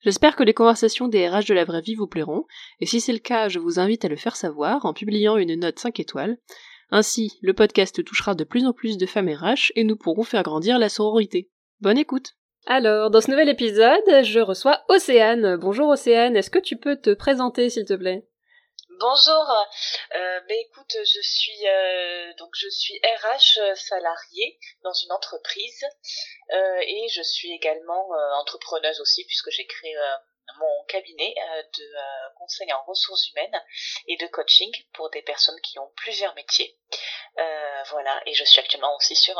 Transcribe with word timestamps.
J'espère 0.00 0.36
que 0.36 0.44
les 0.44 0.54
conversations 0.54 1.08
des 1.08 1.28
RH 1.28 1.46
de 1.48 1.54
la 1.54 1.64
vraie 1.64 1.80
vie 1.80 1.96
vous 1.96 2.06
plairont, 2.06 2.44
et 2.80 2.86
si 2.86 3.00
c'est 3.00 3.12
le 3.12 3.18
cas, 3.18 3.48
je 3.48 3.58
vous 3.58 3.80
invite 3.80 4.04
à 4.04 4.08
le 4.08 4.16
faire 4.16 4.36
savoir 4.36 4.86
en 4.86 4.92
publiant 4.92 5.36
une 5.36 5.58
note 5.58 5.78
5 5.78 5.98
étoiles. 5.98 6.38
Ainsi, 6.90 7.38
le 7.42 7.52
podcast 7.52 8.02
touchera 8.04 8.34
de 8.34 8.44
plus 8.44 8.64
en 8.64 8.72
plus 8.72 8.96
de 8.96 9.06
femmes 9.06 9.28
RH 9.28 9.72
et 9.74 9.84
nous 9.84 9.96
pourrons 9.96 10.22
faire 10.22 10.42
grandir 10.42 10.78
la 10.78 10.88
sororité. 10.88 11.50
Bonne 11.80 11.98
écoute 11.98 12.34
Alors, 12.66 13.10
dans 13.10 13.20
ce 13.20 13.30
nouvel 13.30 13.48
épisode, 13.48 14.22
je 14.22 14.40
reçois 14.40 14.80
Océane. 14.88 15.56
Bonjour 15.56 15.88
Océane, 15.88 16.36
est-ce 16.36 16.50
que 16.50 16.58
tu 16.58 16.76
peux 16.76 16.96
te 16.96 17.12
présenter 17.12 17.68
s'il 17.68 17.84
te 17.84 17.94
plaît? 17.94 18.26
Bonjour, 19.00 19.48
euh, 20.16 20.40
ben 20.48 20.58
écoute, 20.58 20.96
je 21.04 21.20
suis 21.20 21.68
euh, 21.68 22.34
donc 22.34 22.50
je 22.56 22.68
suis 22.68 23.00
RH 23.04 23.76
salarié 23.76 24.58
dans 24.82 24.92
une 24.92 25.12
entreprise 25.12 25.86
euh, 26.50 26.80
et 26.80 27.06
je 27.08 27.22
suis 27.22 27.52
également 27.52 28.12
euh, 28.12 28.32
entrepreneuse 28.40 29.00
aussi 29.00 29.24
puisque 29.26 29.50
j'ai 29.50 29.66
créé 29.66 29.96
euh, 29.96 30.16
mon 30.58 30.84
cabinet 30.88 31.32
de 31.78 32.34
conseil 32.38 32.72
en 32.72 32.82
ressources 32.86 33.28
humaines 33.30 33.62
et 34.08 34.16
de 34.16 34.26
coaching 34.26 34.72
pour 34.94 35.10
des 35.10 35.22
personnes 35.22 35.60
qui 35.60 35.78
ont 35.78 35.92
plusieurs 35.94 36.34
métiers. 36.34 36.76
voilà, 37.90 38.20
et 38.26 38.34
je 38.34 38.42
suis 38.42 38.58
actuellement 38.58 38.96
aussi 38.96 39.14
sur 39.14 39.36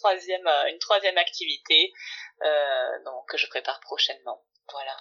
troisième, 0.00 0.48
une 0.68 0.78
troisième 0.78 1.18
activité 1.18 1.92
donc, 3.04 3.28
que 3.28 3.36
je 3.36 3.48
prépare 3.48 3.80
prochainement. 3.80 4.42
Voilà. 4.72 4.96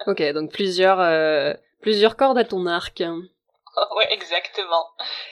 ok, 0.06 0.34
donc 0.34 0.52
plusieurs, 0.52 1.00
euh, 1.00 1.54
plusieurs 1.80 2.16
cordes 2.16 2.38
à 2.38 2.44
ton 2.44 2.66
arc. 2.66 3.00
oui, 3.96 4.04
exactement. 4.10 4.86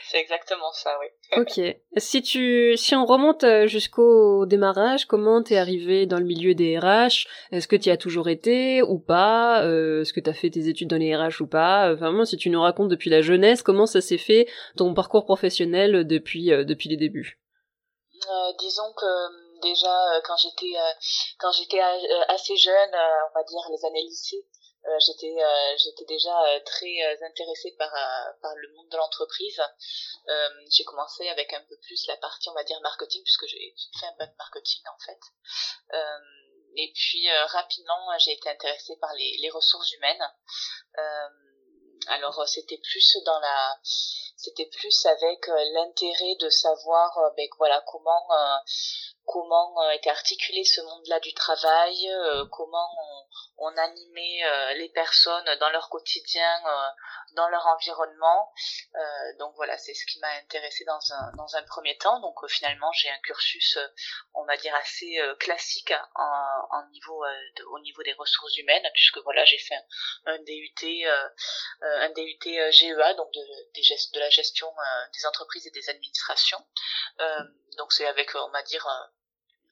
C'est 0.07 0.21
exactement 0.21 0.73
ça, 0.73 0.91
oui. 1.01 1.41
ok. 1.41 1.77
Si 1.97 2.23
tu, 2.23 2.77
si 2.77 2.95
on 2.95 3.07
remonte 3.07 3.45
euh, 3.45 3.67
jusqu'au 3.67 4.47
démarrage, 4.47 5.07
comment 5.07 5.43
t'es 5.43 5.57
arrivé 5.57 6.07
dans 6.07 6.19
le 6.19 6.25
milieu 6.25 6.55
des 6.55 6.79
RH 6.79 7.27
Est-ce 7.53 7.69
que 7.69 7.77
tu 7.77 7.89
y 7.89 7.93
as 7.93 7.97
toujours 7.97 8.29
été 8.29 8.83
ou 8.83 8.99
pas? 8.99 9.63
Euh, 9.65 10.03
Est-ce 10.03 10.13
que 10.13 10.21
t'as 10.21 10.35
fait 10.35 10.51
tes 10.51 10.69
études 10.69 10.89
dans 10.89 10.97
les 10.97 11.17
RH 11.17 11.41
ou 11.41 11.47
pas? 11.47 11.95
Vraiment, 11.95 12.25
si 12.25 12.37
tu 12.37 12.51
nous 12.51 12.61
racontes 12.61 12.89
depuis 12.89 13.11
la 13.11 13.23
jeunesse, 13.23 13.63
comment 13.63 13.87
ça 13.87 14.01
s'est 14.01 14.19
fait 14.19 14.47
ton 14.77 14.95
parcours 14.95 15.25
professionnel 15.25 16.07
depuis 16.07 16.47
depuis 16.47 16.89
les 16.89 16.97
débuts? 16.97 17.41
Disons 18.59 18.93
que 18.97 19.44
déjà 19.65 20.15
euh, 20.15 20.21
quand 20.25 20.37
j'étais 20.37 20.77
euh, 20.77 20.93
quand 21.39 21.51
euh, 21.51 22.25
assez 22.29 22.57
jeune, 22.57 22.95
on 22.95 23.35
va 23.35 23.43
dire 23.45 23.63
les 23.71 23.85
années 23.87 24.03
lycée, 24.03 24.47
j'étais 25.07 26.05
déjà 26.07 26.37
très 26.67 27.25
intéressée 27.25 27.75
par 27.79 27.91
le 28.55 28.75
monde 28.75 28.89
de 28.91 28.97
l'entreprise. 28.99 29.61
j'ai 30.71 30.85
commencé 30.85 31.27
avec 31.31 31.55
un 31.55 31.63
peu 31.63 31.77
plus 31.83 32.07
la 32.07 32.19
partie 32.19 32.51
on 32.51 32.53
va 32.53 32.65
dire 32.65 32.79
marketing 32.83 33.23
puisque 33.23 33.47
j'ai 33.47 33.75
fait 33.99 34.07
un 34.07 34.17
bac 34.19 34.35
marketing 34.37 34.83
en 34.95 34.99
fait. 35.07 35.21
et 36.77 36.93
puis 36.95 37.27
rapidement 37.47 38.19
j'ai 38.19 38.33
été 38.33 38.51
intéressée 38.51 38.99
par 39.01 39.15
les 39.15 39.51
ressources 39.55 39.91
humaines. 39.93 40.31
alors 42.09 42.47
c'était 42.47 42.79
plus 42.79 43.17
dans 43.25 43.41
la 43.41 43.81
c'était 44.37 44.67
plus 44.67 45.07
avec 45.07 45.47
l'intérêt 45.47 46.35
de 46.41 46.49
savoir 46.51 47.33
ben, 47.37 47.49
voilà 47.59 47.83
comment 47.87 48.27
comment 49.27 49.83
euh, 49.83 49.91
était 49.91 50.11
articulé 50.11 50.65
ce 50.65 50.81
monde-là 50.83 51.21
du 51.21 51.33
travail, 51.35 52.09
euh, 52.11 52.45
comment 52.51 52.89
on, 53.59 53.77
animait 53.77 54.45
euh, 54.45 54.75
les 54.75 54.89
personnes 54.91 55.49
dans 55.59 55.71
leur 55.71 55.89
quotidien, 55.89 56.63
dans 57.33 57.49
leur 57.49 57.67
environnement. 57.67 58.53
donc 59.39 59.55
voilà, 59.57 59.77
c'est 59.79 59.95
ce 59.95 60.07
qui 60.07 60.21
m'a 60.21 60.31
intéressé 60.43 60.85
dans 60.85 61.01
un, 61.13 61.33
dans 61.37 61.57
un 61.57 61.63
premier 61.65 61.97
temps. 61.99 62.21
Donc 62.21 62.37
finalement, 62.49 62.93
j'ai 62.93 63.11
un 63.11 63.19
cursus, 63.25 63.79
on 64.35 64.45
va 64.45 64.57
dire, 64.57 64.75
assez 64.77 65.19
classique 65.41 65.93
niveau, 66.93 67.25
au 67.73 67.81
niveau 67.81 68.03
des 68.05 68.13
ressources 68.13 68.57
humaines, 68.59 68.89
puisque 68.93 69.19
voilà, 69.25 69.45
j'ai 69.45 69.59
fait 69.59 69.79
un, 70.27 70.39
DUT, 70.39 71.05
un 71.83 72.11
DUT 72.11 72.71
GEA, 72.71 73.15
donc 73.15 73.33
de, 73.33 73.41
de 74.15 74.21
la 74.21 74.24
gestion 74.31 74.73
des 75.15 75.27
entreprises 75.27 75.67
et 75.67 75.71
des 75.71 75.89
administrations. 75.91 76.65
donc 77.79 77.93
c'est 77.93 78.07
avec, 78.07 78.35
on 78.35 78.51
va 78.51 78.63
dire, 78.63 78.87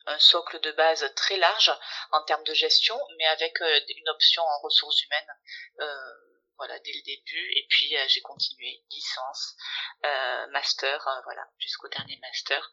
un 0.07 0.19
socle 0.19 0.61
de 0.61 0.73
base 0.73 1.11
très 1.15 1.37
large 1.37 1.73
en 2.13 2.23
termes 2.25 2.45
de 2.45 2.55
gestion, 2.55 2.99
mais 3.19 3.27
avec 3.27 3.61
euh, 3.61 3.81
une 3.89 4.09
option 4.09 4.43
en 4.43 4.59
ressources 4.61 5.03
humaines. 5.05 5.35
Euh, 5.81 6.32
voilà 6.63 6.79
dès 6.79 6.93
le 6.93 7.03
début. 7.03 7.51
Et 7.57 7.67
puis 7.69 7.97
euh, 7.97 8.05
j'ai 8.07 8.21
continué 8.21 8.85
licence 8.91 9.57
master 10.51 10.99
voilà 11.25 11.45
jusqu'au 11.59 11.89
dernier 11.89 12.17
master. 12.23 12.73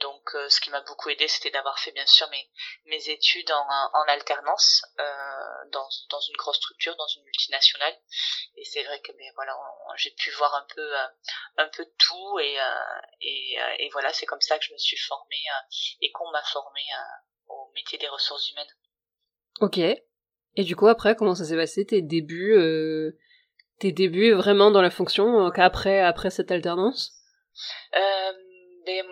Donc 0.00 0.30
ce 0.48 0.60
qui 0.60 0.70
m'a 0.70 0.82
beaucoup 0.82 1.08
aidé 1.08 1.28
c'était 1.28 1.50
d'avoir 1.50 1.78
fait 1.78 1.92
bien 1.92 2.06
sûr 2.06 2.28
mes 2.28 2.50
mes 2.86 3.08
études 3.08 3.50
en, 3.50 3.66
en 3.94 4.02
alternance 4.08 4.82
dans 5.70 5.88
dans 6.10 6.20
une 6.20 6.36
grosse 6.36 6.56
structure 6.56 6.94
dans 6.96 7.06
une 7.06 7.22
multinationale. 7.24 7.96
Et 8.56 8.64
c'est 8.64 8.82
vrai 8.82 9.00
que 9.00 9.12
mais 9.12 9.30
voilà 9.34 9.56
j'ai 9.96 10.10
pu 10.10 10.30
voir 10.32 10.54
un 10.54 10.66
peu 10.74 10.94
un 11.56 11.68
peu 11.68 11.86
tout. 11.98 12.38
Et 12.40 12.58
et, 13.20 13.58
et 13.78 13.88
voilà 13.90 14.12
c'est 14.12 14.26
comme 14.26 14.42
ça 14.42 14.58
que 14.58 14.64
je 14.64 14.72
me 14.72 14.78
suis 14.78 14.98
formée 14.98 15.44
et 16.00 16.10
qu'on 16.12 16.30
m'a 16.30 16.42
formée 16.44 16.88
au 17.48 17.70
métier 17.74 17.98
des 17.98 18.08
ressources 18.08 18.50
humaines. 18.50 18.74
Ok 19.60 19.78
et 20.56 20.64
du 20.64 20.76
coup, 20.76 20.88
après, 20.88 21.16
comment 21.16 21.34
ça 21.34 21.44
s'est 21.44 21.56
passé 21.56 21.86
tes 21.86 22.02
débuts, 22.02 22.54
euh, 22.56 23.18
tes 23.78 23.92
débuts 23.92 24.32
vraiment 24.32 24.70
dans 24.70 24.82
la 24.82 24.90
fonction 24.90 25.46
euh, 25.46 25.50
après 25.56 26.00
après 26.00 26.30
cette 26.30 26.50
alternance? 26.50 27.12
Euh, 27.94 28.32
ben, 28.86 29.06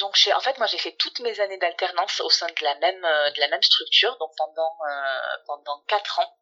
donc 0.00 0.16
en 0.34 0.40
fait 0.40 0.58
moi 0.58 0.66
j'ai 0.66 0.78
fait 0.78 0.94
toutes 0.98 1.20
mes 1.20 1.40
années 1.40 1.58
d'alternance 1.58 2.20
au 2.20 2.30
sein 2.30 2.46
de 2.46 2.64
la 2.64 2.74
même 2.76 3.04
euh, 3.04 3.30
de 3.30 3.40
la 3.40 3.48
même 3.48 3.62
structure 3.62 4.16
donc 4.18 4.30
pendant 4.36 4.76
euh, 4.88 5.36
pendant 5.46 5.82
quatre 5.88 6.18
ans. 6.18 6.36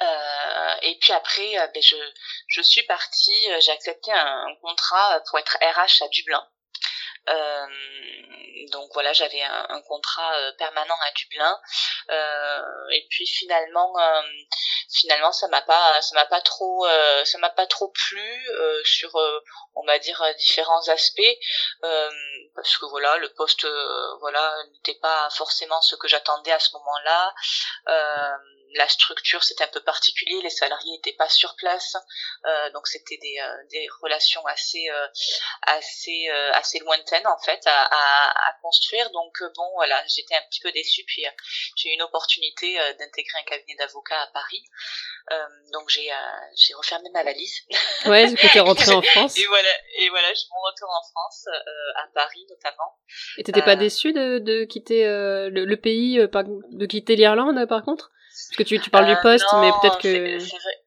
Euh, 0.00 0.74
et 0.82 0.96
puis 1.00 1.12
après 1.12 1.54
ben, 1.74 1.82
je 1.82 1.96
je 2.48 2.62
suis 2.62 2.82
partie 2.84 3.48
j'ai 3.60 3.72
accepté 3.72 4.12
un, 4.12 4.46
contrat 4.62 5.20
pour 5.28 5.38
être 5.38 5.58
RH 5.60 6.04
à 6.04 6.08
Dublin. 6.08 6.42
euh, 6.42 6.57
donc 8.70 8.90
voilà, 8.92 9.12
j'avais 9.12 9.42
un, 9.42 9.66
un, 9.68 9.82
contrat 9.82 10.34
euh, 10.36 10.52
permanent 10.58 10.96
à 11.06 11.10
Dublin. 11.12 11.60
Euh, 12.10 12.62
et 12.92 13.06
puis 13.10 13.26
finalement, 13.26 13.94
finalement, 14.90 15.32
ça 15.32 15.48
m'a 15.48 15.62
pas, 15.62 16.00
ça 16.02 16.14
m'a 16.14 16.26
pas 16.26 16.40
trop, 16.40 16.86
ça 17.24 17.38
m'a 17.38 17.50
pas 17.50 17.66
trop 17.66 17.88
plu 17.88 18.48
sur, 18.84 19.14
on 19.74 19.84
va 19.84 19.98
dire, 19.98 20.22
différents 20.38 20.88
aspects, 20.88 21.38
parce 21.80 22.76
que 22.78 22.86
voilà, 22.86 23.16
le 23.18 23.28
poste, 23.34 23.66
voilà, 24.20 24.54
n'était 24.72 24.98
pas 25.00 25.28
forcément 25.30 25.80
ce 25.82 25.96
que 25.96 26.08
j'attendais 26.08 26.52
à 26.52 26.58
ce 26.58 26.72
moment-là 26.74 27.34
la 28.74 28.88
structure 28.88 29.42
c'était 29.42 29.64
un 29.64 29.68
peu 29.68 29.80
particulier, 29.80 30.40
les 30.42 30.50
salariés 30.50 30.92
n'étaient 30.92 31.16
pas 31.16 31.28
sur 31.28 31.54
place, 31.56 31.96
euh, 32.46 32.70
donc 32.72 32.86
c'était 32.86 33.16
des, 33.16 33.36
euh, 33.40 33.66
des 33.70 33.86
relations 34.02 34.44
assez 34.46 34.88
euh, 34.90 35.06
assez 35.62 36.28
euh, 36.30 36.52
assez 36.54 36.78
lointaines 36.80 37.26
en 37.26 37.38
fait 37.38 37.60
à, 37.66 37.84
à, 37.84 38.48
à 38.48 38.52
construire. 38.62 39.10
Donc 39.10 39.42
bon 39.56 39.70
voilà, 39.74 40.02
j'étais 40.08 40.34
un 40.34 40.42
petit 40.50 40.60
peu 40.60 40.72
déçue 40.72 41.04
puis 41.04 41.24
j'ai 41.76 41.90
eu 41.90 41.92
une 41.94 42.02
opportunité 42.02 42.76
d'intégrer 42.98 43.38
un 43.38 43.44
cabinet 43.44 43.76
d'avocats 43.78 44.20
à 44.20 44.26
Paris. 44.28 44.62
donc 45.72 45.88
j'ai 45.88 46.10
j'ai 46.56 46.74
refermé 46.74 47.08
ma 47.12 47.22
valise. 47.24 47.54
Ouais, 48.06 48.28
du 48.28 48.36
coup 48.36 48.46
t'es 48.52 48.60
rentrée 48.60 48.92
en 48.92 49.02
France. 49.14 49.38
et 49.38 49.46
voilà 49.46 49.68
et 49.98 50.08
voilà, 50.10 50.32
je 50.34 50.42
mon 50.50 50.60
retour 50.70 50.88
en 50.88 51.02
France 51.10 51.46
à 51.96 52.06
Paris 52.14 52.46
notamment. 52.48 52.98
Et 53.38 53.44
t'étais 53.44 53.62
pas 53.62 53.76
déçue 53.76 54.12
de, 54.12 54.38
de 54.38 54.64
quitter 54.64 55.04
le, 55.04 55.64
le, 55.64 55.76
pays, 55.76 56.16
de 56.18 56.86
quitter 56.86 57.16
l'Irlande 57.16 57.66
par 57.68 57.82
contre? 57.82 58.10
Parce 58.46 58.56
que 58.56 58.62
tu, 58.62 58.80
tu 58.80 58.90
parles 58.90 59.06
du 59.06 59.12
euh, 59.12 59.22
poste, 59.22 59.46
mais 59.54 59.70
peut-être 59.80 59.98
que... 59.98 60.38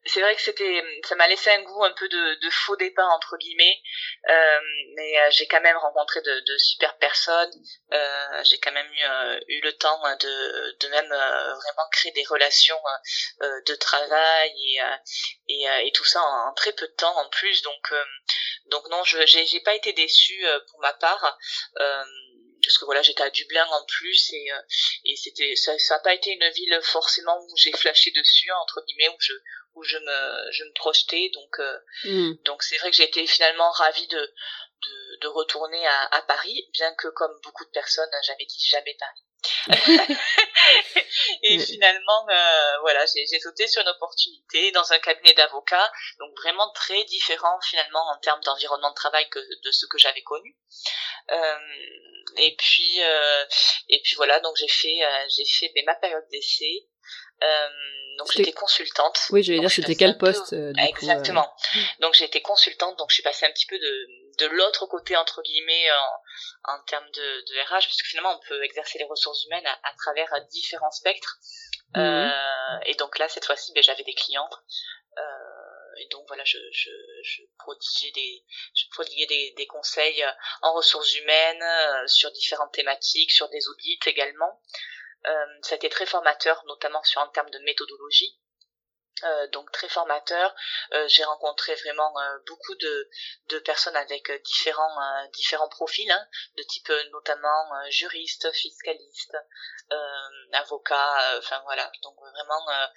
C'est 0.04 0.20
vrai, 0.20 0.34
que 0.34 0.42
c'était, 0.42 0.82
ça 1.06 1.14
m'a 1.16 1.28
laissé 1.28 1.50
un 1.50 1.62
goût 1.62 1.84
un 1.84 1.92
peu 1.92 2.08
de, 2.08 2.40
de 2.40 2.50
faux 2.50 2.76
départ, 2.76 3.08
entre 3.10 3.36
guillemets. 3.36 3.80
Euh, 4.28 4.58
mais 4.96 5.20
euh, 5.20 5.30
j'ai 5.30 5.46
quand 5.46 5.60
même 5.60 5.76
rencontré 5.76 6.20
de, 6.22 6.40
de 6.40 6.58
super 6.58 6.96
personnes. 6.96 7.52
Euh, 7.92 8.44
j'ai 8.44 8.58
quand 8.58 8.72
même 8.72 8.90
eu, 8.90 9.54
eu 9.54 9.60
le 9.60 9.72
temps 9.74 10.00
de, 10.20 10.78
de 10.80 10.88
même 10.88 11.08
vraiment 11.08 11.88
créer 11.92 12.12
des 12.12 12.24
relations 12.24 12.80
de 13.40 13.74
travail 13.74 14.52
et, 14.56 14.80
et, 15.48 15.86
et, 15.86 15.92
tout 15.92 16.04
ça 16.04 16.20
en, 16.22 16.54
très 16.54 16.72
peu 16.72 16.86
de 16.86 16.94
temps 16.94 17.16
en 17.18 17.28
plus. 17.28 17.62
Donc, 17.62 17.92
donc 18.66 18.88
non, 18.90 19.04
je 19.04 19.24
j'ai 19.26 19.60
pas 19.60 19.74
été 19.74 19.92
déçue 19.92 20.44
pour 20.70 20.80
ma 20.80 20.94
part. 20.94 21.38
Euh, 21.80 22.04
parce 22.62 22.78
que 22.78 22.84
voilà 22.84 23.02
j'étais 23.02 23.22
à 23.22 23.30
Dublin 23.30 23.66
en 23.66 23.84
plus 23.86 24.32
et 24.32 24.52
euh, 24.52 24.60
et 25.04 25.16
c'était 25.16 25.56
ça 25.56 25.78
ça 25.78 25.96
a 25.96 25.98
pas 26.00 26.14
été 26.14 26.30
une 26.30 26.48
ville 26.50 26.78
forcément 26.82 27.38
où 27.44 27.56
j'ai 27.56 27.72
flashé 27.72 28.10
dessus 28.12 28.50
entre 28.62 28.84
guillemets 28.86 29.08
où 29.08 29.16
je 29.20 29.32
où 29.74 29.82
je 29.82 29.98
me 29.98 30.52
je 30.52 30.64
me 30.64 30.72
projetais 30.74 31.30
donc 31.34 31.58
mmh. 32.04 32.32
donc 32.44 32.62
c'est 32.62 32.78
vrai 32.78 32.90
que 32.90 32.96
j'ai 32.96 33.04
été 33.04 33.26
finalement 33.26 33.70
ravie 33.70 34.08
de 34.08 34.18
de, 34.82 35.18
de 35.20 35.28
retourner 35.28 35.86
à, 35.86 36.16
à 36.16 36.22
Paris 36.22 36.68
bien 36.72 36.92
que 36.94 37.08
comme 37.08 37.38
beaucoup 37.42 37.64
de 37.64 37.70
personnes 37.70 38.10
j'avais 38.24 38.44
dit 38.44 38.66
jamais 38.68 38.96
Paris 38.98 39.22
et 41.42 41.58
finalement, 41.58 42.26
euh, 42.28 42.78
voilà, 42.80 43.04
j'ai 43.06 43.40
sauté 43.40 43.66
sur 43.66 43.82
une 43.82 43.88
opportunité 43.88 44.70
dans 44.72 44.92
un 44.92 44.98
cabinet 44.98 45.34
d'avocats, 45.34 45.90
donc 46.18 46.30
vraiment 46.38 46.70
très 46.74 47.04
différent 47.04 47.58
finalement 47.62 48.02
en 48.12 48.18
termes 48.18 48.40
d'environnement 48.42 48.90
de 48.90 48.94
travail 48.94 49.28
que 49.30 49.38
de 49.38 49.70
ce 49.70 49.86
que 49.86 49.98
j'avais 49.98 50.22
connu. 50.22 50.56
Euh, 51.30 51.58
et 52.38 52.54
puis, 52.56 53.02
euh, 53.02 53.44
et 53.88 54.00
puis 54.02 54.14
voilà, 54.16 54.40
donc 54.40 54.56
j'ai 54.56 54.68
fait, 54.68 55.00
j'ai 55.36 55.44
fait 55.44 55.72
ma 55.86 55.94
période 55.96 56.26
d'essai. 56.30 56.88
donc 58.18 58.32
j'étais 58.32 58.52
consultante. 58.52 59.26
Oui, 59.30 59.42
j'allais 59.42 59.60
dire, 59.60 59.70
c'était 59.70 59.96
quel 59.96 60.18
poste 60.18 60.54
Exactement. 60.78 61.52
Donc 62.00 62.14
j'ai 62.14 62.24
été 62.24 62.40
consultante, 62.42 62.96
donc 62.98 63.10
je 63.10 63.14
suis 63.14 63.22
passée 63.22 63.46
un 63.46 63.52
petit 63.52 63.66
peu 63.66 63.78
de 63.78 64.21
de 64.38 64.46
l'autre 64.46 64.86
côté 64.86 65.16
entre 65.16 65.42
guillemets 65.42 65.90
en, 65.92 66.74
en 66.74 66.82
termes 66.84 67.10
de, 67.10 67.40
de 67.40 67.60
RH 67.64 67.86
parce 67.86 68.02
que 68.02 68.08
finalement 68.08 68.34
on 68.36 68.48
peut 68.48 68.62
exercer 68.62 68.98
les 68.98 69.04
ressources 69.04 69.44
humaines 69.46 69.66
à, 69.66 69.78
à 69.82 69.94
travers 69.94 70.30
différents 70.50 70.90
spectres. 70.90 71.38
Mmh. 71.94 72.00
euh, 72.00 72.78
et 72.86 72.94
donc 72.94 73.18
là 73.18 73.28
cette 73.28 73.44
fois-ci 73.44 73.72
ben, 73.72 73.82
j'avais 73.82 74.04
des 74.04 74.14
clients. 74.14 74.48
Euh, 75.18 75.98
et 75.98 76.08
donc 76.08 76.24
voilà 76.26 76.42
je, 76.44 76.58
je, 76.72 76.90
je 77.22 77.42
prodiguais 77.58 78.12
des 78.12 78.44
je 78.74 78.84
prodiguais 78.92 79.26
des, 79.26 79.52
des 79.56 79.66
conseils 79.66 80.24
en 80.62 80.72
ressources 80.72 81.14
humaines 81.16 81.62
euh, 81.62 82.06
sur 82.06 82.30
différentes 82.32 82.72
thématiques 82.72 83.32
sur 83.32 83.48
des 83.50 83.68
audits 83.68 84.00
également. 84.06 84.60
Euh, 85.26 85.46
ça 85.62 85.74
a 85.74 85.76
été 85.76 85.88
très 85.88 86.06
formateur 86.06 86.64
notamment 86.66 87.02
sur 87.04 87.20
en 87.20 87.28
termes 87.28 87.50
de 87.50 87.58
méthodologie 87.60 88.38
euh, 89.24 89.46
donc 89.48 89.70
très 89.72 89.88
formateur. 89.88 90.54
Euh, 90.92 91.06
j'ai 91.08 91.24
rencontré 91.24 91.74
vraiment 91.76 92.12
euh, 92.18 92.38
beaucoup 92.46 92.74
de, 92.74 93.10
de 93.48 93.58
personnes 93.60 93.96
avec 93.96 94.30
différents 94.44 95.28
différents 95.32 95.68
profils, 95.68 96.10
hein, 96.10 96.26
de 96.56 96.62
type 96.64 96.90
notamment 97.12 97.90
juriste, 97.90 98.50
fiscaliste, 98.52 99.36
avocat, 100.52 101.38
enfin 101.38 101.60
voilà, 101.64 101.90
donc 102.02 102.16
vraiment 102.18 102.90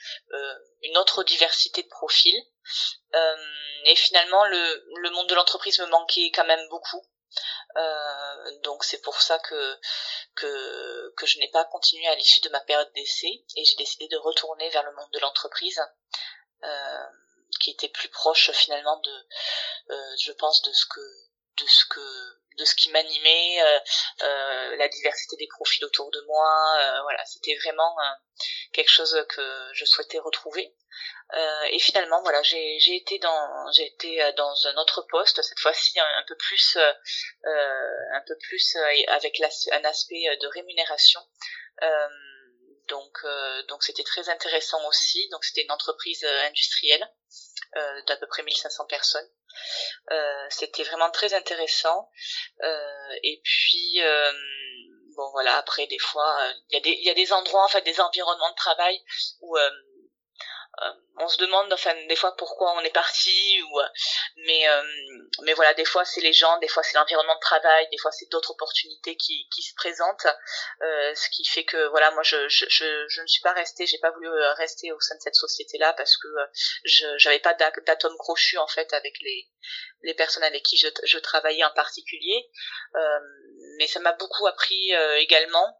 une 0.81 0.97
autre 0.97 1.23
diversité 1.23 1.83
de 1.83 1.87
profils. 1.89 2.43
et 3.85 3.95
finalement, 3.95 4.45
le, 4.45 4.85
le 4.97 5.09
monde 5.11 5.29
de 5.29 5.35
l'entreprise 5.35 5.79
me 5.79 5.87
manquait 5.87 6.31
quand 6.33 6.45
même 6.45 6.67
beaucoup. 6.69 7.05
Euh, 7.77 8.59
donc 8.61 8.83
c'est 8.83 9.01
pour 9.01 9.21
ça 9.21 9.37
que, 9.39 9.79
que, 10.35 11.25
je 11.25 11.39
n'ai 11.39 11.49
pas 11.49 11.65
continué 11.65 12.07
à 12.07 12.15
l'issue 12.15 12.41
de 12.41 12.49
ma 12.49 12.61
période 12.61 12.91
d'essai 12.93 13.43
et 13.55 13.65
j'ai 13.65 13.75
décidé 13.75 14.07
de 14.07 14.17
retourner 14.17 14.69
vers 14.69 14.83
le 14.83 14.93
monde 14.95 15.09
de 15.11 15.19
l'entreprise 15.19 15.81
euh, 16.63 17.05
qui 17.59 17.71
était 17.71 17.89
plus 17.89 18.09
proche 18.09 18.51
finalement 18.51 18.97
de 18.97 19.27
euh, 19.89 20.15
je 20.19 20.31
pense 20.33 20.61
de 20.61 20.71
ce 20.71 20.85
que 20.85 21.01
de 21.57 21.67
ce 21.67 21.85
que 21.89 22.35
de 22.57 22.63
ce 22.63 22.75
qui 22.75 22.89
m'animait 22.89 23.61
euh, 24.23 24.75
la 24.77 24.87
diversité 24.87 25.35
des 25.35 25.47
profils 25.47 25.83
autour 25.83 26.09
de 26.11 26.21
moi 26.27 27.01
voilà 27.03 27.23
c'était 27.25 27.55
vraiment 27.55 27.95
quelque 28.71 28.89
chose 28.89 29.25
que 29.29 29.69
je 29.73 29.85
souhaitais 29.85 30.19
retrouver 30.19 30.73
euh, 31.33 31.63
et 31.71 31.79
finalement, 31.79 32.21
voilà, 32.21 32.41
j'ai 32.43 32.79
j'ai 32.79 32.95
été 32.95 33.17
dans 33.19 33.71
j'ai 33.71 33.87
été 33.87 34.21
euh, 34.21 34.31
dans 34.33 34.67
un 34.67 34.77
autre 34.77 35.01
poste 35.09 35.41
cette 35.41 35.59
fois-ci 35.59 35.99
un, 35.99 36.23
peu 36.27 36.35
plus 36.35 36.77
euh, 36.77 36.93
un 38.13 38.21
peu 38.27 38.37
plus 38.37 38.77
avec 39.07 39.41
un 39.71 39.83
aspect 39.85 40.37
de 40.39 40.47
rémunération. 40.47 41.21
donc 42.87 43.17
donc 43.67 43.83
c'était 43.83 44.03
très 44.03 44.29
intéressant 44.29 44.87
aussi. 44.87 45.27
Donc 45.29 45.43
c'était 45.43 45.63
une 45.63 45.71
entreprise 45.71 46.23
industrielle 46.47 47.07
d'à 48.07 48.17
peu 48.17 48.27
près 48.27 48.43
1500 48.43 48.85
personnes. 48.85 49.29
C'était 50.49 50.83
vraiment 50.83 51.09
très 51.11 51.33
intéressant. 51.33 52.09
et 53.23 53.41
puis 53.43 53.99
bon 55.15 55.29
voilà 55.31 55.57
après 55.57 55.87
des 55.87 55.99
fois 55.99 56.37
il 56.69 56.75
y 56.75 56.77
a 56.77 56.81
des 56.81 56.91
il 56.91 57.05
y 57.05 57.09
a 57.09 57.13
des 57.13 57.31
endroits 57.33 57.63
en 57.63 57.69
fait 57.69 57.81
des 57.81 57.99
environnements 57.99 58.49
de 58.49 58.55
travail 58.55 58.99
où 59.41 59.57
euh, 59.57 59.69
on 61.17 61.27
se 61.27 61.37
demande 61.37 61.71
enfin 61.71 61.93
des 62.07 62.15
fois 62.15 62.35
pourquoi 62.37 62.73
on 62.75 62.81
est 62.81 62.93
parti 62.93 63.61
ou 63.61 63.79
euh, 63.79 63.87
mais 64.45 64.67
euh, 64.67 64.83
mais 65.43 65.53
voilà 65.53 65.73
des 65.73 65.85
fois 65.85 66.03
c'est 66.03 66.21
les 66.21 66.33
gens 66.33 66.57
des 66.59 66.67
fois 66.67 66.83
c'est 66.83 66.97
l'environnement 66.97 67.35
de 67.35 67.39
travail 67.39 67.87
des 67.89 67.97
fois 67.97 68.11
c'est 68.11 68.29
d'autres 68.31 68.51
opportunités 68.51 69.15
qui 69.15 69.47
qui 69.53 69.61
se 69.61 69.73
présentent 69.75 70.27
ce 70.81 71.29
qui 71.29 71.45
fait 71.45 71.63
que 71.63 71.87
voilà 71.87 72.11
moi 72.11 72.23
je 72.23 72.47
je 72.49 72.65
je, 72.67 73.07
je 73.07 73.21
ne 73.21 73.27
suis 73.27 73.41
pas 73.41 73.53
restée 73.53 73.85
j'ai 73.87 73.99
pas 73.99 74.11
voulu 74.11 74.29
rester 74.57 74.91
au 74.91 74.99
sein 74.99 75.15
de 75.15 75.21
cette 75.21 75.35
société 75.35 75.77
là 75.77 75.93
parce 75.93 76.17
que 76.17 76.27
je 76.83 77.05
j'avais 77.17 77.39
pas 77.39 77.53
d'atome 77.53 78.17
crochu 78.17 78.57
en 78.57 78.67
fait 78.67 78.91
avec 78.93 79.15
les 79.21 79.49
les 80.03 80.13
personnes 80.13 80.43
avec 80.43 80.63
qui 80.63 80.77
je, 80.77 80.87
je 81.03 81.17
travaillais 81.17 81.63
en 81.63 81.71
particulier 81.71 82.49
mais 83.77 83.87
ça 83.87 83.99
m'a 83.99 84.13
beaucoup 84.13 84.47
appris 84.47 84.91
également 85.17 85.79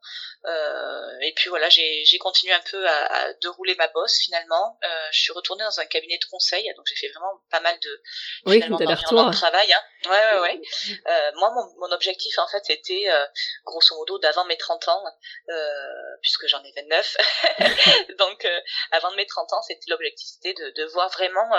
et 1.22 1.34
puis 1.36 1.50
voilà 1.50 1.70
j'ai 1.70 2.06
j'ai 2.06 2.18
continué 2.18 2.54
un 2.54 2.62
peu 2.62 2.88
à, 2.88 3.34
dérouler 3.42 3.76
ma 3.76 3.88
bosse 3.90 4.20
finalement 4.20 4.78
euh, 4.84 5.08
suis 5.26 5.34
retournée 5.34 5.64
dans 5.64 5.80
un 5.80 5.86
cabinet 5.86 6.18
de 6.18 6.26
conseil, 6.26 6.72
donc 6.76 6.86
j'ai 6.88 6.96
fait 6.96 7.14
vraiment 7.14 7.42
pas 7.50 7.60
mal 7.60 7.78
de 7.80 8.02
oui, 8.46 8.60
de 8.60 9.32
travail. 9.32 9.74
Hein. 9.74 9.82
Ouais, 10.10 10.12
ouais, 10.12 10.40
ouais. 10.40 10.62
Euh, 11.08 11.32
moi, 11.36 11.52
mon, 11.52 11.88
mon, 11.88 11.94
objectif 11.94 12.38
en 12.38 12.48
fait, 12.48 12.64
c'était 12.66 13.06
euh, 13.10 13.26
grosso 13.66 13.96
modo 13.96 14.20
d'avant 14.20 14.46
mes 14.46 14.58
30 14.58 14.88
ans, 14.88 15.04
euh, 15.50 16.18
puisque 16.22 16.48
j'en 16.48 16.64
ai 16.64 16.72
29. 16.76 17.18
donc, 18.20 18.46
euh, 18.46 18.60
avant 18.92 19.12
de 19.12 19.16
mes 19.16 19.26
30 19.26 19.54
ans, 19.54 19.62
c'était 19.64 19.90
l'objectif, 19.90 20.28
c'était 20.28 20.54
de, 20.54 20.70
de, 20.72 20.86
voir 20.86 21.10
vraiment 21.10 21.50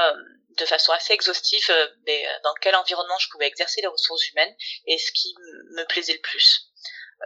de 0.51 0.65
façon 0.65 0.93
assez 0.93 1.12
exhaustive 1.12 1.71
mais, 2.07 2.27
dans 2.45 2.55
quel 2.61 2.75
environnement 2.77 3.19
je 3.19 3.29
pouvais 3.31 3.47
exercer 3.47 3.81
les 3.81 3.89
ressources 3.89 4.29
humaines 4.31 4.55
et 4.87 4.99
ce 4.99 5.12
qui 5.12 5.35
me 5.75 5.85
plaisait 5.85 6.15
le 6.15 6.21
plus. 6.21 6.71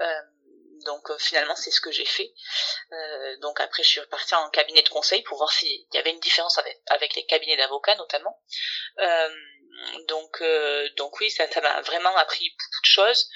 Euh, 0.00 0.20
donc 0.84 1.10
euh, 1.10 1.18
finalement 1.18 1.56
c'est 1.56 1.70
ce 1.70 1.80
que 1.80 1.90
j'ai 1.90 2.04
fait. 2.04 2.32
Euh, 2.92 3.36
donc 3.38 3.60
après 3.60 3.82
je 3.82 3.88
suis 3.88 4.00
repartie 4.00 4.34
en 4.34 4.48
cabinet 4.50 4.82
de 4.82 4.88
conseil 4.88 5.22
pour 5.22 5.38
voir 5.38 5.52
s'il 5.52 5.86
y 5.92 5.98
avait 5.98 6.10
une 6.10 6.20
différence 6.20 6.58
avec, 6.58 6.80
avec 6.86 7.14
les 7.14 7.24
cabinets 7.26 7.56
d'avocats 7.56 7.96
notamment. 7.96 8.40
Euh, 8.98 9.34
donc 10.08 10.42
donc 10.96 11.20
oui 11.20 11.30
ça 11.30 11.46
m'a 11.62 11.80
vraiment 11.82 12.14
appris 12.16 12.50
beaucoup 12.50 12.82
de 12.82 12.86
choses 12.86 13.30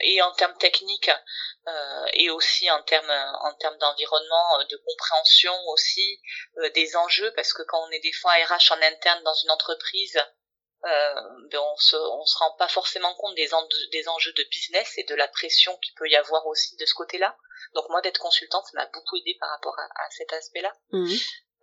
et 0.00 0.20
en 0.20 0.32
termes 0.32 0.56
techniques 0.58 1.10
et 2.12 2.28
aussi 2.28 2.70
en 2.70 2.82
termes 2.82 3.10
en 3.40 3.54
termes 3.54 3.78
d'environnement 3.78 4.64
de 4.68 4.76
compréhension 4.76 5.54
aussi 5.68 6.20
des 6.74 6.96
enjeux 6.96 7.32
parce 7.34 7.54
que 7.54 7.62
quand 7.62 7.82
on 7.88 7.90
est 7.92 8.00
des 8.00 8.12
fois 8.12 8.32
RH 8.32 8.72
en 8.72 8.82
interne 8.82 9.22
dans 9.22 9.34
une 9.34 9.50
entreprise 9.50 10.18
euh, 10.18 10.24
ben 10.84 11.60
on 11.60 11.76
se 11.76 11.96
on 11.96 12.24
se 12.24 12.38
rend 12.38 12.52
pas 12.56 12.68
forcément 12.68 13.14
compte 13.14 13.34
des, 13.36 13.50
des 13.92 14.08
enjeux 14.08 14.32
de 14.32 14.42
business 14.50 14.98
et 14.98 15.04
de 15.04 15.14
la 15.14 15.28
pression 15.28 15.76
qu'il 15.78 15.94
peut 15.94 16.08
y 16.08 16.16
avoir 16.16 16.46
aussi 16.46 16.76
de 16.76 16.86
ce 16.86 16.94
côté-là. 16.94 17.36
Donc 17.74 17.88
moi 17.88 18.00
d'être 18.00 18.18
consultante, 18.18 18.64
ça 18.66 18.72
m'a 18.74 18.86
beaucoup 18.86 19.16
aidé 19.16 19.36
par 19.40 19.50
rapport 19.50 19.78
à, 19.78 19.84
à 19.84 20.10
cet 20.10 20.32
aspect-là. 20.32 20.72
Mmh. 20.90 21.14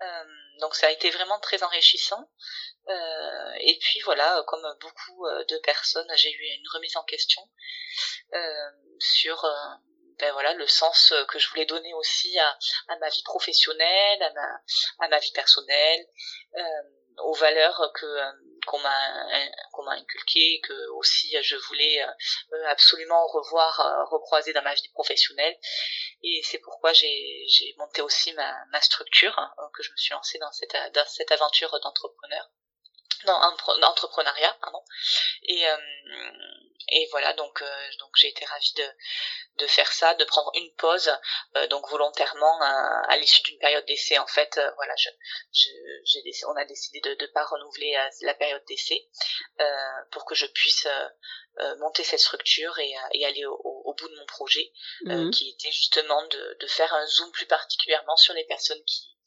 Euh, 0.01 0.23
donc 0.61 0.75
ça 0.75 0.87
a 0.87 0.91
été 0.91 1.09
vraiment 1.09 1.39
très 1.39 1.61
enrichissant. 1.63 2.29
Euh, 2.87 3.51
et 3.59 3.77
puis 3.79 3.99
voilà, 4.01 4.43
comme 4.47 4.65
beaucoup 4.79 5.27
euh, 5.27 5.43
de 5.45 5.57
personnes, 5.57 6.09
j'ai 6.15 6.31
eu 6.31 6.43
une 6.55 6.67
remise 6.73 6.95
en 6.95 7.03
question 7.03 7.41
euh, 8.33 8.69
sur 8.99 9.43
euh, 9.43 9.51
ben 10.17 10.31
voilà 10.31 10.53
le 10.53 10.67
sens 10.67 11.13
que 11.27 11.39
je 11.39 11.49
voulais 11.49 11.65
donner 11.65 11.93
aussi 11.93 12.39
à, 12.39 12.57
à 12.87 12.97
ma 12.99 13.09
vie 13.09 13.23
professionnelle, 13.23 14.23
à 14.23 14.31
ma, 14.31 14.61
à 14.99 15.07
ma 15.09 15.19
vie 15.19 15.31
personnelle. 15.33 16.05
Euh, 16.55 16.61
aux 17.21 17.33
valeurs 17.33 17.91
que 17.95 18.05
euh, 18.05 18.31
qu'on 18.65 18.79
m'a 18.79 19.27
qu'on 19.71 19.83
m'a 19.83 19.93
inculqué 19.93 20.61
que 20.61 20.89
aussi 20.91 21.35
je 21.41 21.55
voulais 21.55 22.01
euh, 22.01 22.67
absolument 22.67 23.27
revoir 23.27 23.79
euh, 23.79 24.05
recroiser 24.05 24.53
dans 24.53 24.61
ma 24.61 24.73
vie 24.73 24.89
professionnelle. 24.89 25.57
Et 26.23 26.41
c'est 26.43 26.59
pourquoi 26.59 26.93
j'ai 26.93 27.45
j'ai 27.47 27.73
monté 27.77 28.01
aussi 28.01 28.33
ma 28.33 28.81
structure 28.81 29.35
que 29.73 29.83
je 29.83 29.91
me 29.91 29.97
suis 29.97 30.11
lancée 30.11 30.37
dans 30.39 30.51
cette 30.51 31.31
aventure 31.31 31.79
d'entrepreneur 31.81 32.49
non 33.25 33.39
d'entrepreneuriat 33.81 34.57
pardon 34.61 34.83
et 35.43 35.65
et 36.91 37.07
voilà 37.11 37.33
donc 37.33 37.63
donc 37.99 38.11
j'ai 38.15 38.29
été 38.29 38.45
ravie 38.45 38.73
de 38.73 38.83
de 39.59 39.67
faire 39.67 39.91
ça, 39.91 40.15
de 40.15 40.23
prendre 40.23 40.51
une 40.55 40.73
pause, 40.75 41.11
euh, 41.57 41.67
donc 41.67 41.87
volontairement 41.89 42.61
à, 42.61 43.01
à 43.09 43.17
l'issue 43.17 43.41
d'une 43.43 43.59
période 43.59 43.85
d'essai. 43.85 44.17
En 44.17 44.27
fait, 44.27 44.57
euh, 44.57 44.71
voilà, 44.75 44.95
je, 44.95 45.09
je, 45.53 45.69
j'ai 46.05 46.21
on 46.47 46.55
a 46.55 46.65
décidé 46.65 47.01
de 47.01 47.15
ne 47.19 47.27
pas 47.27 47.43
renouveler 47.45 47.95
euh, 47.95 48.09
la 48.21 48.33
période 48.33 48.63
d'essai 48.67 49.07
pour 50.11 50.25
que 50.25 50.35
je 50.35 50.45
puisse 50.45 50.87
monter 51.79 52.03
cette 52.03 52.21
structure 52.21 52.77
et, 52.79 52.93
et 53.13 53.25
aller 53.25 53.45
au, 53.45 53.53
au, 53.55 53.93
bout 53.93 54.07
de 54.07 54.15
mon 54.15 54.25
projet, 54.25 54.71
mmh. 55.01 55.31
qui 55.31 55.49
était 55.49 55.71
justement 55.71 56.25
de, 56.27 56.57
de 56.59 56.67
faire 56.67 56.93
un 56.93 57.05
zoom 57.05 57.31
plus 57.31 57.45
particulièrement 57.45 58.15
sur 58.15 58.33
les 58.33 58.45
personnes 58.45 58.83
qui 58.85 59.17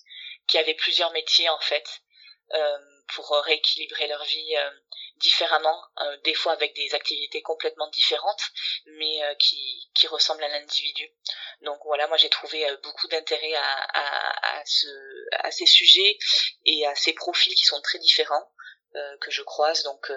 qui 0.48 0.58
avaient 0.58 0.74
plusieurs 0.74 1.12
métiers 1.12 1.48
en 1.50 1.60
fait, 1.60 1.86
pour 3.14 3.30
rééquilibrer 3.44 4.06
leur 4.08 4.24
vie 4.24 4.54
différemment, 5.16 5.80
des 6.24 6.34
fois 6.34 6.52
avec 6.52 6.74
des 6.74 6.94
activités 6.94 7.42
complètement 7.42 7.88
différentes, 7.90 8.42
mais 8.98 9.20
qui, 9.38 9.90
qui 9.94 10.06
ressemblent 10.06 10.44
à 10.44 10.48
l'individu. 10.48 11.08
Donc 11.62 11.78
voilà, 11.84 12.08
moi 12.08 12.16
j'ai 12.16 12.28
trouvé 12.28 12.66
beaucoup 12.82 13.06
d'intérêt 13.08 13.54
à, 13.54 14.58
à, 14.58 14.62
ce, 14.64 14.88
à 15.44 15.50
ces 15.50 15.66
sujets 15.66 16.18
et 16.66 16.86
à 16.86 16.94
ces 16.94 17.12
profils 17.12 17.54
qui 17.54 17.64
sont 17.64 17.80
très 17.82 17.98
différents 17.98 18.52
que 19.20 19.30
je 19.30 19.42
croise. 19.42 19.82
Donc, 19.84 20.10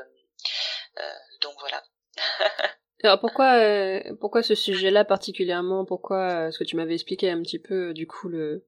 donc 1.42 1.56
voilà. 1.60 1.84
Alors 3.04 3.20
pourquoi 3.20 3.56
euh, 3.56 4.02
pourquoi 4.20 4.42
ce 4.42 4.56
sujet-là 4.56 5.06
particulièrement? 5.06 5.86
Pourquoi 5.86 6.48
est-ce 6.48 6.58
que 6.58 6.64
tu 6.64 6.76
m'avais 6.76 6.94
expliqué 6.94 7.30
un 7.30 7.42
petit 7.42 7.60
peu 7.60 7.94
du 7.94 8.08
coup 8.08 8.30
le 8.30 8.66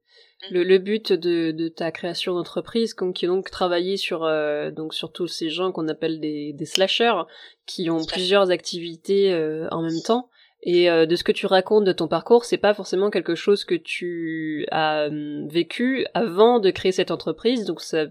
le, 0.51 0.63
le 0.63 0.77
but 0.77 1.13
de, 1.13 1.51
de 1.51 1.67
ta 1.67 1.91
création 1.91 2.33
d'entreprise, 2.33 2.93
qui 2.93 3.25
est 3.25 3.27
donc 3.27 3.49
travailler 3.49 3.97
sur 3.97 4.23
euh, 4.23 4.71
donc 4.71 4.93
sur 4.93 5.11
tous 5.11 5.27
ces 5.27 5.49
gens 5.49 5.71
qu'on 5.71 5.87
appelle 5.87 6.19
des, 6.19 6.53
des 6.53 6.65
slashers, 6.65 7.23
qui 7.65 7.89
ont 7.89 8.05
plusieurs 8.05 8.51
activités 8.51 9.33
euh, 9.33 9.67
en 9.71 9.81
même 9.81 10.01
temps. 10.05 10.29
Et 10.63 10.89
de 10.89 11.15
ce 11.15 11.23
que 11.23 11.31
tu 11.31 11.45
racontes 11.45 11.85
de 11.85 11.93
ton 11.93 12.07
parcours, 12.07 12.43
c'est 12.43 12.57
pas 12.57 12.73
forcément 12.73 13.11
quelque 13.11 13.35
chose 13.35 13.63
que 13.63 13.75
tu 13.75 14.65
as 14.71 15.05
hum, 15.07 15.47
vécu 15.47 16.07
avant 16.15 16.59
de 16.59 16.71
créer 16.71 16.91
cette 16.91 17.11
entreprise. 17.11 17.63
Donc 17.63 17.79
ça, 17.79 18.05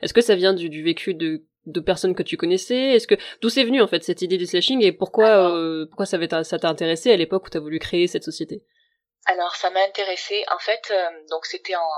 est-ce 0.00 0.14
que 0.14 0.20
ça 0.20 0.36
vient 0.36 0.54
du, 0.54 0.70
du 0.70 0.82
vécu 0.82 1.12
de 1.12 1.42
de 1.66 1.80
personnes 1.80 2.14
que 2.14 2.22
tu 2.22 2.36
connaissais? 2.36 2.94
Est-ce 2.94 3.06
que 3.06 3.14
d'où 3.40 3.48
c'est 3.48 3.64
venu 3.64 3.80
en 3.80 3.86
fait 3.86 4.02
cette 4.02 4.22
idée 4.22 4.38
du 4.38 4.46
slashing? 4.46 4.82
Et 4.82 4.92
pourquoi 4.92 5.56
euh, 5.56 5.86
pourquoi 5.86 6.06
ça 6.06 6.44
ça 6.44 6.58
t'a 6.58 6.68
intéressé 6.68 7.12
à 7.12 7.16
l'époque 7.16 7.46
où 7.46 7.50
tu 7.50 7.56
as 7.56 7.60
voulu 7.60 7.78
créer 7.78 8.06
cette 8.06 8.24
société? 8.24 8.62
Alors 9.26 9.54
ça 9.54 9.70
m'a 9.70 9.82
intéressé 9.82 10.44
en 10.48 10.58
fait 10.58 10.90
euh, 10.90 11.10
donc 11.28 11.46
c'était 11.46 11.76
en 11.76 11.88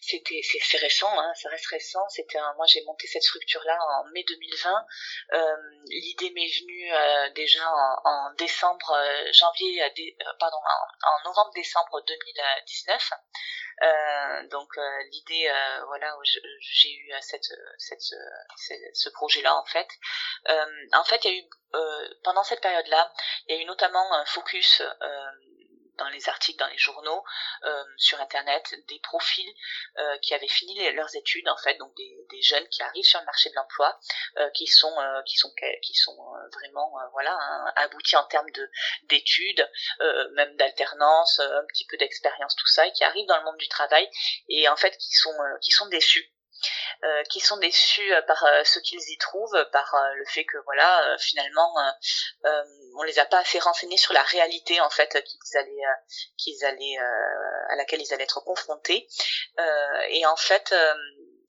c'était 0.00 0.40
c'est 0.42 0.78
récent 0.78 1.10
hein, 1.18 1.32
ça 1.34 1.50
reste 1.50 1.66
récent. 1.66 2.08
C'était 2.08 2.38
moi 2.56 2.64
j'ai 2.66 2.82
monté 2.84 3.06
cette 3.06 3.22
structure 3.22 3.62
là 3.64 3.78
en 4.00 4.04
mai 4.12 4.24
2020 4.26 4.86
euh, 5.34 5.56
l'idée 5.88 6.30
m'est 6.30 6.48
venue 6.60 6.94
euh, 6.94 7.30
déjà 7.34 7.70
en, 7.70 8.00
en 8.04 8.32
décembre 8.34 8.90
euh, 8.92 9.32
janvier 9.32 9.82
pardon 10.38 10.56
en, 10.56 11.08
en, 11.08 11.28
novembre 11.28 11.52
décembre 11.54 12.02
2019 12.06 13.10
donc 14.50 14.68
l'idée 15.10 15.52
voilà 15.86 16.16
j'ai 16.60 16.92
eu 16.92 17.12
cette, 17.20 17.52
cette, 17.78 18.00
ce 18.94 19.08
projet 19.10 19.42
là 19.42 19.56
en 19.56 19.64
fait. 19.64 19.88
En 20.92 21.04
fait 21.04 21.24
il 21.24 21.32
y 21.32 21.34
a 21.34 21.38
eu 21.38 21.44
pendant 22.22 22.44
cette 22.44 22.60
période 22.60 22.86
là 22.86 23.12
il 23.46 23.56
y 23.56 23.58
a 23.58 23.62
eu 23.62 23.64
notamment 23.64 24.12
un 24.14 24.24
focus 24.26 24.82
dans 25.98 26.08
les 26.08 26.28
articles, 26.28 26.58
dans 26.58 26.68
les 26.68 26.78
journaux, 26.78 27.24
euh, 27.64 27.84
sur 27.96 28.20
Internet, 28.20 28.74
des 28.88 28.98
profils 29.00 29.54
euh, 29.98 30.18
qui 30.18 30.34
avaient 30.34 30.48
fini 30.48 30.90
leurs 30.92 31.14
études, 31.16 31.48
en 31.48 31.56
fait, 31.56 31.76
donc 31.76 31.94
des, 31.96 32.42
jeunes 32.42 32.66
qui 32.68 32.82
arrivent 32.82 33.04
sur 33.04 33.20
le 33.20 33.26
marché 33.26 33.50
de 33.50 33.54
l'emploi, 33.54 33.96
euh, 34.38 34.50
qui 34.50 34.66
sont 34.66 34.92
qui 35.26 35.36
sont 35.36 35.52
qui 35.80 35.94
sont 35.94 36.16
vraiment 36.52 36.92
voilà 37.12 37.36
hein, 37.40 37.72
aboutis 37.76 38.16
en 38.16 38.24
termes 38.24 38.50
de 38.50 38.70
d'études, 39.04 39.70
même 40.32 40.56
d'alternance, 40.56 41.38
un 41.38 41.64
petit 41.66 41.86
peu 41.86 41.96
d'expérience, 41.96 42.56
tout 42.56 42.66
ça, 42.66 42.90
qui 42.90 43.04
arrivent 43.04 43.28
dans 43.28 43.38
le 43.38 43.44
monde 43.44 43.58
du 43.58 43.68
travail 43.68 44.10
et 44.48 44.68
en 44.68 44.76
fait 44.76 44.96
qui 44.98 45.12
sont 45.12 45.34
qui 45.60 45.70
sont 45.70 45.86
déçus 45.86 46.32
euh, 47.04 47.22
qui 47.24 47.40
sont 47.40 47.56
déçus 47.56 48.12
euh, 48.12 48.22
par 48.22 48.44
euh, 48.44 48.62
ce 48.64 48.78
qu'ils 48.78 49.00
y 49.08 49.18
trouvent, 49.18 49.68
par 49.72 49.92
le 50.14 50.24
fait 50.26 50.44
que 50.44 50.58
voilà 50.64 51.16
finalement 51.18 51.74
on 52.94 53.02
les 53.02 53.18
a 53.18 53.24
pas 53.24 53.38
assez 53.38 53.58
renseignés 53.58 53.96
sur 53.96 54.12
la 54.12 54.22
réalité 54.22 54.80
en 54.80 54.90
fait 54.90 55.22
qu'ils 55.24 55.58
allaient 55.58 55.82
qu'ils 56.36 56.64
allaient 56.64 56.98
à 57.70 57.76
laquelle 57.76 58.00
ils 58.00 58.12
allaient 58.14 58.24
être 58.24 58.40
confrontés. 58.44 59.08
Et 60.10 60.26
en 60.26 60.36
fait 60.36 60.74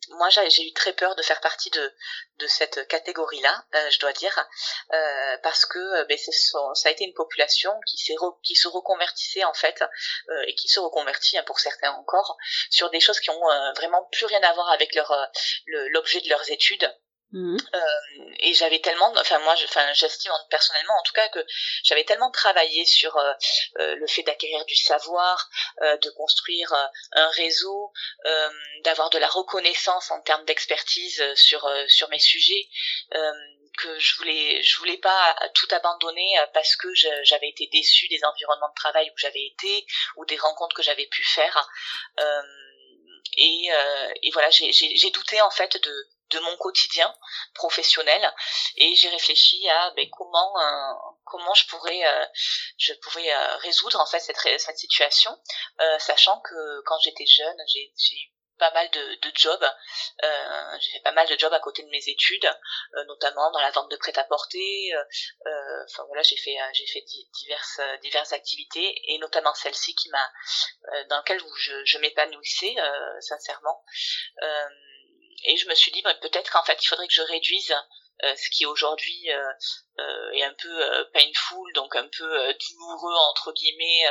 moi 0.10 0.30
j'ai 0.30 0.68
eu 0.68 0.74
très 0.74 0.94
peur 0.94 1.16
de 1.16 1.22
faire 1.22 1.42
partie 1.42 1.70
de, 1.70 1.94
de 2.40 2.48
cette 2.48 2.88
catégorie 2.88 3.42
là 3.42 3.66
euh, 3.76 3.90
je 3.90 4.00
dois 4.00 4.14
dire 4.14 4.48
euh, 4.94 5.38
parce 5.44 5.66
que 5.66 5.80
euh, 5.80 6.06
ben, 6.06 6.18
ça 6.18 6.90
a 6.90 6.92
été 6.92 7.04
une 7.04 7.14
population 7.14 7.72
qui 7.88 7.98
s'est 7.98 8.16
qui 8.44 8.56
se 8.56 8.68
reconvertissait 8.68 9.44
en 9.44 9.54
fait 9.54 9.84
et 10.48 10.56
qui 10.56 10.68
se 10.68 10.80
reconvertit 10.80 11.38
hein, 11.38 11.44
pour 11.44 11.60
certains 11.60 11.92
encore 11.92 12.38
sur 12.70 12.90
des 12.90 13.00
choses 13.00 13.20
qui 13.20 13.30
ont 13.30 13.74
vraiment 13.76 14.08
plus 14.12 14.26
rien 14.26 14.42
à 14.44 14.54
voir 14.54 14.70
avec 14.70 14.96
leur 14.96 15.14
l'objet 15.68 16.22
de 16.22 16.30
leurs 16.30 16.50
études 16.52 16.90
Mhm. 17.34 17.58
Euh, 17.74 18.34
et 18.42 18.54
j'avais 18.54 18.78
tellement, 18.78 19.12
enfin 19.18 19.40
moi, 19.40 19.56
enfin 19.64 19.92
j'estime 19.94 20.32
personnellement 20.52 20.94
en 21.00 21.02
tout 21.02 21.14
cas 21.14 21.28
que 21.30 21.44
j'avais 21.84 22.04
tellement 22.04 22.30
travaillé 22.30 22.86
sur 22.86 23.18
euh, 23.18 23.34
euh, 23.80 23.96
le 23.96 24.06
fait 24.06 24.22
d'acquérir 24.22 24.64
du 24.66 24.76
savoir, 24.76 25.50
de 25.82 26.10
construire 26.12 26.72
un 27.14 27.30
réseau, 27.30 27.92
d'avoir 28.84 29.10
de 29.10 29.18
la 29.18 29.28
reconnaissance 29.28 30.12
en 30.12 30.22
termes 30.22 30.46
d'expertise 30.46 31.24
sur 31.36 31.68
sur 31.88 32.08
mes 32.10 32.20
sujets 32.20 32.70
que 33.78 33.98
je 33.98 34.16
voulais 34.18 34.62
je 34.62 34.78
voulais 34.78 34.98
pas 34.98 35.36
tout 35.56 35.68
abandonner 35.72 36.36
parce 36.54 36.76
que 36.76 36.94
j'avais 37.24 37.50
été 37.50 37.68
déçue 37.72 38.08
des 38.10 38.24
environnements 38.24 38.70
de 38.70 38.76
travail 38.76 39.10
où 39.10 39.18
j'avais 39.18 39.46
été 39.46 39.86
ou 40.18 40.26
des 40.26 40.38
rencontres 40.38 40.76
que 40.76 40.84
j'avais 40.84 41.08
pu 41.08 41.24
faire 41.24 41.68
et 43.38 43.70
voilà 44.34 44.50
j'ai 44.52 45.12
douté 45.12 45.42
en 45.42 45.52
fait 45.52 45.82
de 45.82 46.08
de 46.30 46.40
mon 46.40 46.58
quotidien 46.58 47.14
professionnel 47.54 48.34
et 48.78 48.96
j'ai 48.96 49.10
réfléchi 49.10 49.68
à 49.70 49.92
ben, 49.92 50.08
comment 50.12 50.60
euh, 50.60 50.94
comment 51.26 51.54
je 51.54 51.68
pourrais 51.68 52.06
euh, 52.06 52.26
je 52.78 52.94
euh, 52.94 53.58
résoudre 53.58 54.00
en 54.00 54.06
fait 54.06 54.20
cette 54.20 54.38
cette 54.60 54.78
situation 54.78 55.38
sachant 56.00 56.40
que 56.42 56.82
quand 56.86 57.00
j'étais 57.00 57.26
jeune 57.26 57.58
j'ai 57.68 57.86
eu 57.86 58.34
pas 58.60 58.72
mal 58.72 58.90
de, 58.92 59.16
de 59.16 59.32
jobs 59.36 59.66
j'ai 60.80 60.92
fait 60.92 61.02
pas 61.04 61.12
mal 61.12 61.28
de 61.28 61.38
jobs 61.38 61.54
à 61.54 61.60
côté 61.60 61.84
de 61.84 61.90
mes 61.90 62.08
études 62.08 62.50
notamment 63.08 63.52
dans 63.52 63.60
la 63.60 63.72
vente 63.72 63.90
de 63.92 63.98
prêt-à-porter 63.98 64.92
enfin 65.86 66.04
voilà 66.08 66.24
j'ai 66.24 66.38
fait 66.38 66.56
j'ai 66.74 66.88
fait 66.88 67.04
diverses 67.34 67.82
diverses 68.02 68.34
activités 68.34 68.94
et 69.12 69.18
notamment 69.20 69.54
celle-ci 69.56 69.96
qui 69.96 70.10
m'a 70.10 70.32
dans 71.10 71.18
laquelle 71.18 71.42
je 71.86 71.98
m'épanouissais 71.98 72.76
sincèrement 73.22 73.84
et 75.44 75.58
je 75.58 75.68
me 75.68 75.76
suis 75.76 75.92
dit 75.92 76.02
bah, 76.02 76.14
peut-être 76.16 76.52
qu'en 76.52 76.64
fait 76.64 76.78
il 76.82 76.88
faudrait 76.88 77.08
que 77.08 77.14
je 77.14 77.22
réduise 77.22 77.76
euh, 78.24 78.36
ce 78.38 78.50
qui 78.52 78.66
aujourd'hui 78.66 79.32
euh, 79.32 79.54
euh, 80.00 80.32
est 80.32 80.44
un 80.44 80.54
peu 80.54 81.10
painful, 81.14 81.74
donc 81.74 81.96
un 81.96 82.08
peu 82.08 82.54
douloureux 82.54 83.16
entre 83.30 83.52
guillemets, 83.52 84.06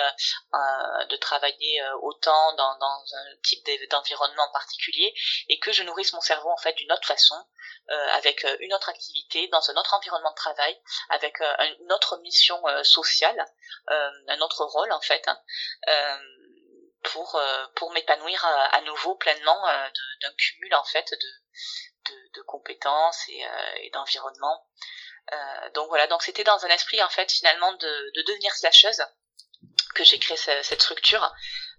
de 1.08 1.16
travailler 1.16 1.82
autant 2.02 2.52
dans, 2.54 2.78
dans 2.78 3.04
un 3.14 3.36
type 3.42 3.66
d'environnement 3.90 4.48
particulier, 4.52 5.14
et 5.48 5.58
que 5.58 5.72
je 5.72 5.82
nourrisse 5.82 6.12
mon 6.12 6.20
cerveau 6.20 6.50
en 6.50 6.56
fait 6.58 6.74
d'une 6.74 6.92
autre 6.92 7.06
façon, 7.06 7.34
avec 7.88 8.46
une 8.60 8.74
autre 8.74 8.90
activité, 8.90 9.48
dans 9.48 9.70
un 9.70 9.76
autre 9.76 9.94
environnement 9.94 10.30
de 10.30 10.36
travail, 10.36 10.78
avec 11.08 11.40
une 11.40 11.92
autre 11.92 12.18
mission 12.18 12.62
sociale, 12.84 13.44
un 13.88 14.40
autre 14.40 14.64
rôle 14.64 14.92
en 14.92 15.00
fait. 15.00 15.26
Hein, 15.26 15.40
pour 17.02 17.34
euh, 17.36 17.66
pour 17.76 17.92
m'épanouir 17.92 18.44
euh, 18.44 18.66
à, 18.72 18.80
nouveau 18.82 19.14
pleinement 19.16 19.68
euh, 19.68 19.88
d'un 20.20 20.32
cumul 20.36 20.74
en 20.74 20.84
fait 20.84 21.10
de 21.10 22.12
de, 22.12 22.30
de 22.34 22.42
compétences 22.42 23.28
et, 23.28 23.44
et 23.82 23.90
d'environnement. 23.90 24.66
donc 25.74 25.88
voilà, 25.88 26.08
donc 26.08 26.22
c'était 26.24 26.42
dans 26.42 26.64
un 26.64 26.68
esprit 26.68 27.00
en 27.00 27.08
fait 27.08 27.30
finalement 27.30 27.72
de, 27.74 28.12
de 28.16 28.22
devenir 28.22 28.52
slasheuse 28.54 29.04
que 29.94 30.02
j'ai 30.02 30.18
créé 30.18 30.36
cette 30.36 30.82
structure 30.82 31.32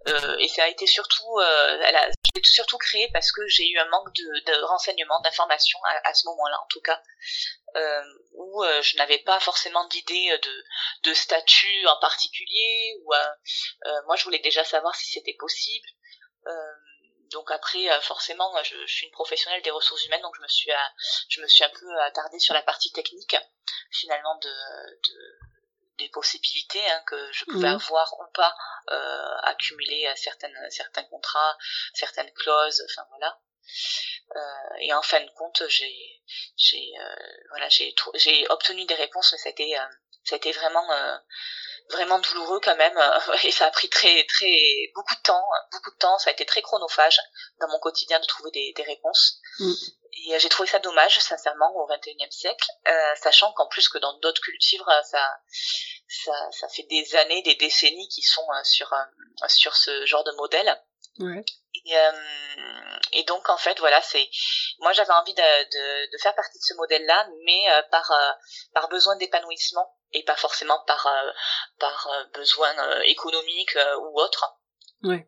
euh, 0.08 0.38
et 0.38 0.48
ça 0.48 0.64
a 0.64 0.68
été 0.68 0.86
surtout 0.86 1.40
euh, 1.40 1.80
elle 1.86 1.96
a 1.96 2.10
surtout 2.44 2.78
créé 2.78 3.10
parce 3.14 3.32
que 3.32 3.48
j'ai 3.48 3.70
eu 3.70 3.78
un 3.80 3.88
manque 3.90 4.14
de, 4.14 4.52
de 4.52 4.64
renseignements 4.64 5.20
d'informations 5.22 5.80
à, 5.86 6.10
à, 6.10 6.14
ce 6.14 6.28
moment-là 6.28 6.60
en 6.62 6.68
tout 6.68 6.82
cas. 6.82 7.02
Euh, 7.76 8.04
où 8.34 8.64
euh, 8.64 8.82
je 8.84 8.98
n'avais 8.98 9.18
pas 9.20 9.40
forcément 9.40 9.88
d'idée 9.88 10.38
de, 10.44 10.66
de 11.10 11.14
statut 11.14 11.88
en 11.88 12.00
particulier 12.00 13.00
ou 13.02 13.14
euh, 13.14 14.02
moi 14.06 14.16
je 14.16 14.24
voulais 14.26 14.40
déjà 14.40 14.64
savoir 14.64 14.96
si 14.96 15.12
c'était 15.12 15.34
possible. 15.34 15.88
Donc 17.32 17.50
après 17.50 17.88
forcément 18.02 18.52
moi 18.52 18.62
je, 18.62 18.76
je, 18.86 18.94
suis 18.94 19.06
une 19.08 19.12
professionnelle 19.12 19.62
des 19.64 19.72
ressources 19.72 20.06
humaines 20.06 20.22
donc 20.22 20.36
je 20.36 20.42
me 20.42 20.48
suis 20.48 20.70
je 21.30 21.42
me 21.42 21.48
suis 21.48 21.64
un 21.64 21.70
peu 21.70 22.02
attardée 22.02 22.38
sur 22.38 22.54
la 22.54 22.62
partie 22.62 22.92
technique 22.92 23.36
finalement 23.92 24.36
de, 24.36 24.50
de 24.50 25.40
des 25.98 26.10
possibilités 26.10 26.84
hein, 26.92 27.02
que 27.08 27.32
je 27.32 27.46
pouvais 27.46 27.70
mmh. 27.70 27.76
avoir 27.76 28.14
ou 28.20 28.32
pas 28.34 28.54
euh, 28.92 29.36
accumuler 29.44 30.12
certaines 30.16 30.58
certains 30.70 31.04
contrats 31.04 31.58
certaines 31.94 32.32
clauses 32.34 32.84
enfin 32.90 33.06
voilà 33.10 33.40
euh, 34.36 34.76
et 34.82 34.94
en 34.94 35.02
fin 35.02 35.22
de 35.22 35.30
compte 35.32 35.64
j'ai 35.68 36.22
j'ai 36.58 36.92
euh, 37.00 37.16
voilà 37.50 37.70
j'ai 37.70 37.94
j'ai 38.16 38.48
obtenu 38.50 38.86
des 38.86 38.96
réponses 38.96 39.32
mais 39.32 39.38
ça 39.38 39.50
a 39.50 39.52
été 39.52 39.78
euh, 39.78 39.86
ça 40.24 40.36
a 40.36 40.38
été 40.38 40.52
vraiment 40.52 40.92
euh, 40.92 41.18
vraiment 41.90 42.20
douloureux 42.20 42.60
quand 42.62 42.76
même 42.76 42.98
et 43.44 43.52
ça 43.52 43.68
a 43.68 43.72
pris 43.72 43.90
très 43.90 44.26
très 44.26 44.92
beaucoup 44.96 45.16
de 45.16 45.22
temps 45.22 45.46
beaucoup 45.72 45.92
de 45.92 45.98
temps 45.98 46.18
ça 46.18 46.30
a 46.30 46.34
été 46.34 46.46
très 46.46 46.62
chronophage 46.62 47.20
dans 47.60 47.68
mon 47.70 47.80
quotidien 47.80 48.20
de 48.20 48.26
trouver 48.26 48.52
des, 48.52 48.74
des 48.76 48.84
réponses 48.84 49.40
mmh. 49.60 49.74
Et 50.16 50.40
j'ai 50.40 50.50
trouvé 50.50 50.70
ça 50.70 50.80
dommage 50.80 51.20
sincèrement 51.20 51.72
au 51.76 51.88
21e 51.88 52.32
siècle 52.32 52.68
sachant 53.22 53.52
qu'en 53.54 53.68
plus 53.68 53.90
que 53.90 53.98
dans 53.98 54.14
d'autres 54.20 54.42
cultures 54.42 54.90
ça 55.04 55.38
ça, 56.08 56.34
ça 56.52 56.68
fait 56.70 56.84
des 56.84 57.16
années, 57.16 57.42
des 57.42 57.56
décennies 57.56 58.08
qui 58.10 58.22
sont 58.22 58.46
sur 58.64 58.94
sur 59.48 59.76
ce 59.76 60.06
genre 60.06 60.24
de 60.24 60.32
modèle 60.34 60.80
Ouais. 61.20 61.46
Et, 61.86 61.98
euh, 61.98 62.12
et, 63.12 63.24
donc 63.24 63.50
en 63.50 63.58
fait 63.58 63.78
voilà 63.80 64.02
c'est 64.02 64.28
moi 64.80 64.94
j'avais 64.94 65.14
envie 65.14 65.34
de, 65.34 65.42
de, 65.42 66.12
de, 66.12 66.18
faire 66.18 66.34
partie 66.34 66.58
de 66.58 66.64
ce 66.64 66.74
modèle 66.76 67.06
là 67.06 67.28
mais 67.46 67.72
euh, 67.72 67.82
par 67.92 68.10
euh, 68.12 68.32
par 68.74 68.90
besoin 68.90 69.16
d'épanouissement 69.18 69.96
et 70.12 70.24
pas 70.24 70.36
forcément 70.36 70.80
par 70.88 71.08
par 71.80 72.10
besoin 72.34 73.02
économique 73.02 73.78
ou 74.02 74.20
autre 74.20 74.58
ouais. 75.04 75.28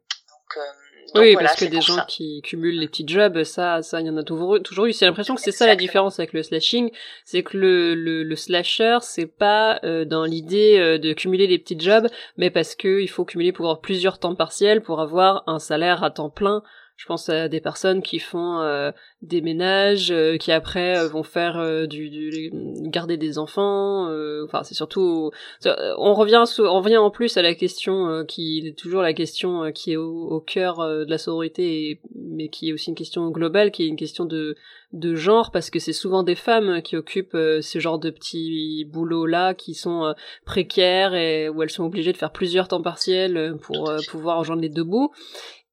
Donc 1.14 1.24
oui, 1.24 1.36
parce 1.36 1.56
que 1.56 1.66
des 1.66 1.82
gens 1.82 2.04
qui 2.08 2.42
cumulent 2.42 2.80
les 2.80 2.88
petits 2.88 3.08
jobs, 3.08 3.44
ça, 3.44 3.82
ça, 3.82 4.02
il 4.02 4.08
y 4.08 4.10
en 4.10 4.18
a 4.18 4.24
toujours, 4.24 4.62
toujours 4.62 4.86
eu. 4.86 4.94
C'est 4.94 5.06
l'impression 5.06 5.36
que 5.36 5.42
c'est 5.42 5.52
ça 5.52 5.68
la 5.68 5.76
différence 5.76 6.20
avec 6.20 6.34
le 6.34 6.44
slashing, 6.44 6.90
c'est 7.24 7.44
que 7.44 7.58
le, 7.58 7.96
le, 7.96 8.24
le, 8.24 8.36
slasher, 8.36 8.98
c'est 9.02 9.28
pas 9.28 9.80
euh, 9.84 10.04
dans 10.04 10.26
l'idée 10.26 10.78
euh, 10.78 10.98
de 10.98 11.14
cumuler 11.14 11.48
les 11.48 11.60
petits 11.60 11.80
jobs, 11.80 12.08
mais 12.38 12.50
parce 12.50 12.76
que 12.76 13.00
il 13.00 13.08
faut 13.08 13.24
cumuler 13.24 13.52
pour 13.52 13.66
avoir 13.66 13.82
plusieurs 13.82 14.20
temps 14.20 14.36
partiels 14.36 14.82
pour 14.82 15.00
avoir 15.00 15.44
un 15.48 15.60
salaire 15.60 16.04
à 16.04 16.12
temps 16.12 16.30
plein 16.30 16.64
je 16.98 17.06
pense 17.08 17.28
à 17.28 17.50
des 17.50 17.60
personnes 17.60 18.02
qui 18.02 18.20
font 18.20 18.62
euh, 18.62 18.92
des 19.22 19.42
ménages, 19.42 20.12
euh, 20.12 20.38
qui 20.38 20.54
après 20.54 20.98
euh, 20.98 21.08
vont 21.10 21.24
faire 21.24 21.88
du, 21.88 22.10
du, 22.10 22.52
garder 22.84 23.18
des 23.18 23.38
enfants. 23.38 24.10
enfin, 24.46 24.64
c'est 24.64 24.76
surtout. 24.76 25.32
On 25.66 26.14
revient, 26.14 26.44
on 26.60 26.82
revient 26.82 26.98
en 26.98 27.12
plus 27.12 27.36
à 27.38 27.42
la 27.42 27.54
question 27.54 28.24
qui 28.28 28.64
est 28.66 28.78
toujours 28.78 29.02
la 29.02 29.14
question 29.14 29.72
qui 29.74 29.94
est 29.94 29.98
au, 29.98 30.28
au 30.30 30.40
cœur 30.40 30.78
de 30.78 31.10
la 31.10 31.18
sororité, 31.18 32.00
mais 32.16 32.48
qui 32.48 32.70
est 32.70 32.74
aussi 32.74 32.90
une 32.90 32.96
question 32.96 33.30
globale, 33.30 33.72
qui 33.72 33.84
est 33.84 33.88
une 33.88 33.98
question 33.98 34.26
de 34.26 34.56
de 34.94 35.16
genre 35.16 35.52
parce 35.52 35.70
que 35.70 35.80
c'est 35.80 35.92
souvent 35.92 36.24
des 36.24 36.36
femmes 36.36 36.82
qui 36.82 36.96
occupent 36.96 37.36
ce 37.36 37.80
genre 37.80 38.00
de 38.00 38.10
petits 38.10 38.86
boulots 38.86 39.26
là 39.26 39.54
qui 39.54 39.74
sont 39.74 40.14
précaires 40.46 41.14
et 41.14 41.50
où 41.50 41.62
elles 41.62 41.70
sont 41.70 41.84
obligées 41.84 42.14
de 42.14 42.18
faire 42.18 42.32
plusieurs 42.32 42.70
temps 42.70 42.82
partiels 42.82 43.58
pour 43.62 43.92
pouvoir 44.10 44.40
rejoindre 44.40 44.62
les 44.62 44.70
deux 44.70 44.86
bouts 44.86 45.12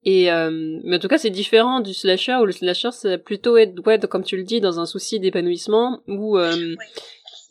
et 0.05 0.33
euh, 0.33 0.81
mais 0.85 0.97
en 0.97 0.99
tout 0.99 1.09
cas, 1.09 1.19
c'est 1.19 1.31
différent 1.31 1.81
du 1.81 1.95
slasher 1.95 2.37
où 2.37 2.45
le 2.45 2.53
slasher 2.53 2.91
c'est 2.93 3.19
plutôt 3.19 3.57
être 3.57 3.75
ouais, 3.87 3.99
comme 4.01 4.25
tu 4.25 4.37
le 4.37 4.43
dis, 4.43 4.61
dans 4.61 4.81
un 4.81 4.87
souci 4.87 5.21
d'épanouissement 5.21 6.01
où 6.09 6.39
euh, 6.39 6.75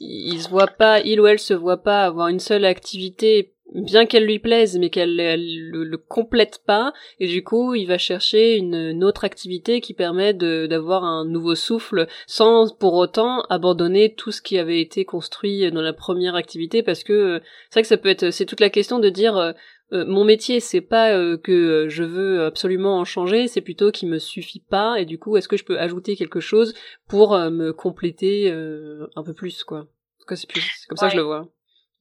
il 0.01 0.41
se 0.41 0.50
voit 0.50 0.67
pas, 0.67 1.00
il 1.00 1.22
ou 1.22 1.27
elle 1.27 1.39
se 1.39 1.53
voit 1.53 1.81
pas 1.81 2.03
avoir 2.03 2.27
une 2.27 2.39
seule 2.39 2.65
activité, 2.65 3.53
bien 3.74 4.05
qu'elle 4.05 4.25
lui 4.25 4.39
plaise, 4.39 4.77
mais 4.77 4.89
qu'elle 4.89 5.15
le, 5.15 5.84
le, 5.84 5.98
complète 5.98 6.60
pas. 6.65 6.91
Et 7.20 7.27
du 7.27 7.43
coup, 7.43 7.74
il 7.74 7.86
va 7.86 7.98
chercher 7.98 8.58
une, 8.58 8.75
une 8.75 9.03
autre 9.03 9.24
activité 9.24 9.79
qui 9.79 9.93
permet 9.93 10.34
d'avoir 10.34 11.05
un 11.05 11.24
nouveau 11.24 11.55
souffle, 11.55 12.08
sans 12.27 12.75
pour 12.75 12.96
autant 12.96 13.43
abandonner 13.50 14.13
tout 14.13 14.31
ce 14.31 14.41
qui 14.41 14.58
avait 14.58 14.81
été 14.81 15.05
construit 15.05 15.72
dans 15.72 15.81
la 15.81 15.93
première 15.93 16.36
activité, 16.36 16.84
parce 16.84 17.03
que 17.03 17.13
euh, 17.13 17.39
c'est 17.70 17.75
vrai 17.75 17.81
que 17.84 17.88
ça 17.88 17.98
peut 17.98 18.10
être, 18.10 18.31
c'est 18.31 18.46
toute 18.46 18.60
la 18.60 18.70
question 18.70 19.00
de 19.00 19.10
dire 19.10 19.53
euh, 19.94 20.06
mon 20.06 20.24
métier, 20.24 20.60
c'est 20.60 20.82
pas 20.82 21.12
euh, 21.12 21.38
que 21.38 21.52
euh, 21.52 21.90
je 21.90 22.04
veux 22.04 22.46
absolument 22.46 22.98
en 22.98 23.06
changer, 23.06 23.48
c'est 23.48 23.62
plutôt 23.62 23.92
qu'il 23.92 24.10
me 24.10 24.20
suffit 24.20 24.62
pas, 24.62 25.00
et 25.00 25.06
du 25.06 25.20
coup, 25.20 25.36
est-ce 25.36 25.48
que 25.48 25.58
je 25.58 25.66
peux 25.66 25.80
ajouter 25.80 26.16
quelque 26.16 26.40
chose 26.40 26.74
pour 27.10 27.38
me 27.38 27.72
compléter 27.72 28.50
un 28.52 29.24
peu 29.24 29.34
plus, 29.34 29.64
quoi. 29.64 29.80
En 29.80 30.20
tout 30.20 30.26
cas, 30.28 30.36
c'est 30.36 30.48
comme 30.88 30.98
ça 30.98 31.08
que 31.08 31.14
je 31.14 31.18
le 31.18 31.24
vois. 31.24 31.48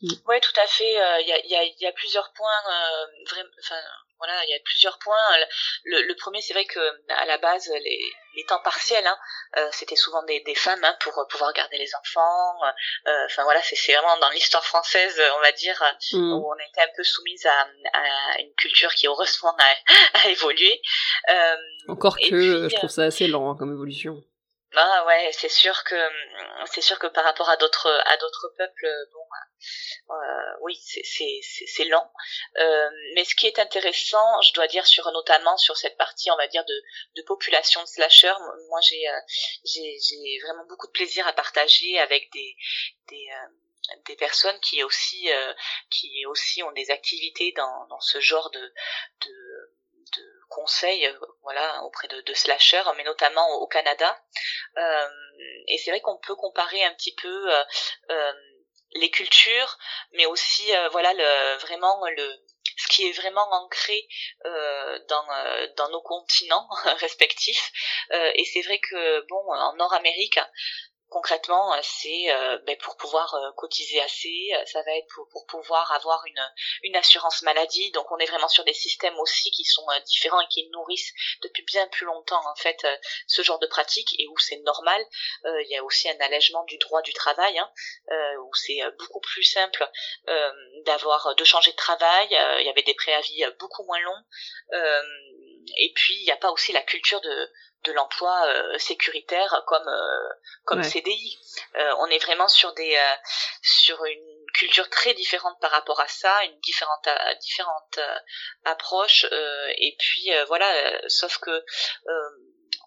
Mm. 0.02 0.08
Oui, 0.28 0.36
tout 0.40 0.60
à 0.62 0.66
fait. 0.66 0.92
Il 1.22 1.28
y, 1.28 1.32
a, 1.32 1.46
y, 1.46 1.54
a, 1.54 1.64
y, 1.64 1.86
a, 1.86 1.92
plusieurs 1.92 2.32
points, 2.32 2.48
enfin, 3.60 3.80
voilà, 4.18 4.44
il 4.46 4.50
y 4.50 4.54
a 4.54 4.60
plusieurs 4.64 4.98
points. 4.98 5.16
Le, 5.84 6.06
le 6.06 6.14
premier, 6.14 6.40
c'est 6.40 6.54
vrai 6.54 6.64
que 6.64 6.80
à 7.08 7.26
la 7.26 7.38
base, 7.38 7.68
les, 7.84 8.00
les 8.34 8.44
temps 8.44 8.60
partiels, 8.62 9.06
hein, 9.06 9.16
euh, 9.56 9.68
c'était 9.72 9.96
souvent 9.96 10.22
des, 10.24 10.40
des 10.40 10.54
femmes 10.54 10.82
hein, 10.84 10.94
pour 11.00 11.26
pouvoir 11.30 11.52
garder 11.52 11.78
les 11.78 11.90
enfants. 11.94 12.54
Euh, 13.06 13.24
enfin 13.26 13.44
voilà, 13.44 13.60
c'est 13.62 13.92
vraiment 13.92 14.18
dans 14.20 14.30
l'histoire 14.30 14.64
française, 14.64 15.20
on 15.36 15.40
va 15.40 15.52
dire, 15.52 15.82
mm. 16.12 16.32
où 16.32 16.48
on 16.50 16.54
était 16.54 16.82
un 16.82 16.92
peu 16.96 17.02
soumise 17.02 17.46
à, 17.46 17.68
à, 17.92 18.40
une 18.40 18.52
culture 18.54 18.92
qui 18.94 19.06
heureusement 19.06 19.54
a, 19.58 19.74
a 20.24 20.28
évolué. 20.28 20.80
Euh, 21.30 21.56
Encore 21.88 22.16
que 22.16 22.68
je 22.68 22.76
trouve 22.76 22.90
ça 22.90 23.02
assez 23.04 23.26
lent 23.26 23.50
hein, 23.50 23.56
comme 23.58 23.72
évolution. 23.72 24.22
Ah 24.76 25.04
ouais, 25.06 25.30
c'est 25.32 25.48
sûr 25.48 25.82
que 25.84 25.96
c'est 26.66 26.80
sûr 26.80 26.98
que 26.98 27.08
par 27.08 27.24
rapport 27.24 27.50
à 27.50 27.56
d'autres 27.56 27.90
à 28.06 28.16
d'autres 28.18 28.54
peuples, 28.56 28.88
bon, 29.12 30.14
euh, 30.14 30.52
oui, 30.60 30.80
c'est 30.84 31.84
lent. 31.84 32.12
Euh, 32.58 32.90
mais 33.14 33.24
ce 33.24 33.34
qui 33.34 33.46
est 33.46 33.58
intéressant, 33.58 34.40
je 34.42 34.52
dois 34.52 34.68
dire 34.68 34.86
sur 34.86 35.10
notamment 35.12 35.56
sur 35.56 35.76
cette 35.76 35.96
partie, 35.96 36.30
on 36.30 36.36
va 36.36 36.46
dire 36.46 36.64
de 36.64 36.82
de 37.16 37.22
population 37.22 37.82
de 37.82 37.86
slasher, 37.86 38.32
moi 38.68 38.80
j'ai 38.82 39.08
euh, 39.08 39.20
j'ai 39.64 39.98
j'ai 40.00 40.38
vraiment 40.44 40.64
beaucoup 40.66 40.86
de 40.86 40.92
plaisir 40.92 41.26
à 41.26 41.32
partager 41.32 41.98
avec 41.98 42.30
des 42.32 42.56
des 43.08 43.26
euh, 43.32 43.96
des 44.06 44.16
personnes 44.16 44.58
qui 44.60 44.82
aussi 44.84 45.32
euh, 45.32 45.52
qui 45.90 46.26
aussi 46.26 46.62
ont 46.62 46.72
des 46.72 46.90
activités 46.90 47.52
dans 47.56 47.86
dans 47.88 48.00
ce 48.00 48.20
genre 48.20 48.50
de 48.50 48.72
de 49.22 49.72
de 50.16 50.40
conseils 50.48 51.06
euh, 51.06 51.18
voilà 51.42 51.82
auprès 51.84 52.08
de, 52.08 52.20
de 52.20 52.34
slashers 52.34 52.82
mais 52.96 53.04
notamment 53.04 53.48
au, 53.60 53.66
Canada. 53.66 54.20
Euh, 54.76 55.08
et 55.68 55.78
c'est 55.78 55.90
vrai 55.90 56.00
qu'on 56.00 56.18
peut 56.18 56.34
comparer 56.34 56.84
un 56.84 56.94
petit 56.94 57.14
peu 57.14 57.50
euh, 58.10 58.32
les 58.92 59.10
cultures 59.10 59.78
mais 60.12 60.26
aussi 60.26 60.72
voilà 60.90 61.12
le 61.14 61.58
vraiment 61.60 62.04
le 62.16 62.44
ce 62.76 62.88
qui 62.88 63.06
est 63.06 63.12
vraiment 63.12 63.46
ancré 63.52 64.08
dans 64.44 65.26
dans 65.76 65.88
nos 65.90 66.02
continents 66.02 66.68
respectifs. 66.98 67.70
Et 68.10 68.44
c'est 68.46 68.62
vrai 68.62 68.80
que 68.80 69.20
bon 69.28 69.52
en 69.52 69.74
Nord-Amérique 69.76 70.40
concrètement, 71.10 71.74
euh, 71.74 71.80
c'est 71.82 72.30
euh, 72.30 72.58
ben, 72.66 72.76
pour 72.78 72.96
pouvoir 72.96 73.34
euh, 73.34 73.50
cotiser 73.56 74.00
assez, 74.00 74.50
ça 74.66 74.82
va 74.82 74.96
être 74.96 75.08
pour, 75.08 75.46
pouvoir 75.46 75.90
avoir 75.92 76.24
une, 76.24 76.50
une 76.84 76.96
assurance 76.96 77.42
maladie. 77.42 77.90
Donc 77.90 78.10
on 78.10 78.18
est 78.18 78.26
vraiment 78.26 78.48
sur 78.48 78.64
des 78.64 78.72
systèmes 78.72 79.18
aussi 79.18 79.50
qui 79.50 79.64
sont 79.64 79.84
différents 80.06 80.40
et 80.40 80.46
qui 80.48 80.68
nourrissent 80.70 81.12
depuis 81.42 81.64
bien 81.64 81.86
plus 81.88 82.06
longtemps 82.06 82.40
en 82.48 82.54
fait 82.54 82.86
ce 83.26 83.42
genre 83.42 83.58
de 83.58 83.66
pratique 83.66 84.14
et 84.18 84.26
où 84.28 84.38
c'est 84.38 84.58
normal. 84.58 85.04
Il 85.44 85.66
y 85.68 85.76
a 85.76 85.84
aussi 85.84 86.08
un 86.08 86.20
allègement 86.20 86.64
du 86.64 86.78
droit 86.78 87.02
du 87.02 87.12
travail 87.12 87.58
hein, 87.58 87.70
où 88.44 88.54
c'est 88.54 88.80
beaucoup 88.98 89.20
plus 89.20 89.42
simple 89.42 89.88
d'avoir 90.84 91.34
de 91.34 91.44
changer 91.44 91.72
de 91.72 91.76
travail. 91.76 92.28
Il 92.30 92.66
y 92.66 92.70
avait 92.70 92.82
des 92.82 92.94
préavis 92.94 93.44
beaucoup 93.58 93.84
moins 93.84 94.00
longs. 94.00 94.24
et 95.76 95.92
puis 95.94 96.14
il 96.14 96.24
n'y 96.24 96.32
a 96.32 96.36
pas 96.36 96.52
aussi 96.52 96.72
la 96.72 96.82
culture 96.82 97.20
de 97.20 97.50
de 97.84 97.92
l'emploi 97.92 98.46
euh, 98.46 98.78
sécuritaire 98.78 99.62
comme 99.66 99.88
euh, 99.88 100.28
comme 100.64 100.82
CDI. 100.82 101.38
Euh, 101.76 101.94
on 101.98 102.06
est 102.06 102.18
vraiment 102.18 102.48
sur 102.48 102.72
des 102.74 102.98
sur 103.62 104.04
une 104.04 104.46
culture 104.54 104.88
très 104.90 105.14
différente 105.14 105.56
par 105.60 105.70
rapport 105.70 106.00
à 106.00 106.08
ça, 106.08 106.44
une 106.44 106.58
différente 106.60 107.08
différente 107.40 108.00
approche 108.64 109.26
et 109.78 109.96
puis 109.98 110.30
voilà, 110.48 110.68
sauf 111.08 111.38
que 111.38 111.64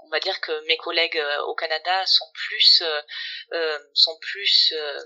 on 0.06 0.10
va 0.10 0.20
dire 0.20 0.40
que 0.42 0.66
mes 0.68 0.78
collègues 0.78 1.22
au 1.48 1.56
Canada 1.56 2.06
sont 2.06 2.30
plus 2.34 2.84
sont 3.94 4.18
plus 4.20 4.74
euh, 4.76 5.00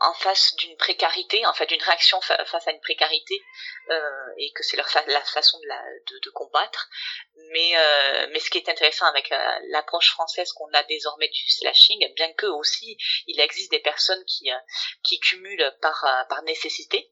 en 0.00 0.14
face 0.14 0.54
d'une 0.56 0.76
précarité, 0.76 1.44
en 1.46 1.52
fait 1.52 1.66
d'une 1.66 1.82
réaction 1.82 2.20
face 2.20 2.66
à 2.66 2.70
une 2.70 2.80
précarité, 2.80 3.40
euh, 3.90 4.32
et 4.38 4.52
que 4.52 4.62
c'est 4.62 4.76
leur 4.76 4.88
la 5.06 5.20
façon 5.22 5.58
de, 5.60 5.66
la, 5.66 5.82
de, 6.10 6.18
de 6.18 6.30
combattre. 6.30 6.88
Mais, 7.52 7.76
euh, 7.76 8.26
mais 8.32 8.38
ce 8.38 8.50
qui 8.50 8.58
est 8.58 8.68
intéressant 8.68 9.06
avec 9.06 9.30
euh, 9.32 9.58
l'approche 9.68 10.10
française 10.10 10.52
qu'on 10.52 10.70
a 10.72 10.82
désormais 10.84 11.28
du 11.28 11.50
slashing, 11.50 12.12
bien 12.14 12.32
que 12.34 12.46
aussi 12.46 12.96
il 13.26 13.40
existe 13.40 13.70
des 13.70 13.80
personnes 13.80 14.24
qui, 14.24 14.50
euh, 14.50 14.58
qui 15.02 15.18
cumulent 15.20 15.76
par, 15.80 16.26
par 16.28 16.42
nécessité, 16.42 17.10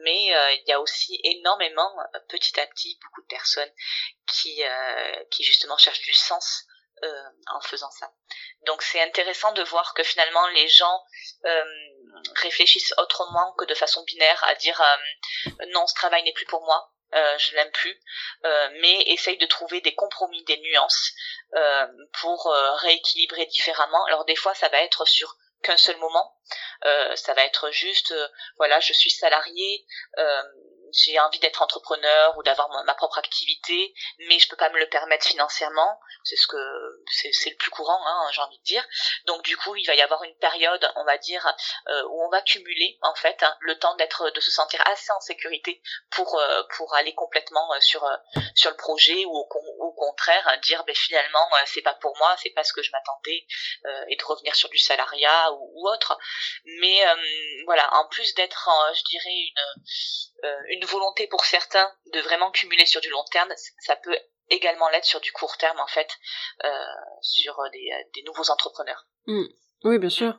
mais 0.00 0.26
il 0.26 0.64
y 0.66 0.72
a 0.72 0.80
aussi 0.80 1.18
énormément, 1.24 1.90
petit 2.28 2.58
à 2.60 2.66
petit, 2.66 2.98
beaucoup 3.02 3.22
de 3.22 3.26
personnes 3.26 3.70
qui, 4.26 4.62
qui 5.30 5.42
justement 5.42 5.76
cherchent 5.78 6.02
du 6.02 6.14
sens 6.14 6.64
euh, 7.02 7.22
en 7.54 7.60
faisant 7.60 7.90
ça. 7.90 8.12
Donc 8.66 8.82
c'est 8.82 9.00
intéressant 9.00 9.52
de 9.52 9.62
voir 9.62 9.94
que 9.94 10.02
finalement 10.02 10.46
les 10.48 10.68
gens 10.68 11.02
euh, 11.44 11.64
réfléchissent 12.36 12.94
autrement 12.98 13.52
que 13.52 13.64
de 13.64 13.74
façon 13.74 14.02
binaire 14.04 14.42
à 14.44 14.54
dire 14.56 14.80
euh, 14.80 15.50
non 15.68 15.86
ce 15.86 15.94
travail 15.94 16.22
n'est 16.24 16.32
plus 16.32 16.46
pour 16.46 16.62
moi, 16.62 16.92
euh, 17.14 17.38
je 17.38 17.54
l'aime 17.54 17.70
plus, 17.72 17.98
euh, 18.44 18.68
mais 18.80 19.02
essayent 19.06 19.38
de 19.38 19.46
trouver 19.46 19.80
des 19.80 19.94
compromis, 19.94 20.44
des 20.44 20.58
nuances 20.58 21.12
pour 22.20 22.52
rééquilibrer 22.82 23.46
différemment. 23.46 24.04
Alors 24.06 24.26
des 24.26 24.36
fois 24.36 24.54
ça 24.54 24.68
va 24.68 24.82
être 24.82 25.06
sur 25.06 25.34
qu'un 25.62 25.78
seul 25.78 25.96
moment, 25.96 26.36
ça 26.82 27.32
va 27.34 27.42
être 27.44 27.70
juste 27.70 28.14
voilà 28.58 28.80
je 28.80 28.92
suis 28.92 29.10
salarié 29.10 29.86
j'ai 30.92 31.18
envie 31.20 31.38
d'être 31.38 31.62
entrepreneur 31.62 32.36
ou 32.38 32.42
d'avoir 32.42 32.68
ma 32.84 32.94
propre 32.94 33.18
activité, 33.18 33.94
mais 34.28 34.38
je 34.38 34.48
peux 34.48 34.56
pas 34.56 34.70
me 34.70 34.78
le 34.78 34.88
permettre 34.88 35.26
financièrement. 35.26 35.98
C'est 36.24 36.36
ce 36.36 36.46
que 36.46 36.56
c'est 37.10 37.50
le 37.50 37.56
plus 37.56 37.70
courant, 37.70 38.00
hein, 38.06 38.28
j'ai 38.32 38.42
envie 38.42 38.58
de 38.58 38.64
dire. 38.64 38.84
Donc 39.26 39.42
du 39.42 39.56
coup, 39.56 39.74
il 39.76 39.86
va 39.86 39.94
y 39.94 40.02
avoir 40.02 40.22
une 40.24 40.36
période, 40.36 40.90
on 40.96 41.04
va 41.04 41.18
dire, 41.18 41.46
euh, 41.88 42.02
où 42.10 42.24
on 42.24 42.30
va 42.30 42.42
cumuler 42.42 42.98
en 43.02 43.14
fait 43.14 43.42
hein, 43.42 43.56
le 43.60 43.78
temps 43.78 43.94
d'être, 43.96 44.30
de 44.30 44.40
se 44.40 44.50
sentir 44.50 44.82
assez 44.86 45.10
en 45.12 45.20
sécurité 45.20 45.82
pour 46.10 46.38
euh, 46.38 46.62
pour 46.76 46.94
aller 46.94 47.14
complètement 47.14 47.72
euh, 47.74 47.80
sur 47.80 48.08
sur 48.54 48.70
le 48.70 48.76
projet 48.76 49.24
ou 49.24 49.36
au, 49.36 49.92
contraire 49.92 50.58
dire, 50.62 50.84
ben 50.84 50.94
finalement 50.94 51.48
c'est 51.66 51.82
pas 51.82 51.94
pour 51.94 52.16
moi, 52.18 52.36
c'est 52.42 52.50
pas 52.50 52.64
ce 52.64 52.72
que 52.72 52.82
je 52.82 52.90
m'attendais 52.92 53.46
et 54.08 54.16
de 54.16 54.24
revenir 54.24 54.54
sur 54.54 54.68
du 54.68 54.78
salariat 54.78 55.52
ou, 55.52 55.70
ou 55.74 55.88
autre. 55.88 56.18
Mais 56.80 57.04
voilà, 57.66 57.92
en 57.94 58.06
plus 58.08 58.34
d'être, 58.34 58.68
je 58.94 59.02
dirais 59.04 59.30
une 59.30 59.82
une 60.68 60.77
volonté 60.86 61.26
pour 61.26 61.44
certains 61.44 61.90
de 62.12 62.20
vraiment 62.20 62.50
cumuler 62.50 62.86
sur 62.86 63.00
du 63.00 63.10
long 63.10 63.24
terme, 63.30 63.48
ça 63.80 63.96
peut 63.96 64.16
également 64.50 64.88
l'être 64.88 65.04
sur 65.04 65.20
du 65.20 65.32
court 65.32 65.56
terme 65.58 65.78
en 65.78 65.86
fait, 65.86 66.08
sur 67.20 67.56
des, 67.72 67.90
des 68.14 68.22
nouveaux 68.22 68.50
entrepreneurs. 68.50 69.06
Mmh. 69.26 69.44
Oui, 69.84 69.98
bien 69.98 70.10
sûr. 70.10 70.38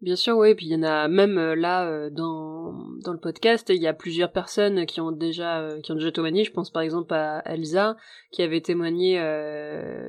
Bien 0.00 0.16
sûr, 0.16 0.38
oui. 0.38 0.54
Puis 0.54 0.66
il 0.66 0.72
y 0.72 0.76
en 0.76 0.82
a 0.82 1.08
même 1.08 1.36
euh, 1.36 1.54
là 1.54 1.86
euh, 1.86 2.08
dans 2.10 2.72
dans 3.04 3.12
le 3.12 3.20
podcast, 3.20 3.68
il 3.68 3.82
y 3.82 3.86
a 3.86 3.92
plusieurs 3.92 4.32
personnes 4.32 4.86
qui 4.86 5.00
ont 5.00 5.12
déjà 5.12 5.60
euh, 5.60 5.80
qui 5.82 5.92
ont 5.92 5.94
déjà 5.94 6.10
témoigné. 6.10 6.44
Je 6.44 6.52
pense 6.52 6.70
par 6.70 6.80
exemple 6.82 7.12
à 7.12 7.42
Elsa 7.44 7.96
qui 8.32 8.42
avait 8.42 8.62
témoigné 8.62 9.20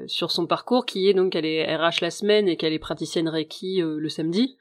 sur 0.08 0.32
son 0.32 0.48
parcours, 0.48 0.86
qui 0.86 1.10
est 1.10 1.14
donc 1.14 1.36
elle 1.36 1.46
est 1.46 1.76
RH 1.76 2.02
la 2.02 2.12
semaine 2.12 2.48
et 2.48 2.56
qu'elle 2.56 2.74
est 2.74 2.80
praticienne 2.80 3.28
Reiki 3.28 3.82
le 3.82 4.10
samedi. 4.10 4.58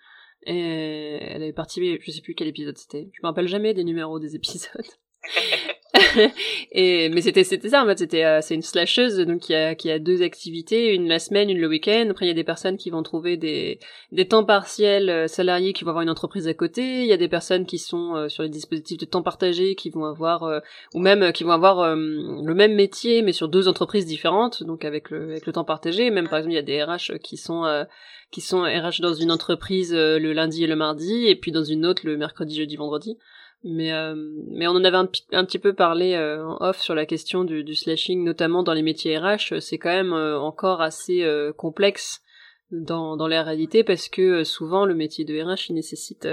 Et 0.46 1.18
elle 1.20 1.42
avait 1.42 1.52
participé, 1.52 2.00
je 2.02 2.10
sais 2.10 2.22
plus 2.22 2.34
quel 2.34 2.48
épisode 2.48 2.78
c'était. 2.78 3.10
Je 3.12 3.20
me 3.22 3.28
rappelle 3.28 3.46
jamais 3.46 3.74
des 3.74 3.84
numéros 3.84 4.18
des 4.18 4.34
épisodes. 4.36 4.86
et 6.72 7.08
mais 7.10 7.20
c'était 7.20 7.44
c'était 7.44 7.68
ça 7.68 7.82
en 7.82 7.86
fait 7.86 7.98
c'était 7.98 8.24
euh, 8.24 8.40
c'est 8.40 8.54
une 8.54 8.62
slasheuse 8.62 9.18
donc 9.18 9.40
qui 9.40 9.54
a 9.54 9.74
qui 9.74 9.90
a 9.90 9.98
deux 9.98 10.22
activités 10.22 10.94
une 10.94 11.08
la 11.08 11.18
semaine 11.18 11.50
une 11.50 11.58
le 11.58 11.68
week-end. 11.68 12.06
Après 12.10 12.26
il 12.26 12.28
y 12.28 12.32
a 12.32 12.34
des 12.34 12.44
personnes 12.44 12.76
qui 12.76 12.90
vont 12.90 13.02
trouver 13.02 13.36
des 13.36 13.78
des 14.12 14.26
temps 14.26 14.44
partiels 14.44 15.10
euh, 15.10 15.26
salariés 15.26 15.72
qui 15.72 15.84
vont 15.84 15.90
avoir 15.90 16.02
une 16.02 16.10
entreprise 16.10 16.48
à 16.48 16.54
côté. 16.54 17.02
Il 17.02 17.06
y 17.06 17.12
a 17.12 17.16
des 17.16 17.28
personnes 17.28 17.66
qui 17.66 17.78
sont 17.78 18.14
euh, 18.14 18.28
sur 18.28 18.42
les 18.42 18.48
dispositifs 18.48 18.98
de 18.98 19.04
temps 19.04 19.22
partagé 19.22 19.74
qui 19.74 19.90
vont 19.90 20.04
avoir 20.04 20.62
ou 20.94 21.00
même 21.00 21.32
qui 21.32 21.44
vont 21.44 21.52
avoir 21.52 21.94
le 21.94 22.54
même 22.54 22.74
métier 22.74 23.22
mais 23.22 23.32
sur 23.32 23.48
deux 23.48 23.68
entreprises 23.68 24.06
différentes 24.06 24.62
donc 24.62 24.84
avec 24.84 25.10
le 25.10 25.30
avec 25.30 25.46
le 25.46 25.52
temps 25.52 25.64
partagé. 25.64 26.10
Même 26.10 26.28
par 26.28 26.38
exemple 26.38 26.54
il 26.54 26.56
y 26.56 26.58
a 26.58 26.62
des 26.62 26.82
RH 26.82 27.18
qui 27.22 27.36
sont 27.36 27.86
qui 28.30 28.40
sont 28.40 28.62
RH 28.62 29.00
dans 29.00 29.14
une 29.14 29.32
entreprise 29.32 29.92
le 29.92 30.32
lundi 30.32 30.64
et 30.64 30.66
le 30.66 30.76
mardi 30.76 31.26
et 31.26 31.36
puis 31.36 31.52
dans 31.52 31.64
une 31.64 31.84
autre 31.84 32.02
le 32.04 32.16
mercredi 32.16 32.56
jeudi 32.56 32.76
vendredi 32.76 33.18
mais, 33.62 33.92
euh, 33.92 34.14
mais 34.48 34.66
on 34.66 34.72
en 34.72 34.84
avait 34.84 34.96
un, 34.96 35.06
petit 35.06 35.58
peu 35.58 35.74
parlé 35.74 36.14
euh, 36.14 36.46
en 36.46 36.56
off 36.60 36.80
sur 36.80 36.94
la 36.94 37.04
question 37.04 37.44
du, 37.44 37.74
slashing, 37.74 38.24
notamment 38.24 38.62
dans 38.62 38.72
les 38.72 38.82
métiers 38.82 39.18
RH. 39.18 39.60
C'est 39.60 39.78
quand 39.78 39.90
même 39.90 40.12
euh, 40.12 40.38
encore 40.38 40.80
assez 40.80 41.26
complexe 41.56 42.22
dans, 42.70 43.16
dans 43.16 43.28
la 43.28 43.42
réalité 43.42 43.84
parce 43.84 44.08
que 44.08 44.44
souvent 44.44 44.86
le 44.86 44.94
métier 44.94 45.24
de 45.24 45.38
RH 45.40 45.70
il 45.70 45.74
nécessite 45.74 46.28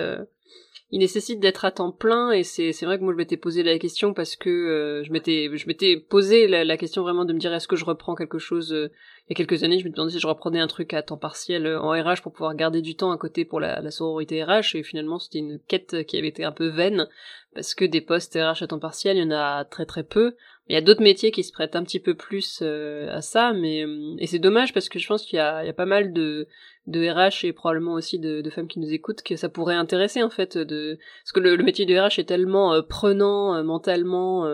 il 0.92 1.00
nécessite 1.00 1.40
d'être 1.40 1.66
à 1.66 1.72
temps 1.72 1.92
plein 1.92 2.32
et 2.32 2.44
c'est 2.44 2.72
vrai 2.84 2.98
que 2.98 3.04
moi 3.04 3.14
je 3.14 3.18
m'étais 3.18 3.38
posé 3.38 3.62
la 3.62 3.78
question 3.78 4.14
parce 4.14 4.36
que 4.36 5.02
je 5.06 5.12
m'étais 5.12 5.50
je 5.54 5.68
m'étais 5.68 5.98
posé 5.98 6.48
la, 6.48 6.78
question 6.78 7.02
vraiment 7.02 7.26
de 7.26 7.34
me 7.34 7.40
dire 7.40 7.54
est-ce 7.54 7.68
que 7.68 7.76
je 7.76 7.84
reprends 7.84 8.16
quelque 8.16 8.40
chose 8.40 8.90
il 9.30 9.38
y 9.38 9.42
a 9.42 9.46
quelques 9.46 9.66
années, 9.66 9.78
je 9.80 9.86
me 9.86 9.94
demandais 9.94 10.14
si 10.14 10.20
je 10.20 10.28
reprenais 10.28 10.62
un 10.62 10.68
truc 10.68 10.94
à 10.94 11.02
temps 11.02 11.18
partiel 11.18 11.66
euh, 11.66 11.82
en 11.82 11.90
RH 11.92 12.22
pour 12.22 12.32
pouvoir 12.32 12.56
garder 12.56 12.82
du 12.82 12.96
temps 12.96 13.12
à 13.12 13.18
côté 13.18 13.44
pour 13.44 13.60
la, 13.60 13.82
la 13.82 13.92
sororité 13.92 14.42
RH, 14.42 14.76
et 14.76 14.84
finalement 14.84 15.20
c'était 15.20 15.40
une 15.40 15.60
quête 15.68 16.06
qui 16.06 16.18
avait 16.18 16.30
été 16.30 16.46
un 16.46 16.54
peu 16.54 16.68
vaine, 16.68 17.10
parce 17.54 17.76
que 17.76 17.84
des 17.84 18.00
postes 18.00 18.36
RH 18.36 18.64
à 18.64 18.68
temps 18.68 18.80
partiel, 18.80 19.18
il 19.18 19.24
y 19.24 19.26
en 19.26 19.32
a 19.32 19.66
très 19.66 19.86
très 19.86 20.04
peu. 20.04 20.36
Il 20.70 20.74
y 20.74 20.78
a 20.78 20.82
d'autres 20.82 21.04
métiers 21.04 21.32
qui 21.32 21.44
se 21.44 21.52
prêtent 21.52 21.76
un 21.76 21.84
petit 21.84 22.00
peu 22.00 22.16
plus 22.16 22.60
euh, 22.62 23.14
à 23.14 23.22
ça, 23.22 23.52
mais 23.52 23.86
euh, 23.86 24.16
et 24.18 24.28
c'est 24.28 24.40
dommage 24.40 24.74
parce 24.74 24.88
que 24.88 24.98
je 24.98 25.08
pense 25.08 25.26
qu'il 25.26 25.36
y 25.36 25.42
a, 25.42 25.62
il 25.64 25.68
y 25.68 25.70
a 25.70 25.74
pas 25.74 25.86
mal 25.86 26.14
de, 26.14 26.48
de 26.88 27.08
RH 27.08 27.46
et 27.46 27.54
probablement 27.54 27.94
aussi 27.94 28.18
de, 28.20 28.50
femmes 28.50 28.68
qui 28.68 28.80
nous 28.80 28.92
écoutent 28.92 29.22
que 29.22 29.36
ça 29.36 29.50
pourrait 29.50 29.76
intéresser 29.76 30.24
en 30.24 30.30
fait 30.30 30.58
de 30.58 30.98
parce 31.24 31.34
que 31.34 31.40
le, 31.40 31.58
métier 31.64 31.86
de 31.86 31.96
RH 31.96 32.20
est 32.20 32.28
tellement 32.28 32.82
prenant 32.82 33.64
mentalement 33.64 34.48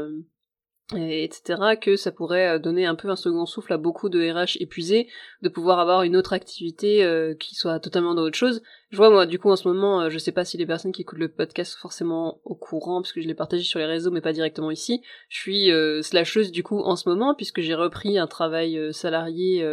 et 0.96 1.24
etc 1.24 1.78
que 1.80 1.96
ça 1.96 2.12
pourrait 2.12 2.50
euh, 2.50 2.60
donner 2.60 2.86
un 2.86 2.96
peu 2.96 3.10
un 3.10 3.16
second 3.16 3.46
souffle 3.46 3.74
à 3.74 3.78
beaucoup 3.78 4.10
de 4.10 4.30
RH 4.30 4.58
épuisés 4.60 5.08
de 5.42 5.50
pouvoir 5.50 5.80
avoir 5.80 6.04
une 6.04 6.18
autre 6.18 6.34
activité 6.34 7.04
euh, 7.04 7.34
qui 7.36 7.56
soit 7.56 7.80
totalement 7.80 8.14
dans 8.14 8.24
autre 8.24 8.38
chose. 8.38 8.62
Je 8.90 8.98
vois 8.98 9.10
moi 9.10 9.26
du 9.26 9.40
coup 9.40 9.50
en 9.50 9.56
ce 9.56 9.68
moment 9.68 10.02
euh, 10.02 10.10
je 10.10 10.18
sais 10.18 10.32
pas 10.32 10.46
si 10.46 10.58
les 10.58 10.66
personnes 10.66 10.92
qui 10.92 11.02
écoutent 11.02 11.20
le 11.20 11.30
podcast 11.30 11.74
sont 11.74 11.80
forcément 11.80 12.42
au 12.44 12.56
courant 12.56 13.02
parce 13.02 13.14
que 13.14 13.22
je 13.22 13.28
l'ai 13.28 13.34
partagé 13.34 13.64
sur 13.64 13.80
les 13.80 13.86
réseaux 13.86 14.12
mais 14.12 14.22
pas 14.22 14.34
directement 14.34 14.72
ici. 14.72 15.02
Je 15.30 15.38
suis 15.38 16.04
slasheuse 16.04 16.52
du 16.52 16.64
coup 16.64 16.80
en 16.80 16.96
ce 16.96 17.08
moment 17.08 17.34
puisque 17.34 17.62
j'ai 17.62 17.76
repris 17.76 18.18
un 18.18 18.28
travail 18.28 18.94
salarié 18.94 19.66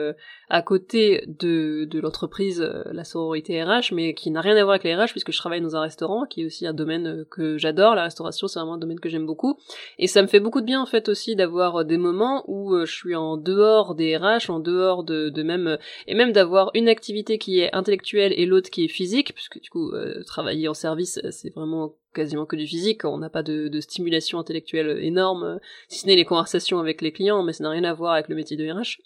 à 0.50 0.62
côté 0.62 1.24
de, 1.26 1.84
de 1.84 2.00
l'entreprise 2.00 2.60
la 2.92 3.04
sororité 3.04 3.62
RH 3.62 3.92
mais 3.92 4.14
qui 4.14 4.30
n'a 4.30 4.40
rien 4.40 4.56
à 4.56 4.64
voir 4.64 4.70
avec 4.70 4.84
les 4.84 4.94
RH 4.94 5.12
puisque 5.12 5.32
je 5.32 5.38
travaille 5.38 5.60
dans 5.60 5.76
un 5.76 5.80
restaurant 5.80 6.26
qui 6.26 6.42
est 6.42 6.46
aussi 6.46 6.66
un 6.66 6.74
domaine 6.74 7.24
que 7.30 7.56
j'adore. 7.56 7.94
La 7.94 8.04
restauration 8.04 8.48
c'est 8.48 8.58
vraiment 8.58 8.74
un 8.74 8.78
domaine 8.78 9.00
que 9.00 9.08
j'aime 9.08 9.26
beaucoup. 9.26 9.58
Et 9.98 10.06
ça 10.06 10.22
me 10.22 10.26
fait 10.26 10.40
beaucoup 10.40 10.60
de 10.60 10.66
bien 10.66 10.80
en 10.80 10.86
fait 10.86 11.08
aussi 11.08 11.36
d'avoir 11.36 11.76
euh, 11.76 11.84
des 11.84 11.98
moments 11.98 12.44
où 12.46 12.74
euh, 12.74 12.86
je 12.86 12.94
suis 12.94 13.14
en 13.14 13.36
dehors 13.36 13.94
des 13.94 14.16
RH, 14.16 14.50
en 14.50 14.60
dehors 14.60 15.04
de, 15.04 15.28
de 15.28 15.42
même 15.42 15.66
euh, 15.66 15.76
et 16.06 16.14
même 16.14 16.32
d'avoir 16.32 16.70
une 16.74 16.88
activité 16.88 17.38
qui 17.38 17.60
est 17.60 17.74
intellectuelle 17.74 18.32
et 18.36 18.46
l'autre 18.46 18.70
qui 18.70 18.84
est 18.84 18.88
physique, 18.88 19.34
puisque 19.34 19.60
du 19.60 19.70
coup 19.70 19.92
travailler 20.26 20.68
en 20.68 20.74
service 20.74 21.20
c'est 21.30 21.50
vraiment 21.50 21.94
quasiment 22.14 22.46
que 22.46 22.56
du 22.56 22.66
physique, 22.66 23.04
on 23.04 23.18
n'a 23.18 23.30
pas 23.30 23.42
de, 23.42 23.80
stimulation 23.80 24.38
intellectuelle 24.38 24.98
énorme, 25.02 25.58
si 25.88 26.00
ce 26.00 26.06
n'est 26.06 26.16
les 26.16 26.24
conversations 26.24 26.78
avec 26.78 27.02
les 27.02 27.12
clients, 27.12 27.42
mais 27.42 27.52
ça 27.52 27.64
n'a 27.64 27.70
rien 27.70 27.84
à 27.84 27.94
voir 27.94 28.14
avec 28.14 28.28
le 28.28 28.34
métier 28.34 28.56
de 28.56 28.70
RH. 28.70 28.98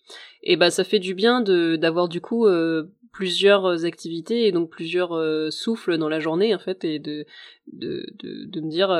Et 0.42 0.56
bah 0.56 0.70
ça 0.70 0.84
fait 0.84 0.98
du 0.98 1.14
bien 1.14 1.40
de 1.40 1.76
d'avoir 1.76 2.08
du 2.08 2.20
coup 2.20 2.46
plusieurs 3.12 3.84
activités 3.84 4.46
et 4.46 4.52
donc 4.52 4.70
plusieurs 4.70 5.18
souffles 5.52 5.96
dans 5.98 6.08
la 6.08 6.20
journée 6.20 6.54
en 6.54 6.58
fait 6.58 6.84
et 6.84 6.98
de 6.98 7.24
de 7.72 8.06
de, 8.18 8.60
me 8.60 8.70
dire 8.70 8.90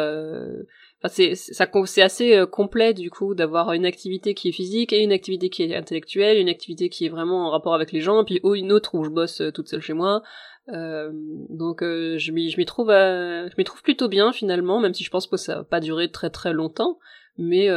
c'est 1.08 1.34
ça 1.34 1.66
c'est 1.86 2.02
assez 2.02 2.34
euh, 2.34 2.46
complet 2.46 2.94
du 2.94 3.10
coup 3.10 3.34
d'avoir 3.34 3.72
une 3.72 3.84
activité 3.84 4.34
qui 4.34 4.48
est 4.48 4.52
physique 4.52 4.92
et 4.92 5.02
une 5.02 5.12
activité 5.12 5.50
qui 5.50 5.62
est 5.62 5.74
intellectuelle, 5.74 6.38
une 6.38 6.48
activité 6.48 6.88
qui 6.88 7.06
est 7.06 7.08
vraiment 7.08 7.46
en 7.46 7.50
rapport 7.50 7.74
avec 7.74 7.92
les 7.92 8.00
gens, 8.00 8.24
puis 8.24 8.40
une 8.42 8.72
autre 8.72 8.94
où 8.94 9.04
je 9.04 9.10
bosse 9.10 9.40
euh, 9.40 9.50
toute 9.50 9.68
seule 9.68 9.80
chez 9.80 9.92
moi. 9.92 10.22
Euh, 10.68 11.10
donc 11.50 11.82
euh, 11.82 12.16
je 12.16 12.32
m'y 12.32 12.50
je 12.50 12.56
m'y 12.56 12.64
trouve 12.64 12.88
je 12.88 13.54
m'y 13.58 13.64
trouve 13.64 13.82
plutôt 13.82 14.08
bien 14.08 14.32
finalement, 14.32 14.80
même 14.80 14.94
si 14.94 15.04
je 15.04 15.10
pense 15.10 15.26
que 15.26 15.36
ça 15.36 15.56
va 15.56 15.64
pas 15.64 15.80
durer 15.80 16.10
très 16.10 16.30
très 16.30 16.52
longtemps, 16.52 16.98
mais 17.36 17.68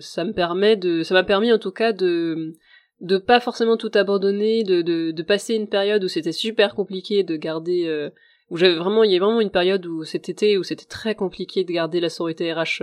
ça 0.00 0.24
me 0.24 0.32
permet 0.32 0.76
de 0.76 1.02
ça 1.02 1.14
m'a 1.14 1.24
permis 1.24 1.52
en 1.52 1.58
tout 1.58 1.72
cas 1.72 1.92
de 1.92 2.54
de 3.00 3.18
pas 3.18 3.40
forcément 3.40 3.76
tout 3.76 3.90
abandonner, 3.94 4.62
de, 4.62 4.80
de, 4.80 5.10
de 5.10 5.22
passer 5.22 5.54
une 5.54 5.68
période 5.68 6.04
où 6.04 6.08
c'était 6.08 6.32
super 6.32 6.74
compliqué 6.74 7.22
de 7.22 7.36
garder 7.36 8.10
où 8.50 8.56
j'avais 8.56 8.76
vraiment, 8.76 9.04
il 9.04 9.12
y 9.12 9.16
a 9.16 9.18
vraiment 9.18 9.40
une 9.40 9.50
période 9.50 9.86
où 9.86 10.04
cet 10.04 10.28
été 10.28 10.58
où 10.58 10.62
c'était 10.62 10.84
très 10.84 11.14
compliqué 11.14 11.64
de 11.64 11.72
garder 11.72 12.00
la 12.00 12.08
sororité 12.08 12.52
RH 12.52 12.82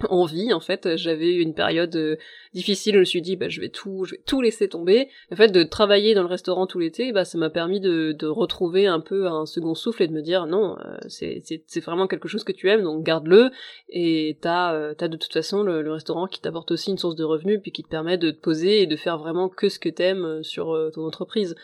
euh, 0.10 0.52
en 0.52 0.60
fait 0.60 0.96
j'avais 0.96 1.34
une 1.34 1.54
période 1.54 1.94
euh, 1.96 2.16
difficile 2.54 2.94
je 2.94 2.98
me 3.00 3.04
suis 3.04 3.22
dit 3.22 3.36
bah 3.36 3.48
je 3.48 3.60
vais 3.60 3.68
tout 3.68 4.04
je 4.04 4.12
vais 4.12 4.22
tout 4.26 4.40
laisser 4.40 4.68
tomber. 4.68 5.08
En 5.32 5.36
fait 5.36 5.48
de 5.48 5.62
travailler 5.62 6.14
dans 6.14 6.22
le 6.22 6.28
restaurant 6.28 6.66
tout 6.66 6.78
l'été 6.78 7.12
bah 7.12 7.24
ça 7.24 7.38
m'a 7.38 7.50
permis 7.50 7.80
de, 7.80 8.12
de 8.12 8.26
retrouver 8.26 8.86
un 8.86 9.00
peu 9.00 9.26
un 9.26 9.46
second 9.46 9.74
souffle 9.74 10.02
et 10.02 10.08
de 10.08 10.12
me 10.12 10.22
dire 10.22 10.46
non 10.46 10.76
euh, 10.78 10.96
c'est 11.08 11.42
c'est 11.66 11.80
vraiment 11.80 12.06
quelque 12.06 12.28
chose 12.28 12.44
que 12.44 12.52
tu 12.52 12.68
aimes 12.68 12.82
donc 12.82 13.04
garde-le. 13.04 13.50
Et 13.88 14.38
t'as 14.40 14.74
euh, 14.74 14.94
t'as 14.96 15.08
de 15.08 15.16
toute 15.16 15.32
façon 15.32 15.62
le, 15.62 15.82
le 15.82 15.92
restaurant 15.92 16.26
qui 16.26 16.40
t'apporte 16.40 16.70
aussi 16.70 16.90
une 16.90 16.98
source 16.98 17.16
de 17.16 17.24
revenus 17.24 17.60
puis 17.62 17.72
qui 17.72 17.82
te 17.82 17.88
permet 17.88 18.18
de 18.18 18.30
te 18.30 18.40
poser 18.40 18.82
et 18.82 18.86
de 18.86 18.96
faire 18.96 19.18
vraiment 19.18 19.48
que 19.48 19.68
ce 19.68 19.78
que 19.78 19.88
t'aimes 19.88 20.42
sur 20.42 20.76
ton 20.94 21.06
entreprise. 21.06 21.54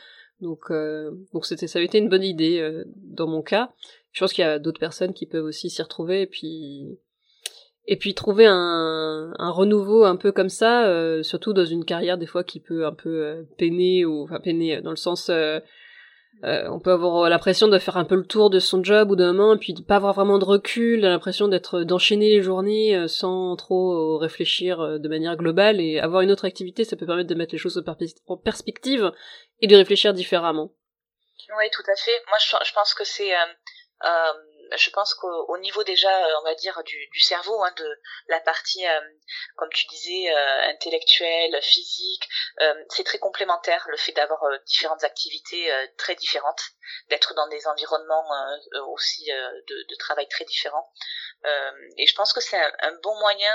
Donc, 0.41 0.71
donc 1.33 1.47
c'était, 1.47 1.69
ça 1.69 1.79
avait 1.79 1.87
été 1.87 1.99
une 1.99 2.09
bonne 2.09 2.25
idée 2.25 2.83
dans 2.97 3.27
mon 3.27 3.41
cas. 3.41 3.73
Je 4.13 4.21
pense 4.21 4.33
qu'il 4.33 4.43
y 4.43 4.47
a 4.47 4.59
d'autres 4.59 4.81
personnes 4.81 5.13
qui 5.13 5.27
peuvent 5.27 5.45
aussi 5.45 5.71
s'y 5.71 5.83
retrouver 5.83 6.23
et 6.23 6.27
puis 6.27 6.99
et 7.87 7.97
puis 7.97 8.15
trouver 8.15 8.47
un, 8.47 9.33
un 9.39 9.51
renouveau 9.51 10.05
un 10.05 10.17
peu 10.17 10.33
comme 10.33 10.49
ça, 10.49 10.87
euh, 10.87 11.23
surtout 11.23 11.53
dans 11.53 11.65
une 11.65 11.85
carrière 11.85 12.19
des 12.19 12.27
fois 12.27 12.45
qui 12.45 12.61
peut 12.61 12.87
un 12.87 12.95
peu 12.95 13.47
peiner 13.59 14.05
ou 14.05 14.23
enfin 14.23 14.41
peiner 14.41 14.81
dans 14.81 14.91
le 14.91 14.97
sens 14.97 15.31
euh, 16.43 16.69
on 16.69 16.81
peut 16.81 16.93
avoir 16.93 17.29
l'impression 17.31 17.69
de 17.69 17.79
faire 17.79 17.97
un 17.97 18.05
peu 18.05 18.17
le 18.17 18.27
tour 18.27 18.51
de 18.51 18.59
son 18.59 18.83
job 18.83 19.11
ou 19.11 19.17
d'un 19.17 19.33
moment, 19.33 19.55
et 19.55 19.59
puis 19.59 19.73
de 19.73 19.83
pas 19.83 19.97
avoir 19.97 20.13
vraiment 20.15 20.39
de 20.39 20.45
recul, 20.45 21.01
l'impression 21.01 21.49
d'être 21.49 21.85
d'enchaîner 21.85 22.29
les 22.29 22.43
journées 22.43 22.97
euh, 22.97 23.09
sans 23.09 23.57
trop 23.57 24.19
réfléchir 24.19 24.81
euh, 24.81 24.99
de 24.99 25.09
manière 25.09 25.37
globale 25.37 25.81
et 25.81 26.01
avoir 26.01 26.23
une 26.23 26.31
autre 26.31 26.45
activité, 26.45 26.85
ça 26.85 26.97
peut 26.97 27.07
permettre 27.07 27.31
de 27.31 27.35
mettre 27.35 27.53
les 27.53 27.59
choses 27.59 27.83
en 28.27 28.37
perspective 28.37 29.13
et 29.61 29.67
de 29.67 29.77
réfléchir 29.77 30.13
différemment. 30.13 30.73
Oui, 31.57 31.65
tout 31.73 31.83
à 31.91 31.97
fait. 31.97 32.23
Moi, 32.29 32.37
je, 32.65 32.73
pense 32.75 32.95
que 32.95 33.05
c'est 33.05 33.31
je 34.77 34.91
pense 34.91 35.15
qu'au 35.15 35.59
niveau 35.59 35.85
déjà, 35.85 36.27
euh, 36.27 36.35
on 36.41 36.45
va 36.45 36.55
dire, 36.55 36.83
du, 36.85 37.21
cerveau, 37.21 37.63
hein, 37.63 37.73
de 37.77 38.01
la 38.29 38.41
partie, 38.41 38.87
euh, 38.87 39.01
comme 39.57 39.71
tu 39.71 39.87
disais, 39.87 40.31
euh, 40.31 40.61
intellectuelle, 40.71 41.61
physique, 41.63 42.29
c'est 42.91 43.05
très 43.05 43.19
complémentaire 43.19 43.85
le 43.89 43.97
fait 43.97 44.13
d'avoir 44.13 44.41
différentes 44.67 45.05
activités 45.05 45.71
très 45.97 46.15
différentes, 46.15 46.63
d'être 47.09 47.35
dans 47.35 47.49
des 47.49 47.67
environnements 47.67 48.29
aussi 48.89 49.27
de, 49.27 49.97
travail 49.99 50.29
très 50.29 50.45
différents. 50.45 50.93
et 51.97 52.07
je 52.07 52.15
pense 52.15 52.33
que 52.33 52.41
c'est 52.41 52.57
un, 52.57 52.93
bon 53.03 53.19
moyen 53.19 53.55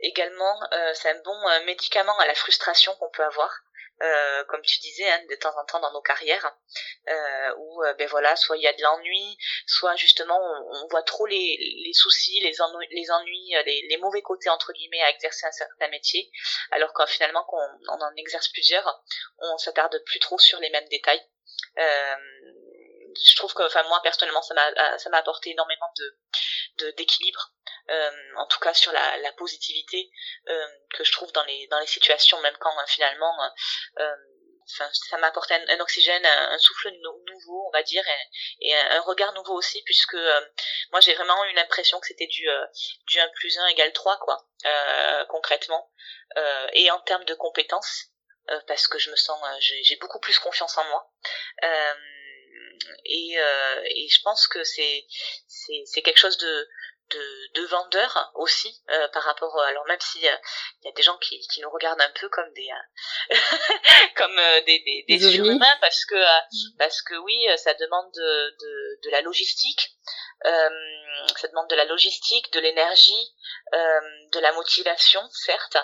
également, 0.00 0.60
c'est 0.94 1.10
un 1.10 1.20
bon 1.22 1.64
médicament 1.64 2.16
à 2.18 2.26
la 2.26 2.34
frustration 2.34 2.94
qu'on 2.96 3.10
peut 3.10 3.24
avoir. 3.24 3.50
Euh, 4.00 4.44
comme 4.44 4.62
tu 4.62 4.78
disais, 4.78 5.10
hein, 5.10 5.20
de 5.28 5.34
temps 5.34 5.52
en 5.58 5.64
temps 5.64 5.80
dans 5.80 5.92
nos 5.92 6.00
carrières, 6.00 6.54
euh, 7.08 7.54
où 7.56 7.82
euh, 7.82 7.94
ben 7.94 8.06
voilà, 8.06 8.36
soit 8.36 8.56
il 8.56 8.62
y 8.62 8.66
a 8.68 8.72
de 8.72 8.80
l'ennui, 8.80 9.36
soit 9.66 9.96
justement 9.96 10.38
on, 10.70 10.86
voit 10.86 11.02
trop 11.02 11.26
les, 11.26 11.56
les 11.84 11.92
soucis, 11.92 12.38
les 12.40 12.60
ennuis, 12.60 12.86
les, 12.92 13.10
ennuis 13.10 13.54
les, 13.66 13.86
les, 13.88 13.96
mauvais 13.96 14.22
côtés 14.22 14.50
entre 14.50 14.72
guillemets 14.72 15.02
à 15.02 15.10
exercer 15.10 15.46
un 15.46 15.52
certain 15.52 15.88
métier, 15.88 16.30
alors 16.70 16.92
que 16.92 17.04
finalement 17.06 17.42
qu'on 17.48 17.56
on 17.88 18.00
en 18.00 18.14
exerce 18.16 18.48
plusieurs, 18.50 19.02
on 19.38 19.58
s'attarde 19.58 20.00
plus 20.06 20.20
trop 20.20 20.38
sur 20.38 20.60
les 20.60 20.70
mêmes 20.70 20.88
détails. 20.90 21.22
Euh, 21.78 22.16
je 23.26 23.34
trouve 23.34 23.52
que, 23.52 23.64
enfin 23.64 23.82
moi 23.88 24.00
personnellement, 24.04 24.42
ça 24.42 24.54
m'a 24.54 24.98
ça 24.98 25.10
m'a 25.10 25.18
apporté 25.18 25.50
énormément 25.50 25.90
de 25.98 26.18
d'équilibre 26.96 27.52
en 28.36 28.46
tout 28.46 28.58
cas 28.60 28.74
sur 28.74 28.92
la, 28.92 29.32
positivité 29.36 30.10
que 30.46 31.04
je 31.04 31.12
trouve 31.12 31.32
dans 31.32 31.44
les 31.44 31.66
dans 31.68 31.78
les 31.80 31.86
situations, 31.86 32.40
même 32.40 32.56
quand 32.58 32.74
finalement 32.86 33.32
Enfin, 34.70 34.90
ça 34.92 35.16
m'a 35.16 35.28
apporté 35.28 35.54
un, 35.54 35.80
oxygène, 35.80 36.24
un, 36.26 36.58
souffle 36.58 36.90
nouveau, 37.26 37.66
on 37.68 37.70
va 37.70 37.82
dire, 37.82 38.04
et, 38.60 38.74
un, 38.74 39.00
regard 39.00 39.32
nouveau 39.32 39.54
aussi, 39.54 39.82
puisque 39.84 40.16
moi 40.90 41.00
j'ai 41.00 41.14
vraiment 41.14 41.42
eu 41.44 41.52
l'impression 41.54 41.98
que 42.00 42.06
c'était 42.06 42.26
du, 42.26 42.46
du 43.06 43.18
1 43.18 43.28
plus 43.30 43.56
1 43.56 43.66
égale 43.68 43.92
3, 43.92 44.18
quoi, 44.18 44.46
concrètement, 45.28 45.90
et 46.74 46.90
en 46.90 47.00
termes 47.00 47.24
de 47.24 47.34
compétences, 47.34 48.08
parce 48.66 48.88
que 48.88 48.98
je 48.98 49.10
me 49.10 49.16
sens, 49.16 49.40
j'ai 49.60 49.96
beaucoup 49.96 50.20
plus 50.20 50.38
confiance 50.38 50.76
en 50.76 50.84
moi. 50.84 51.10
Et, 53.04 53.34
et 53.34 54.08
je 54.08 54.22
pense 54.22 54.46
que 54.46 54.62
c'est 54.64 55.06
c'est 55.84 56.02
quelque 56.02 56.18
chose 56.18 56.38
de 56.38 56.68
de, 57.10 57.60
de 57.60 57.66
vendeurs 57.66 58.32
aussi 58.34 58.82
euh, 58.90 59.08
par 59.08 59.22
rapport 59.22 59.58
alors 59.62 59.86
même 59.86 60.00
si 60.00 60.26
euh, 60.28 60.36
il 60.82 60.86
y 60.86 60.88
a 60.88 60.92
des 60.92 61.02
gens 61.02 61.16
qui, 61.18 61.40
qui 61.48 61.60
nous 61.60 61.70
regardent 61.70 62.00
un 62.00 62.12
peu 62.20 62.28
comme 62.28 62.52
des 62.52 62.68
euh, 63.30 63.36
comme 64.16 64.36
des 64.66 64.78
des, 64.80 65.04
des, 65.08 65.18
surhumains 65.18 65.76
parce 65.80 66.04
que 66.04 66.16
parce 66.76 67.02
que 67.02 67.14
oui 67.14 67.46
ça 67.56 67.74
demande 67.74 68.12
de, 68.12 68.56
de, 68.60 69.00
de 69.04 69.10
la 69.10 69.22
logistique 69.22 69.96
ça 70.44 71.48
demande 71.48 71.68
de 71.68 71.76
la 71.76 71.84
logistique 71.84 72.52
de 72.52 72.60
l'énergie 72.60 73.34
de 73.72 74.40
la 74.40 74.52
motivation 74.52 75.22
certes 75.30 75.78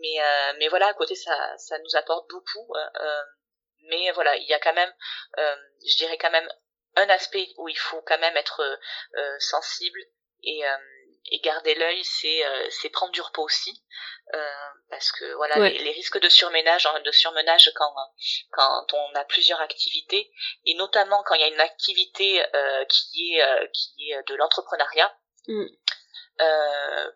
mais 0.00 0.18
mais 0.58 0.68
voilà 0.68 0.88
à 0.88 0.94
côté 0.94 1.14
ça 1.14 1.56
ça 1.58 1.78
nous 1.78 1.96
apporte 1.96 2.28
beaucoup 2.30 2.72
mais 3.90 4.10
voilà 4.12 4.36
il 4.36 4.46
y 4.46 4.54
a 4.54 4.58
quand 4.58 4.72
même 4.72 4.92
je 5.36 5.96
dirais 5.96 6.18
quand 6.18 6.30
même 6.30 6.48
un 6.96 7.08
aspect 7.10 7.48
où 7.58 7.68
il 7.68 7.78
faut 7.78 8.02
quand 8.02 8.18
même 8.18 8.36
être 8.36 8.78
sensible 9.38 10.00
et, 10.42 10.66
euh, 10.66 10.76
et 11.30 11.40
garder 11.40 11.74
l'œil, 11.74 12.02
c'est 12.04 12.44
euh, 12.44 12.66
c'est 12.70 12.88
prendre 12.88 13.12
du 13.12 13.20
repos 13.20 13.42
aussi, 13.42 13.82
euh, 14.34 14.52
parce 14.88 15.12
que 15.12 15.32
voilà 15.34 15.68
les, 15.68 15.92
risques 15.92 16.18
de 16.18 16.28
surménage, 16.28 16.86
hein, 16.86 17.00
de 17.04 17.12
surmenage 17.12 17.70
quand 17.74 17.94
quand 18.52 18.94
on 18.94 19.14
a 19.14 19.24
plusieurs 19.24 19.60
activités 19.60 20.32
et 20.64 20.74
notamment 20.74 21.22
quand 21.24 21.34
il 21.34 21.40
y 21.40 21.44
a 21.44 21.48
une 21.48 21.60
activité 21.60 22.42
qui 22.88 23.34
est 23.34 23.70
qui 23.72 24.10
est 24.10 24.28
de 24.28 24.34
l'entrepreneuriat. 24.34 25.14
Mm. 25.46 25.66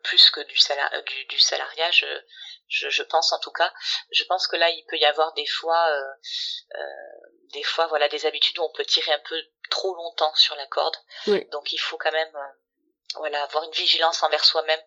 plus 0.02 0.30
que 0.30 0.40
du, 0.40 0.56
salar 0.56 0.90
du, 1.04 1.24
du 1.26 1.38
salariat, 1.38 1.90
je, 1.90 2.06
je, 2.68 2.88
je, 2.88 3.02
pense 3.02 3.32
en 3.32 3.38
tout 3.40 3.50
cas. 3.50 3.72
Je 4.10 4.24
pense 4.24 4.46
que 4.46 4.56
là, 4.56 4.70
il 4.70 4.84
peut 4.88 4.96
y 4.96 5.04
avoir 5.04 5.32
des 5.34 5.46
fois, 5.46 5.86
euh, 5.88 6.78
des 7.52 7.62
fois, 7.62 7.86
voilà, 7.86 8.08
des 8.08 8.26
habitudes 8.26 8.58
où 8.58 8.62
on 8.62 8.72
peut 8.72 8.84
tirer 8.84 9.12
un 9.12 9.22
peu 9.28 9.36
trop 9.70 9.94
longtemps 9.94 10.34
sur 10.34 10.56
la 10.56 10.66
corde. 10.66 10.96
Donc, 11.52 11.72
il 11.72 11.78
faut 11.78 11.96
quand 11.96 12.12
même 12.12 12.36
voilà, 13.16 13.42
avoir 13.42 13.64
une 13.64 13.72
vigilance 13.72 14.22
envers 14.22 14.44
soi-même, 14.44 14.80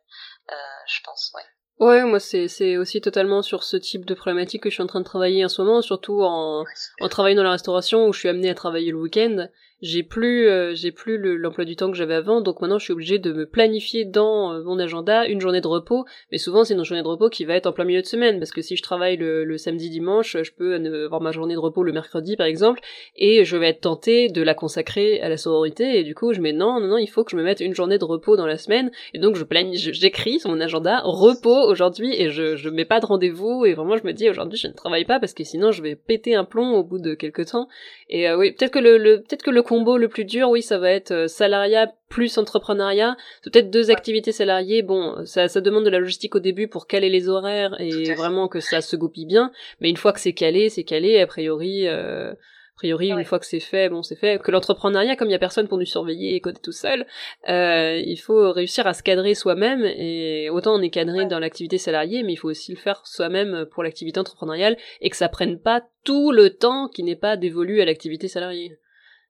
euh, 0.51 0.55
je 0.87 1.01
pense, 1.03 1.31
ouais. 1.35 1.43
Ouais, 1.79 2.01
moi 2.01 2.19
c'est 2.19 2.47
c'est 2.47 2.75
aussi 2.75 3.01
totalement 3.01 3.43
sur 3.43 3.63
ce 3.63 3.77
type 3.77 4.03
de 4.05 4.15
problématique 4.15 4.63
que 4.63 4.69
je 4.71 4.73
suis 4.73 4.83
en 4.83 4.87
train 4.87 4.99
de 4.99 5.05
travailler 5.05 5.45
en 5.45 5.49
ce 5.49 5.61
moment, 5.61 5.83
surtout 5.83 6.23
en, 6.23 6.65
en 7.01 7.09
travaillant 7.09 7.37
dans 7.37 7.43
la 7.43 7.51
restauration 7.51 8.07
où 8.07 8.13
je 8.13 8.19
suis 8.19 8.29
amenée 8.29 8.49
à 8.49 8.55
travailler 8.55 8.89
le 8.91 8.97
week-end 8.97 9.47
j'ai 9.81 10.03
plus 10.03 10.47
euh, 10.47 10.73
j'ai 10.73 10.91
plus 10.91 11.17
l'emploi 11.37 11.65
du 11.65 11.75
temps 11.75 11.91
que 11.91 11.97
j'avais 11.97 12.15
avant 12.15 12.41
donc 12.41 12.61
maintenant 12.61 12.79
je 12.79 12.85
suis 12.85 12.93
obligée 12.93 13.19
de 13.19 13.31
me 13.31 13.45
planifier 13.45 14.05
dans 14.05 14.53
euh, 14.53 14.63
mon 14.63 14.79
agenda 14.79 15.27
une 15.27 15.39
journée 15.39 15.61
de 15.61 15.67
repos. 15.67 16.05
Mais 16.31 16.37
souvent 16.37 16.63
c'est 16.63 16.73
une 16.73 16.83
journée 16.83 17.03
de 17.03 17.07
repos 17.07 17.29
qui 17.29 17.45
va 17.45 17.55
être 17.55 17.67
en 17.67 17.73
plein 17.73 17.85
milieu 17.85 18.01
de 18.01 18.07
semaine 18.07 18.39
parce 18.39 18.51
que 18.51 18.61
si 18.61 18.75
je 18.75 18.83
travaille 18.83 19.17
le, 19.17 19.57
samedi 19.57 19.89
dimanche 19.89 20.37
je 20.41 20.51
peux 20.51 20.75
avoir 21.05 21.21
ma 21.21 21.31
journée 21.31 21.55
de 21.55 21.59
repos 21.59 21.83
le 21.83 21.91
mercredi 21.91 22.35
par 22.35 22.45
exemple 22.45 22.79
et 23.15 23.43
je 23.43 23.57
vais 23.57 23.69
être 23.69 23.81
tentée 23.81 24.29
de 24.29 24.41
la 24.41 24.53
consacrer 24.53 25.19
à 25.21 25.29
la 25.29 25.37
sororité 25.37 25.99
et 25.99 26.03
du 26.03 26.13
coup 26.13 26.33
je 26.33 26.41
mets 26.41 26.53
non 26.53 26.79
non 26.79 26.87
non 26.87 26.97
il 26.97 27.07
faut 27.07 27.23
que 27.23 27.31
je 27.31 27.37
me 27.37 27.43
mette 27.43 27.59
une 27.59 27.73
journée 27.73 27.97
de 27.97 28.05
repos 28.05 28.35
dans 28.35 28.45
la 28.45 28.57
semaine 28.57 28.91
et 29.13 29.19
donc 29.19 29.35
je 29.35 29.43
planifie 29.43 29.93
j'écris 29.93 30.39
sur 30.39 30.49
mon 30.49 30.61
agenda 30.61 31.01
repos 31.03 31.67
aujourd'hui 31.67 32.13
et 32.19 32.29
je 32.29 32.55
je 32.55 32.69
mets 32.69 32.85
pas 32.85 32.99
de 32.99 33.05
rendez-vous 33.05 33.65
et 33.65 33.73
vraiment 33.73 33.97
je 33.97 34.05
me 34.05 34.13
dis 34.13 34.29
aujourd'hui 34.29 34.57
je 34.57 34.67
ne 34.67 34.73
travaille 34.73 35.05
pas 35.05 35.19
parce 35.19 35.33
que 35.33 35.43
sinon 35.43 35.71
je 35.71 35.81
vais 35.81 35.95
péter 35.95 36.35
un 36.35 36.43
plomb 36.43 36.73
au 36.73 36.83
bout 36.83 36.99
de 36.99 37.13
quelques 37.13 37.47
temps. 37.47 37.67
Et 38.09 38.29
euh, 38.29 38.37
oui 38.37 38.51
peut-être 38.51 38.71
que 38.71 38.79
le, 38.79 38.97
le 38.97 39.17
peut-être 39.21 39.43
que 39.43 39.51
le 39.51 39.63
combo 39.67 39.97
le 39.97 40.07
plus 40.07 40.25
dur, 40.25 40.49
oui, 40.49 40.61
ça 40.61 40.77
va 40.77 40.89
être 40.89 41.11
euh, 41.11 41.27
salariat 41.27 41.91
plus 42.09 42.37
entrepreneuriat. 42.37 43.17
C'est 43.41 43.51
peut-être 43.51 43.69
deux 43.69 43.91
activités 43.91 44.31
salariées. 44.31 44.81
Bon, 44.81 45.25
ça, 45.25 45.47
ça 45.47 45.61
demande 45.61 45.83
de 45.83 45.89
la 45.89 45.99
logistique 45.99 46.35
au 46.35 46.39
début 46.39 46.67
pour 46.67 46.87
caler 46.87 47.09
les 47.09 47.27
horaires 47.27 47.75
et 47.79 48.13
vraiment 48.13 48.47
que 48.47 48.61
ça 48.61 48.81
se 48.81 48.95
goupille 48.95 49.25
bien. 49.25 49.51
Mais 49.81 49.89
une 49.89 49.97
fois 49.97 50.13
que 50.13 50.19
c'est 50.19 50.33
calé, 50.33 50.69
c'est 50.69 50.85
calé. 50.85 51.19
A 51.19 51.27
priori, 51.27 51.85
euh, 51.85 52.31
a 52.31 52.75
priori, 52.77 53.09
une 53.09 53.25
fois 53.25 53.39
que 53.39 53.45
c'est 53.45 53.59
fait, 53.59 53.89
bon, 53.89 54.03
c'est 54.03 54.15
fait. 54.15 54.41
Que 54.41 54.51
l'entrepreneuriat, 54.51 55.17
comme 55.17 55.27
il 55.27 55.33
y 55.33 55.35
a 55.35 55.39
personne 55.39 55.67
pour 55.67 55.77
nous 55.77 55.85
surveiller 55.85 56.35
et 56.35 56.39
coder 56.39 56.61
tout 56.63 56.71
seul, 56.71 57.05
euh, 57.49 58.01
il 58.03 58.17
faut 58.17 58.51
réussir 58.53 58.87
à 58.87 58.93
se 58.93 59.03
cadrer 59.03 59.35
soi-même. 59.35 59.83
Et 59.83 60.49
autant 60.49 60.75
on 60.75 60.81
est 60.81 60.89
cadré 60.89 61.25
dans 61.25 61.39
l'activité 61.39 61.77
salariée, 61.77 62.23
mais 62.23 62.33
il 62.33 62.37
faut 62.37 62.49
aussi 62.49 62.71
le 62.71 62.77
faire 62.77 63.01
soi-même 63.05 63.65
pour 63.71 63.83
l'activité 63.83 64.19
entrepreneuriale 64.19 64.77
et 65.01 65.09
que 65.09 65.17
ça 65.17 65.27
prenne 65.27 65.59
pas 65.59 65.83
tout 66.05 66.31
le 66.31 66.51
temps 66.51 66.87
qui 66.87 67.03
n'est 67.03 67.17
pas 67.17 67.35
dévolu 67.35 67.81
à 67.81 67.85
l'activité 67.85 68.29
salariée. 68.29 68.77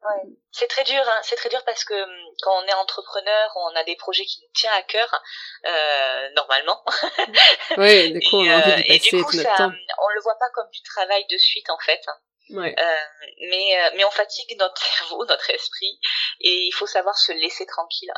Ouais. 0.07 0.31
C'est 0.51 0.67
très 0.67 0.83
dur, 0.83 1.01
hein. 1.05 1.19
c'est 1.23 1.35
très 1.35 1.49
dur 1.49 1.63
parce 1.65 1.83
que 1.83 1.93
hum, 1.93 2.35
quand 2.41 2.63
on 2.63 2.67
est 2.67 2.73
entrepreneur, 2.73 3.51
on 3.55 3.75
a 3.75 3.83
des 3.83 3.95
projets 3.95 4.25
qui 4.25 4.41
nous 4.41 4.51
tiennent 4.53 4.73
à 4.73 4.83
cœur, 4.83 5.21
euh, 5.65 6.29
normalement. 6.35 6.83
oui, 7.77 8.13
du 8.13 8.19
coup, 8.21 8.37
on 8.37 8.49
a 8.49 8.57
envie 8.57 8.83
et, 8.85 8.99
du 8.99 9.23
coup, 9.23 9.31
ça, 9.31 9.55
on 9.59 10.09
le 10.09 10.21
voit 10.21 10.37
pas 10.39 10.49
comme 10.53 10.69
du 10.71 10.81
travail 10.83 11.25
de 11.27 11.37
suite 11.37 11.69
en 11.69 11.77
fait. 11.79 12.01
Ouais. 12.49 12.73
Euh, 12.79 13.27
mais 13.49 13.77
euh, 13.77 13.89
mais 13.95 14.05
on 14.05 14.11
fatigue 14.11 14.55
notre 14.57 14.81
cerveau, 14.97 15.25
notre 15.25 15.49
esprit, 15.49 15.99
et 16.39 16.63
il 16.63 16.71
faut 16.71 16.87
savoir 16.87 17.17
se 17.17 17.33
laisser 17.33 17.65
tranquille. 17.65 18.13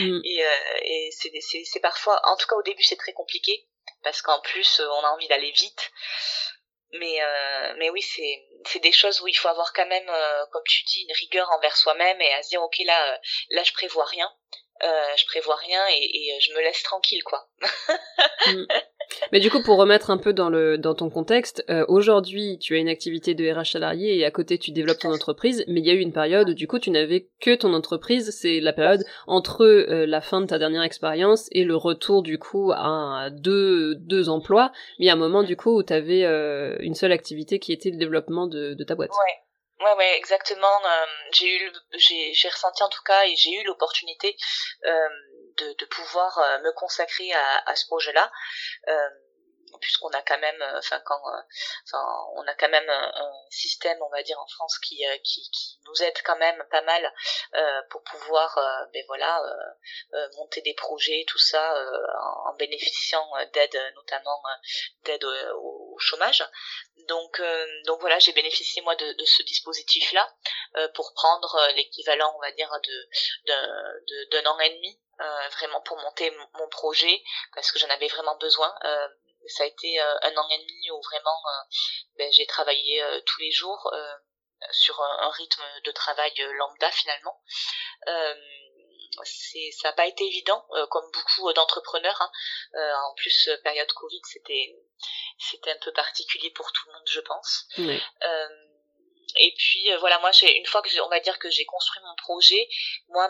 mm. 0.00 0.20
Et, 0.24 0.44
euh, 0.44 0.78
et 0.82 1.10
c'est 1.12 1.64
c'est 1.64 1.80
parfois, 1.80 2.20
en 2.24 2.36
tout 2.36 2.46
cas 2.46 2.56
au 2.56 2.62
début, 2.62 2.82
c'est 2.82 2.96
très 2.96 3.12
compliqué 3.12 3.66
parce 4.02 4.20
qu'en 4.22 4.40
plus, 4.40 4.80
on 4.80 5.04
a 5.04 5.10
envie 5.10 5.28
d'aller 5.28 5.50
vite. 5.52 5.90
Mais 6.92 7.22
euh, 7.22 7.74
mais 7.78 7.88
oui, 7.90 8.02
c'est 8.02 8.44
c'est 8.66 8.80
des 8.80 8.92
choses 8.92 9.20
où 9.20 9.28
il 9.28 9.34
faut 9.34 9.48
avoir 9.48 9.72
quand 9.72 9.86
même, 9.86 10.08
euh, 10.08 10.46
comme 10.52 10.62
tu 10.66 10.82
dis, 10.84 11.02
une 11.02 11.14
rigueur 11.14 11.50
envers 11.52 11.76
soi-même 11.76 12.20
et 12.20 12.32
à 12.34 12.42
se 12.42 12.50
dire 12.50 12.62
ok 12.62 12.76
là 12.84 13.12
euh, 13.12 13.16
là 13.50 13.62
je 13.62 13.72
prévois 13.72 14.04
rien, 14.04 14.30
euh, 14.82 15.16
je 15.16 15.26
prévois 15.26 15.56
rien 15.56 15.80
et, 15.90 16.04
et, 16.04 16.40
je 16.40 16.52
me 16.52 16.60
laisse 16.60 16.82
tranquille 16.82 17.22
quoi. 17.24 17.48
Mm. 18.46 18.64
Mais 19.32 19.40
du 19.40 19.50
coup, 19.50 19.62
pour 19.62 19.76
remettre 19.76 20.10
un 20.10 20.18
peu 20.18 20.32
dans 20.32 20.48
le 20.48 20.78
dans 20.78 20.94
ton 20.94 21.10
contexte, 21.10 21.64
euh, 21.70 21.84
aujourd'hui, 21.88 22.58
tu 22.58 22.74
as 22.74 22.78
une 22.78 22.88
activité 22.88 23.34
de 23.34 23.50
RH 23.50 23.72
salarié 23.72 24.16
et 24.16 24.24
à 24.24 24.30
côté, 24.30 24.58
tu 24.58 24.70
développes 24.70 24.98
ton 24.98 25.12
entreprise. 25.12 25.64
Mais 25.68 25.80
il 25.80 25.86
y 25.86 25.90
a 25.90 25.94
eu 25.94 26.00
une 26.00 26.12
période 26.12 26.50
où 26.50 26.54
du 26.54 26.66
coup, 26.66 26.78
tu 26.78 26.90
n'avais 26.90 27.28
que 27.40 27.54
ton 27.54 27.74
entreprise. 27.74 28.30
C'est 28.30 28.60
la 28.60 28.72
période 28.72 29.04
entre 29.26 29.64
euh, 29.64 30.06
la 30.06 30.20
fin 30.20 30.40
de 30.40 30.46
ta 30.46 30.58
dernière 30.58 30.82
expérience 30.82 31.48
et 31.52 31.64
le 31.64 31.76
retour 31.76 32.22
du 32.22 32.38
coup 32.38 32.72
à, 32.72 33.30
deux 33.30 33.94
deux 33.96 34.28
emplois. 34.28 34.72
Mais 34.98 35.06
il 35.06 35.08
y 35.08 35.10
a 35.10 35.14
un 35.14 35.16
moment 35.16 35.42
du 35.42 35.56
coup 35.56 35.78
où 35.78 35.82
tu 35.82 35.92
avais 35.92 36.24
euh, 36.24 36.76
une 36.80 36.94
seule 36.94 37.12
activité 37.12 37.58
qui 37.58 37.72
était 37.72 37.90
le 37.90 37.96
développement 37.96 38.46
de, 38.46 38.74
de 38.74 38.84
ta 38.84 38.94
boîte. 38.94 39.10
Ouais. 39.10 39.49
Ouais, 39.80 39.94
ouais, 39.94 40.16
exactement. 40.18 40.78
j'ai 41.32 41.56
eu, 41.56 41.72
j'ai, 41.94 42.34
j'ai 42.34 42.48
ressenti 42.48 42.82
en 42.82 42.88
tout 42.88 43.02
cas 43.02 43.24
et 43.24 43.34
j'ai 43.36 43.50
eu 43.52 43.64
l'opportunité 43.64 44.36
de, 44.84 45.72
de 45.78 45.84
pouvoir 45.86 46.38
euh, 46.38 46.58
me 46.60 46.72
consacrer 46.72 47.32
à, 47.32 47.62
à 47.70 47.76
ce 47.76 47.86
projet-là 47.86 48.30
euh, 48.88 49.08
puisqu'on 49.78 50.08
a 50.10 50.22
quand 50.22 50.38
même 50.38 50.62
enfin 50.76 51.00
quand 51.04 51.20
enfin 51.84 52.04
on 52.34 52.46
a 52.46 52.54
quand 52.54 52.68
même 52.68 52.88
un, 52.88 53.32
système 53.50 53.98
on 54.02 54.08
va 54.10 54.22
dire 54.22 54.38
en 54.38 54.46
France 54.46 54.78
qui, 54.78 55.04
euh, 55.06 55.16
qui, 55.24 55.78
nous 55.86 56.02
aide 56.02 56.16
quand 56.24 56.36
même 56.36 56.64
pas 56.70 56.82
mal 56.82 57.12
euh, 57.54 57.82
pour 57.90 58.02
pouvoir 58.04 58.58
ben 58.92 59.04
voilà 59.08 59.42
euh, 60.14 60.28
monter 60.36 60.60
des 60.62 60.74
projets 60.74 61.24
tout 61.26 61.38
ça 61.38 61.74
en, 62.46 62.54
bénéficiant 62.54 63.28
d'aide 63.52 63.78
notamment 63.94 64.40
d'aide 65.04 65.24
au, 65.24 65.96
chômage 65.98 66.44
donc 67.08 67.42
donc 67.84 68.00
voilà 68.00 68.18
j'ai 68.18 68.32
bénéficié 68.32 68.82
moi 68.82 68.94
de, 68.96 69.24
ce 69.24 69.42
dispositif 69.42 70.12
là 70.12 70.34
pour 70.94 71.12
prendre 71.14 71.68
l'équivalent 71.74 72.32
on 72.36 72.40
va 72.40 72.52
dire 72.52 72.70
de 72.82 74.30
d'un 74.30 74.46
an 74.46 74.58
et 74.60 74.70
demi 74.70 74.98
euh, 75.20 75.48
vraiment 75.58 75.82
pour 75.82 75.98
monter 75.98 76.34
mon 76.54 76.66
projet 76.68 77.22
parce 77.54 77.72
que 77.72 77.78
j'en 77.78 77.90
avais 77.90 78.08
vraiment 78.08 78.36
besoin. 78.36 78.72
Euh, 78.84 79.08
ça 79.48 79.64
a 79.64 79.66
été 79.66 80.00
euh, 80.00 80.14
un 80.22 80.36
an 80.36 80.48
et 80.50 80.58
demi 80.58 80.90
où 80.90 81.00
vraiment 81.02 81.42
ben, 82.16 82.30
j'ai 82.32 82.46
travaillé 82.46 83.02
tous 83.26 83.40
les 83.40 83.50
jours 83.50 83.92
sur 84.70 85.00
un, 85.00 85.30
rythme 85.30 85.62
de 85.84 85.90
travail 85.92 86.32
lambda 86.58 86.90
finalement. 86.90 87.42
c'est 89.24 89.70
ça 89.80 89.88
n'a 89.88 89.92
pas 89.92 90.06
été 90.06 90.24
évident 90.24 90.66
comme 90.90 91.10
beaucoup 91.12 91.52
d'entrepreneurs 91.52 92.20
hein. 92.20 92.30
en 93.08 93.14
plus 93.14 93.50
période 93.64 93.90
covid 93.92 94.20
c'était 94.24 94.76
c'était 95.38 95.72
un 95.72 95.78
peu 95.82 95.92
particulier 95.92 96.50
pour 96.50 96.72
tout 96.72 96.86
le 96.86 96.92
monde 96.92 97.08
je 97.08 97.20
pense 97.20 97.66
et 99.36 99.54
puis 99.56 99.92
euh, 99.92 99.98
voilà, 99.98 100.18
moi 100.18 100.32
j'ai 100.32 100.56
une 100.56 100.66
fois 100.66 100.82
que 100.82 101.00
on 101.00 101.08
va 101.08 101.20
dire 101.20 101.38
que 101.38 101.50
j'ai 101.50 101.64
construit 101.64 102.02
mon 102.02 102.14
projet, 102.16 102.68
moi 103.08 103.28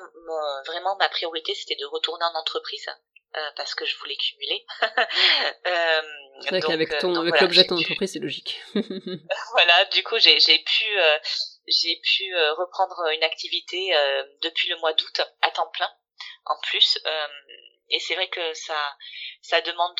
vraiment 0.67 0.97
ma 0.97 1.09
priorité 1.09 1.55
c'était 1.55 1.77
de 1.77 1.87
retourner 1.87 2.25
en 2.25 2.35
entreprise. 2.35 2.89
Euh, 3.37 3.51
parce 3.57 3.77
que 3.77 3.85
je 3.85 3.97
voulais 3.99 4.17
cumuler. 4.17 4.67
euh, 4.83 6.03
c'est 6.41 6.49
vrai 6.49 6.61
qu'avec 6.61 6.99
ton, 6.99 7.15
euh, 7.15 7.21
avec 7.21 7.41
l'objet 7.41 7.63
de 7.63 7.69
ton 7.69 7.79
entreprise, 7.79 8.13
c'est 8.13 8.19
logique. 8.19 8.61
voilà, 8.75 9.85
du 9.93 10.03
coup, 10.03 10.19
j'ai, 10.19 10.41
j'ai 10.41 10.59
pu, 10.59 10.85
j'ai 11.69 12.01
pu 12.03 12.35
reprendre 12.59 13.09
une 13.15 13.23
activité 13.23 13.95
depuis 14.43 14.69
le 14.69 14.77
mois 14.79 14.93
d'août 14.95 15.21
à 15.43 15.51
temps 15.53 15.69
plein 15.73 15.89
en 16.47 16.57
plus. 16.63 16.99
Et 17.91 18.01
c'est 18.01 18.15
vrai 18.15 18.29
que 18.29 18.55
ça, 18.55 18.97
ça 19.43 19.61
demande, 19.61 19.99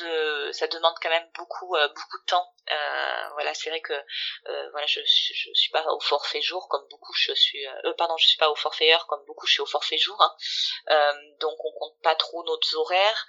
ça 0.53 0.67
demande 0.69 0.95
quand 1.03 1.09
même 1.11 1.29
beaucoup, 1.37 1.77
beaucoup 1.95 2.19
de 2.19 2.27
temps. 2.27 2.55
voilà, 3.35 3.53
c'est 3.55 3.71
vrai 3.71 3.81
que 3.81 3.95
voilà, 4.73 4.87
je, 4.87 5.01
je, 5.01 5.51
suis 5.55 5.71
pas 5.71 5.85
au 5.93 6.01
forfait 6.01 6.43
jour 6.43 6.69
comme 6.69 6.87
beaucoup. 6.91 7.13
Je 7.15 7.33
suis, 7.35 7.65
pardon, 7.99 8.17
je 8.17 8.27
suis 8.27 8.39
pas 8.39 8.51
au 8.51 8.55
forfait 8.55 8.93
heure 8.93 9.07
comme 9.07 9.25
beaucoup. 9.27 9.47
Je 9.47 9.53
suis 9.53 9.63
au 9.63 9.67
forfait 9.67 9.99
jour. 9.99 10.17
Hein. 10.21 11.15
donc 11.41 11.57
on 11.65 11.73
compte 11.73 12.01
pas 12.03 12.15
trop 12.15 12.45
nos 12.45 12.59
horaires 12.79 13.27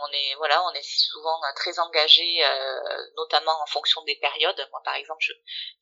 on 0.00 0.12
est 0.12 0.34
voilà, 0.36 0.62
on 0.64 0.72
est 0.72 0.82
souvent 0.82 1.38
euh, 1.44 1.52
très 1.56 1.78
engagé, 1.78 2.44
euh, 2.44 3.06
notamment 3.16 3.52
en 3.62 3.66
fonction 3.66 4.02
des 4.04 4.16
périodes. 4.16 4.68
Moi, 4.70 4.80
par 4.84 4.94
exemple, 4.94 5.22
je, 5.22 5.32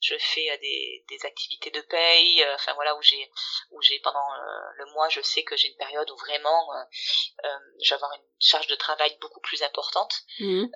je 0.00 0.14
fais 0.18 0.50
euh, 0.50 0.56
des, 0.58 1.04
des 1.08 1.26
activités 1.26 1.70
de 1.70 1.80
paye, 1.80 2.44
enfin 2.54 2.74
voilà, 2.74 2.94
où 2.96 3.02
j'ai 3.02 3.30
où 3.70 3.82
j'ai 3.82 3.98
pendant 4.00 4.28
le 4.76 4.92
mois, 4.92 5.08
je 5.08 5.20
sais 5.20 5.44
que 5.44 5.56
j'ai 5.56 5.68
une 5.68 5.76
période 5.76 6.10
où 6.10 6.16
vraiment 6.16 6.72
euh, 6.74 7.48
je 7.82 7.90
vais 7.90 7.94
avoir 7.94 8.12
une 8.14 8.40
charge 8.40 8.66
de 8.66 8.74
travail 8.74 9.16
beaucoup 9.20 9.40
plus 9.40 9.62
importante. 9.62 10.14
Mmh. 10.38 10.66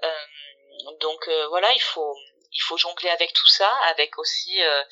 donc 1.00 1.28
voilà, 1.48 1.72
il 1.72 1.82
faut 1.82 2.14
il 2.54 2.62
faut 2.62 2.76
jongler 2.76 3.10
avec 3.10 3.32
tout 3.32 3.46
ça, 3.46 3.68
avec 3.88 4.16
aussi 4.18 4.62
euh, 4.62 4.84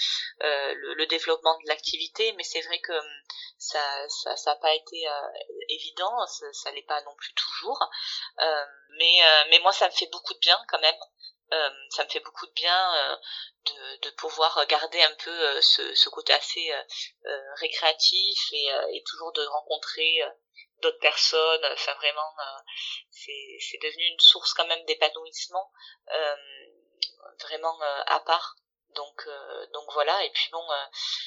euh, 0.42 0.74
le, 0.74 1.06
développement 1.06 1.56
de 1.58 1.68
l'activité, 1.68 2.32
mais 2.32 2.42
c'est 2.42 2.60
vrai 2.62 2.80
que 2.80 2.92
hum, 2.92 3.22
ça 3.58 4.08
ça 4.08 4.36
ça 4.36 4.56
pas 4.56 4.74
été 4.74 5.08
euh, 5.08 5.28
évident, 5.68 6.26
ça, 6.26 6.46
ça 6.52 6.72
l'est 6.72 6.82
pas 6.82 7.00
non 7.02 7.14
plus 7.16 7.32
toujours, 7.34 7.78
mais 8.98 9.20
mais 9.50 9.58
moi 9.60 9.72
ça 9.72 9.86
me 9.86 9.92
fait 9.92 10.10
beaucoup 10.10 10.34
de 10.34 10.38
bien 10.40 10.58
quand 10.68 10.80
même. 10.80 11.00
ça 11.90 12.04
me 12.04 12.08
fait 12.08 12.20
beaucoup 12.20 12.46
de 12.46 12.52
bien 12.52 13.20
de, 13.66 13.96
de 14.00 14.10
pouvoir 14.16 14.66
garder 14.66 15.02
un 15.02 15.14
peu 15.16 15.60
ce, 15.60 15.94
ce 15.94 16.08
côté 16.08 16.32
assez 16.32 16.72
récréatif 17.56 18.38
et, 18.52 18.66
et 18.94 19.02
toujours 19.04 19.32
de 19.32 19.44
rencontrer 19.46 20.22
d'autres 20.78 20.98
personnes. 21.00 21.64
Enfin 21.72 21.94
vraiment 21.94 22.34
c'est 23.10 23.58
c'est 23.60 23.78
devenu 23.82 24.04
une 24.04 24.20
source 24.20 24.54
quand 24.54 24.66
même 24.66 24.84
d'épanouissement 24.86 25.70
vraiment 27.40 27.80
euh, 27.82 28.02
à 28.06 28.20
part. 28.20 28.56
Donc 28.94 29.24
euh, 29.26 29.66
donc 29.72 29.84
voilà. 29.94 30.22
Et 30.24 30.30
puis 30.32 30.50
bon 30.52 30.62
euh, 30.70 30.84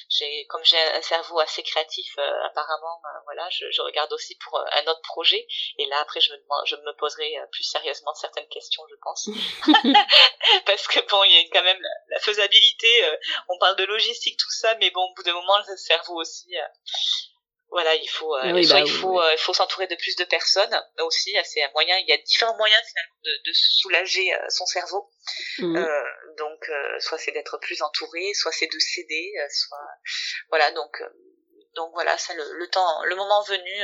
j'ai 0.08 0.46
comme 0.50 0.64
j'ai 0.64 0.80
un 0.80 1.02
cerveau 1.02 1.40
assez 1.40 1.64
créatif 1.64 2.16
apparemment 2.44 3.02
voilà 3.24 3.50
je, 3.50 3.66
je, 3.72 3.82
regarde 3.82 4.14
aussi 4.14 4.38
pour 4.38 4.60
un 4.60 4.86
autre 4.86 5.02
projet. 5.02 5.48
Et 5.80 5.88
là 5.88 6.00
après 6.02 6.22
je 6.22 6.32
me 6.32 6.38
je 6.66 6.76
me 6.76 6.96
poserai 6.98 7.36
plus 7.52 7.64
sérieusement 7.64 8.14
certaines 8.14 8.48
questions 8.50 8.84
je 8.88 8.96
pense. 9.02 9.30
Parce 10.68 10.88
que 10.88 11.00
bon 11.10 11.24
il 11.24 11.32
y 11.32 11.40
a 11.40 11.50
quand 11.52 11.64
même 11.64 11.82
la, 12.10 12.20
faisabilité 12.20 13.18
on 13.50 13.58
parle 13.58 13.78
de 13.78 13.86
logistique 13.86 14.38
tout 14.38 14.52
ça 14.52 14.76
mais 14.76 14.92
bon 14.92 15.02
au 15.02 15.14
bout 15.16 15.24
d'un 15.24 15.34
moment 15.34 15.58
le 15.68 15.78
cerveau 15.78 16.22
aussi 16.22 16.56
voilà, 17.76 17.94
il 17.94 18.08
faut, 18.08 18.34
euh, 18.38 18.54
bah 18.70 18.80
il 18.80 18.90
faut, 18.90 19.20
euh, 19.20 19.34
il 19.34 19.38
faut 19.38 19.54
s'entourer 19.54 19.86
de 19.88 19.96
plus 19.96 20.16
de 20.16 20.24
personnes 20.24 20.82
aussi. 21.00 21.36
C'est 21.44 21.62
un 21.62 21.70
moyen. 21.74 21.98
Il 21.98 22.08
y 22.08 22.14
a 22.14 22.18
différents 22.20 22.56
moyens 22.56 22.82
finalement 22.88 23.16
de, 23.26 23.50
de 23.50 23.54
soulager 23.54 24.34
euh, 24.34 24.38
son 24.48 24.66
cerveau. 24.66 25.10
Mmh. 25.60 25.86
donc, 26.38 26.72
soit 27.00 27.18
c'est 27.18 27.34
d'être 27.34 27.58
plus 27.58 27.82
entouré, 27.82 28.34
soit 28.34 28.54
c'est 28.54 28.72
de 28.72 28.80
céder, 28.80 29.34
soit 29.50 29.90
voilà. 30.48 30.72
Donc, 30.72 31.04
donc 31.76 31.92
voilà, 31.94 32.18
ça 32.18 32.34
le, 32.34 32.46
le 32.54 32.68
temps, 32.70 33.04
le 33.04 33.16
moment 33.18 33.42
venu, 33.42 33.84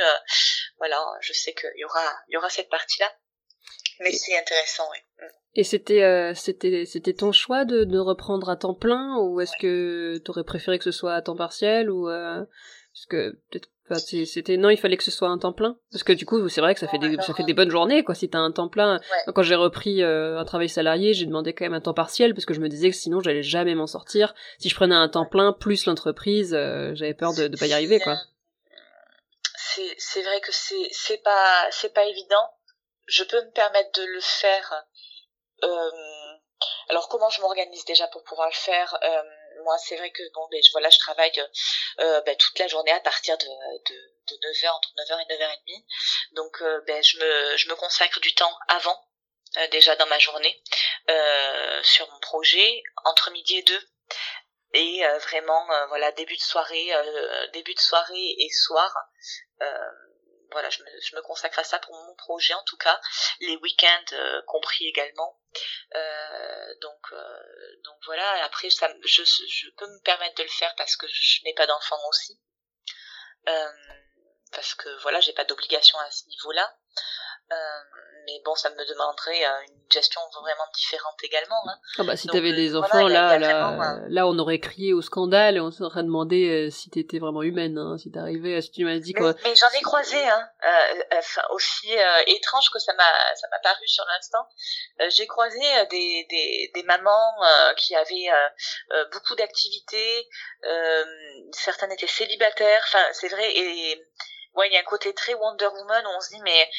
voilà, 0.78 1.04
je 1.20 1.34
sais 1.34 1.52
qu'il 1.52 1.70
y 1.76 1.84
aura, 1.84 2.16
il 2.28 2.32
y 2.32 2.36
aura 2.38 2.48
cette 2.48 2.70
partie-là. 2.70 3.12
Mais 4.00 4.12
c'est 4.12 4.38
intéressant, 4.38 4.88
oui. 4.90 4.98
Mmh. 5.18 5.30
Et 5.56 5.64
c'était 5.64 6.32
c'était 6.34 6.86
c'était 6.86 7.12
ton 7.12 7.32
choix 7.32 7.66
de, 7.66 7.84
de 7.84 7.98
reprendre 7.98 8.48
à 8.48 8.56
temps 8.56 8.74
plein 8.74 9.18
ou 9.18 9.42
est-ce 9.42 9.58
que 9.60 10.16
tu 10.24 10.30
aurais 10.30 10.44
préféré 10.44 10.78
que 10.78 10.84
ce 10.84 10.92
soit 10.92 11.12
à 11.12 11.20
temps 11.20 11.36
partiel 11.36 11.90
ou 11.90 12.08
parce 12.94 13.06
que 13.06 13.30
peut-être 13.50 13.68
c'était 13.98 14.56
non, 14.56 14.70
il 14.70 14.76
fallait 14.76 14.96
que 14.96 15.04
ce 15.04 15.10
soit 15.10 15.28
un 15.28 15.38
temps 15.38 15.52
plein 15.52 15.76
parce 15.90 16.04
que 16.04 16.12
du 16.12 16.26
coup, 16.26 16.48
c'est 16.48 16.60
vrai 16.60 16.74
que 16.74 16.80
ça 16.80 16.88
fait 16.88 16.98
des 16.98 17.16
ça 17.22 17.34
fait 17.34 17.44
des 17.44 17.54
bonnes 17.54 17.70
journées 17.70 18.04
quoi 18.04 18.14
si 18.14 18.28
t'as 18.28 18.38
un 18.38 18.52
temps 18.52 18.68
plein. 18.68 19.00
Quand 19.34 19.42
j'ai 19.42 19.54
repris 19.54 20.02
euh, 20.02 20.38
un 20.38 20.44
travail 20.44 20.68
salarié, 20.68 21.14
j'ai 21.14 21.26
demandé 21.26 21.54
quand 21.54 21.64
même 21.64 21.74
un 21.74 21.80
temps 21.80 21.94
partiel 21.94 22.34
parce 22.34 22.44
que 22.44 22.54
je 22.54 22.60
me 22.60 22.68
disais 22.68 22.90
que 22.90 22.96
sinon 22.96 23.20
j'allais 23.20 23.42
jamais 23.42 23.74
m'en 23.74 23.86
sortir. 23.86 24.34
Si 24.58 24.68
je 24.68 24.74
prenais 24.74 24.94
un 24.94 25.08
temps 25.08 25.26
plein 25.26 25.52
plus 25.52 25.86
l'entreprise, 25.86 26.54
euh, 26.54 26.92
j'avais 26.94 27.14
peur 27.14 27.34
de, 27.34 27.48
de 27.48 27.56
pas 27.56 27.66
y 27.66 27.72
arriver 27.72 28.00
quoi. 28.00 28.16
C'est 29.56 29.94
c'est 29.98 30.22
vrai 30.22 30.40
que 30.40 30.52
c'est 30.52 30.88
c'est 30.90 31.22
pas 31.22 31.66
c'est 31.70 31.92
pas 31.92 32.04
évident. 32.04 32.50
Je 33.06 33.24
peux 33.24 33.42
me 33.44 33.50
permettre 33.50 34.00
de 34.00 34.06
le 34.06 34.20
faire. 34.20 34.84
Euh, 35.64 35.90
alors 36.88 37.08
comment 37.08 37.30
je 37.30 37.40
m'organise 37.40 37.84
déjà 37.84 38.06
pour 38.08 38.22
pouvoir 38.24 38.48
le 38.48 38.54
faire 38.54 38.98
moi, 39.62 39.76
c'est 39.78 39.96
vrai 39.96 40.10
que 40.10 40.22
bon, 40.34 40.46
ben, 40.50 40.60
voilà, 40.72 40.90
je 40.90 40.98
travaille 40.98 41.32
euh, 42.00 42.20
ben, 42.22 42.36
toute 42.36 42.58
la 42.58 42.68
journée 42.68 42.92
à 42.92 43.00
partir 43.00 43.36
de, 43.38 43.46
de, 43.46 43.94
de 44.28 44.36
9h, 44.36 44.68
entre 44.70 44.90
9h 44.90 45.20
et 45.20 45.34
9h30. 45.34 45.84
Donc, 46.32 46.62
euh, 46.62 46.80
ben, 46.86 47.02
je, 47.02 47.18
me, 47.18 47.56
je 47.56 47.68
me 47.68 47.74
consacre 47.74 48.20
du 48.20 48.34
temps 48.34 48.56
avant, 48.68 48.98
euh, 49.58 49.66
déjà 49.68 49.96
dans 49.96 50.06
ma 50.06 50.18
journée, 50.18 50.62
sur 51.82 52.10
mon 52.10 52.20
projet, 52.20 52.82
entre 53.04 53.30
midi 53.30 53.58
et 53.58 53.62
deux. 53.62 53.88
Et 54.74 55.02
vraiment, 55.24 55.66
voilà, 55.88 56.12
début 56.12 56.36
de 56.36 56.40
soirée, 56.40 56.90
début 57.52 57.74
de 57.74 57.80
soirée 57.80 58.34
et 58.38 58.48
soir 58.50 58.90
voilà, 60.52 60.70
je 60.70 60.82
me, 60.82 61.22
consacre 61.22 61.58
à 61.58 61.64
ça 61.64 61.78
pour 61.78 61.94
mon 61.94 62.14
projet 62.14 62.54
en 62.54 62.62
tout 62.64 62.76
cas, 62.76 63.00
les 63.40 63.56
week-ends 63.56 64.04
euh, 64.12 64.42
compris 64.46 64.86
également. 64.86 65.38
Euh, 65.94 66.74
donc, 66.80 67.12
euh, 67.12 67.76
donc 67.84 67.96
voilà. 68.06 68.44
Après, 68.44 68.70
ça, 68.70 68.88
je, 69.04 69.22
je 69.24 69.70
peux 69.76 69.86
me 69.86 70.00
permettre 70.02 70.36
de 70.36 70.42
le 70.42 70.48
faire 70.48 70.74
parce 70.76 70.96
que 70.96 71.06
je 71.08 71.44
n'ai 71.44 71.54
pas 71.54 71.66
d'enfant 71.66 71.98
aussi, 72.08 72.40
parce 74.52 74.74
que 74.74 74.88
voilà, 75.02 75.20
j'ai 75.20 75.32
pas 75.32 75.44
d'obligation 75.44 75.98
à 75.98 76.10
ce 76.10 76.26
niveau-là. 76.28 76.76
Euh, 77.52 77.98
mais 78.24 78.40
bon, 78.44 78.54
ça 78.54 78.70
me 78.70 78.88
demanderait 78.88 79.44
euh, 79.44 79.66
une 79.66 79.92
gestion 79.92 80.20
vraiment 80.40 80.64
différente 80.74 81.16
également. 81.24 81.60
Hein. 81.66 81.76
Ah 81.98 82.04
bah 82.04 82.16
si 82.16 82.28
t'avais 82.28 82.52
des 82.52 82.74
euh, 82.74 82.78
enfants, 82.78 83.08
là, 83.08 83.36
là, 83.36 83.98
là, 84.08 84.26
on 84.28 84.38
aurait 84.38 84.60
crié 84.60 84.92
au 84.92 85.02
scandale 85.02 85.56
et 85.56 85.60
on 85.60 85.72
s'aurait 85.72 86.04
demandé 86.04 86.70
si 86.70 86.88
t'étais 86.88 87.18
vraiment 87.18 87.42
humaine, 87.42 87.76
hein, 87.78 87.98
si 87.98 88.12
t'arrivais, 88.12 88.60
si 88.62 88.70
tu 88.70 88.84
m'as 88.84 88.98
dit 88.98 89.12
quoi. 89.12 89.34
Mais, 89.42 89.56
j'en 89.56 89.68
ai 89.76 89.82
croisé, 89.82 90.16
hein, 90.28 90.48
aussi 91.50 91.90
étrange 92.28 92.70
que 92.72 92.78
ça 92.78 92.92
m'a, 92.94 93.34
ça 93.34 93.48
m'a 93.50 93.58
paru 93.58 93.86
sur 93.86 94.04
l'instant. 94.04 94.46
J'ai 95.08 95.26
croisé 95.26 95.60
des, 95.90 96.26
des, 96.30 96.70
des 96.72 96.82
mamans 96.84 97.34
qui 97.76 97.96
avaient 97.96 98.30
beaucoup 99.12 99.34
d'activités, 99.34 100.28
certaines 101.50 101.90
étaient 101.90 102.06
célibataires, 102.06 102.84
enfin 102.86 103.04
c'est 103.12 103.28
vrai 103.28 103.50
et 103.52 104.00
ouais, 104.54 104.68
il 104.68 104.72
y 104.72 104.76
a 104.76 104.80
un 104.80 104.84
côté 104.84 105.14
très 105.14 105.34
Wonder 105.34 105.66
Woman 105.66 106.06
où 106.06 106.10
on 106.10 106.20
se 106.20 106.28
dit 106.30 106.40
mais 106.42 106.70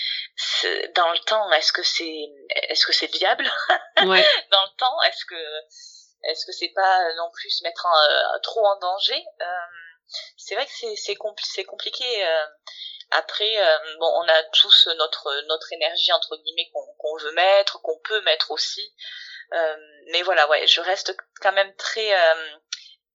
dans 0.95 1.11
le 1.11 1.19
temps, 1.19 1.51
est-ce 1.51 1.73
que 1.73 1.83
c'est 1.83 2.25
est-ce 2.69 2.85
que 2.85 2.93
c'est 2.93 3.11
viable? 3.11 3.49
Ouais. 4.05 4.25
Dans 4.51 4.63
le 4.63 4.77
temps, 4.77 5.01
est-ce 5.03 5.23
que 5.25 5.35
est-ce 6.23 6.45
que 6.45 6.51
c'est 6.51 6.69
pas 6.75 7.13
non 7.15 7.29
plus 7.31 7.49
se 7.49 7.63
mettre 7.63 7.85
euh, 7.85 8.39
trop 8.39 8.65
en 8.65 8.77
danger? 8.79 9.23
Euh, 9.41 9.45
C'est 10.37 10.55
vrai 10.55 10.65
que 10.65 10.71
c'est 10.73 10.95
c'est 10.95 11.15
compli 11.15 11.65
compliqué. 11.65 12.25
Euh, 12.25 12.45
après, 13.11 13.57
euh, 13.57 13.77
bon, 13.99 14.07
on 14.07 14.27
a 14.27 14.43
tous 14.53 14.87
notre 14.97 15.41
notre 15.47 15.71
énergie 15.73 16.11
entre 16.13 16.35
guillemets 16.37 16.69
qu'on 16.73 16.85
qu'on 16.97 17.17
veut 17.17 17.31
mettre, 17.33 17.81
qu'on 17.81 17.99
peut 17.99 18.21
mettre 18.21 18.51
aussi. 18.51 18.93
mais 20.11 20.21
voilà, 20.23 20.47
ouais, 20.49 20.65
je 20.67 20.81
reste 20.81 21.15
quand 21.41 21.51
même 21.53 21.75
très 21.75 22.11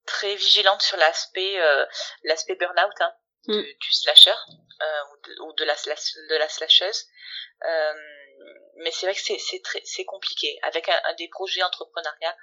très 0.06 0.34
vigilante 0.36 0.82
sur 0.82 0.96
l'aspect 0.98 1.58
l'aspect 2.24 2.54
burn-out. 2.54 3.00
Hein 3.00 3.12
Mm. 3.48 3.62
du, 3.62 3.92
slasher 3.92 4.30
euh, 4.30 4.84
ou, 5.10 5.26
de, 5.26 5.40
ou 5.40 5.52
de, 5.54 5.64
la 5.64 5.74
de 5.74 6.36
la 6.36 6.48
slasheuse. 6.48 7.06
Euh, 7.64 7.92
mais 8.76 8.90
c'est 8.92 9.06
vrai 9.06 9.14
que 9.14 9.20
c'est 9.20 9.38
c'est 9.38 9.62
très 9.62 9.80
c'est 9.84 10.04
compliqué. 10.04 10.58
Avec 10.62 10.88
un, 10.88 11.00
un, 11.06 11.14
des 11.14 11.28
projets 11.28 11.62
entrepreneuriat 11.62 12.36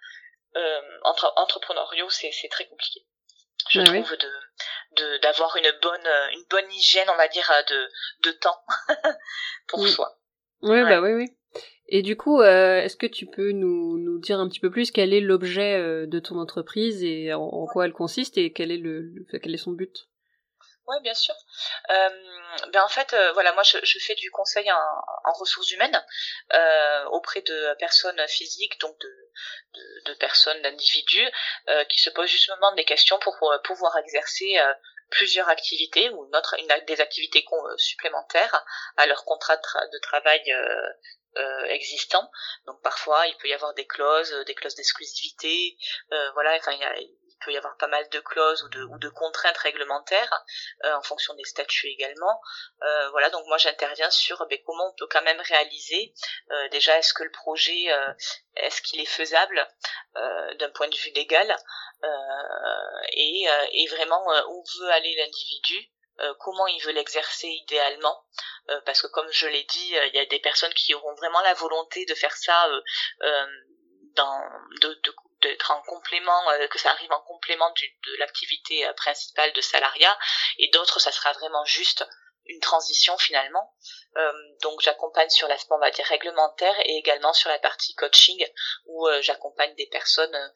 euh, 0.56 0.82
entre, 1.04 1.32
entrepreneuriaux 1.38 2.10
c'est 2.10 2.32
c'est 2.32 2.50
très 2.50 2.66
compliqué. 2.68 3.06
Je 3.70 3.82
trouve 3.82 4.18
de 4.18 4.32
de 4.98 5.18
d'avoir 5.20 5.56
une 5.58 5.72
bonne 5.82 6.08
une 6.34 6.46
bonne 6.50 6.72
hygiène 6.74 7.10
on 7.10 7.18
va 7.18 7.28
dire 7.28 7.50
de 7.70 7.90
de 8.22 8.32
temps 8.32 8.60
pour 9.68 9.80
oui. 9.80 9.92
soi. 9.92 10.20
Oui 10.64 10.82
bah 10.84 11.02
oui 11.02 11.14
oui. 11.14 11.28
Et 11.88 12.02
du 12.02 12.18
coup, 12.18 12.42
euh, 12.42 12.82
est-ce 12.82 12.98
que 12.98 13.06
tu 13.06 13.28
peux 13.28 13.52
nous, 13.52 14.00
nous 14.00 14.18
dire 14.18 14.40
un 14.40 14.50
petit 14.50 14.60
peu 14.60 14.72
plus 14.72 14.90
quel 14.90 15.14
est 15.14 15.22
l'objet 15.22 15.76
euh, 15.76 16.08
de 16.08 16.20
ton 16.20 16.40
entreprise 16.40 17.04
et 17.04 17.32
en, 17.34 17.44
en, 17.44 17.68
quoi 17.68 17.86
elle 17.86 17.94
consiste 17.94 18.40
et 18.40 18.52
quel 18.52 18.72
est 18.72 18.78
le, 18.78 19.02
le 19.02 19.40
quel 19.40 19.54
est 19.54 19.58
son 19.58 19.72
but? 19.74 20.08
Oui, 20.88 20.98
bien 21.02 21.14
sûr. 21.14 21.36
Euh, 21.90 22.10
ben 22.70 22.84
en 22.84 22.88
fait, 22.88 23.14
euh, 23.14 23.32
voilà, 23.34 23.54
moi 23.54 23.64
je, 23.64 23.78
je, 23.84 24.00
fais 24.00 24.16
du 24.16 24.30
conseil 24.32 24.72
en, 24.72 24.78
en 25.24 25.34
ressources 25.34 25.72
humaines 25.72 26.06
euh, 26.54 27.06
auprès 27.06 27.42
de 27.42 27.76
personnes 27.80 28.28
physiques, 28.28 28.80
donc 28.80 28.98
de, 29.00 29.32
de, 29.74 30.12
de 30.12 30.14
personnes, 30.16 30.62
d'individus 30.62 31.28
euh, 31.70 31.84
qui 31.86 32.00
se 32.00 32.10
posent 32.12 32.30
justement 32.30 32.72
des 32.74 32.86
questions 32.86 33.18
pour, 33.20 33.38
pour 33.40 33.54
pouvoir 33.64 33.98
exercer 33.98 34.58
euh, 34.60 34.74
plusieurs 35.10 35.50
activités 35.50 36.10
ou 36.10 36.26
une 36.26 36.36
autre, 36.36 36.56
une, 36.60 36.86
des 36.86 37.02
activités 37.02 37.46
supplémentaires 37.78 38.64
à 38.98 39.08
leur 39.08 39.26
contrat 39.26 39.58
de, 39.58 39.62
tra 39.62 39.88
de 39.88 40.00
travail 40.00 40.42
euh, 41.38 41.64
existant. 41.66 42.30
Donc 42.68 42.82
parfois 42.82 43.28
il 43.28 43.36
peut 43.38 43.48
y 43.48 43.54
avoir 43.54 43.74
des 43.74 43.86
clauses, 43.88 44.32
des 44.46 44.56
clauses 44.56 44.76
d'exclusivité, 44.76 45.78
voilà, 46.34 46.56
enfin 46.56 46.72
il 46.72 46.80
y 46.80 46.84
a 46.84 46.96
peut 47.46 47.52
y 47.52 47.58
avoir 47.58 47.78
pas 47.78 47.88
mal 47.88 48.08
de 48.10 48.20
clauses 48.20 48.64
ou 48.64 48.70
de, 48.70 48.84
ou 48.84 48.98
de 48.98 49.10
contraintes 49.10 49.58
réglementaires 49.58 50.44
en 50.84 51.02
fonction 51.04 51.34
des 51.36 51.44
statuts 51.44 51.88
également. 51.88 52.42
voilà, 53.12 53.30
donc 53.30 53.46
moi 53.48 53.58
j'interviens 53.58 54.10
sur 54.10 54.46
ben, 54.48 54.60
comment 54.66 54.90
on 54.90 54.96
peut 54.98 55.08
quand 55.08 55.22
même 55.24 55.40
réaliser. 55.42 56.14
déjà, 56.72 56.98
est-ce 56.98 57.14
que 57.14 57.24
le 57.24 57.32
projet, 57.32 57.88
est-ce 58.56 58.82
qu'il 58.82 59.00
est 59.00 59.06
faisable 59.06 59.68
d'un 60.16 60.70
point 60.72 60.88
de 60.88 60.96
vue 60.96 61.12
légal 61.12 61.56
et, 63.14 63.46
et 63.74 63.88
vraiment 63.88 64.24
où 64.50 64.64
veut 64.80 64.90
aller 64.92 65.16
l'individu 65.16 65.92
euh, 66.22 66.34
comment 66.40 66.66
il 66.68 66.82
veut 66.84 66.94
l'exercer 66.94 67.48
idéalement 67.48 68.24
euh, 68.70 68.80
parce 68.86 69.02
que 69.02 69.08
comme 69.08 69.30
je 69.32 69.48
l'ai 69.48 69.66
dit 69.66 69.98
euh, 69.98 70.08
il 70.08 70.16
y 70.16 70.20
a 70.20 70.26
des 70.26 70.40
personnes 70.40 70.74
qui 70.74 70.94
auront 70.94 71.14
vraiment 71.16 71.42
la 71.42 71.54
volonté 71.56 72.06
de 72.06 72.14
faire 72.14 72.36
ça 72.38 72.70
dans 74.16 74.42
de, 74.82 75.16
d'être 75.48 75.72
en 75.72 75.82
complément 75.84 76.44
que 76.70 76.80
ça 76.80 76.92
arrive 76.92 77.12
en 77.12 77.22
complément 77.22 77.72
de 77.72 78.18
l'activité 78.18 78.88
principale 78.98 79.54
de 79.54 79.62
salariat 79.62 80.18
et 80.58 80.70
d'autres 80.70 81.00
ça 81.00 81.12
sera 81.12 81.32
vraiment 81.34 81.66
juste 81.66 82.06
une 82.48 82.60
transition 82.60 83.18
finalement. 83.18 83.74
donc 84.62 84.82
j'accompagne 84.82 85.30
sur 85.30 85.48
l'aspect 85.48 85.74
on 85.74 85.80
va 85.80 85.92
dire 85.92 86.06
réglementaire 86.06 86.76
et 86.82 86.98
également 86.98 87.34
sur 87.34 87.50
la 87.50 87.60
partie 87.60 87.96
coaching 87.96 88.46
où 88.86 89.08
j'accompagne 89.22 89.74
des 89.76 89.88
personnes 89.88 90.54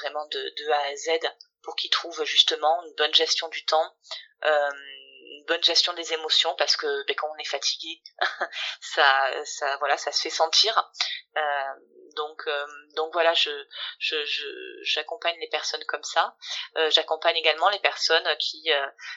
vraiment 0.00 0.26
de, 0.26 0.54
de 0.56 0.70
A 0.70 0.80
à 0.86 0.96
Z 0.96 1.20
pour 1.66 1.74
qu'ils 1.74 1.90
trouvent 1.90 2.24
justement 2.24 2.82
une 2.84 2.94
bonne 2.94 3.12
gestion 3.12 3.48
du 3.48 3.64
temps, 3.66 3.96
euh, 4.44 4.70
une 4.70 5.44
bonne 5.46 5.62
gestion 5.64 5.92
des 5.94 6.12
émotions 6.12 6.54
parce 6.56 6.76
que 6.76 7.04
ben, 7.06 7.16
quand 7.16 7.28
on 7.28 7.38
est 7.38 7.44
fatigué, 7.44 8.00
ça, 8.80 9.44
ça, 9.44 9.76
voilà, 9.78 9.98
ça 9.98 10.12
se 10.12 10.22
fait 10.22 10.30
sentir. 10.30 10.90
Euh, 12.16 12.22
donc, 12.28 12.42
euh, 12.46 12.66
donc 12.94 13.12
voilà, 13.12 13.34
je, 13.34 13.50
je, 13.98 14.16
j'accompagne 14.82 15.36
les 15.40 15.48
personnes 15.48 15.84
comme 15.84 16.02
ça. 16.02 16.34
j'accompagne 16.88 17.36
également 17.36 17.68
les 17.68 17.78
personnes 17.78 18.28
qui, 18.38 18.70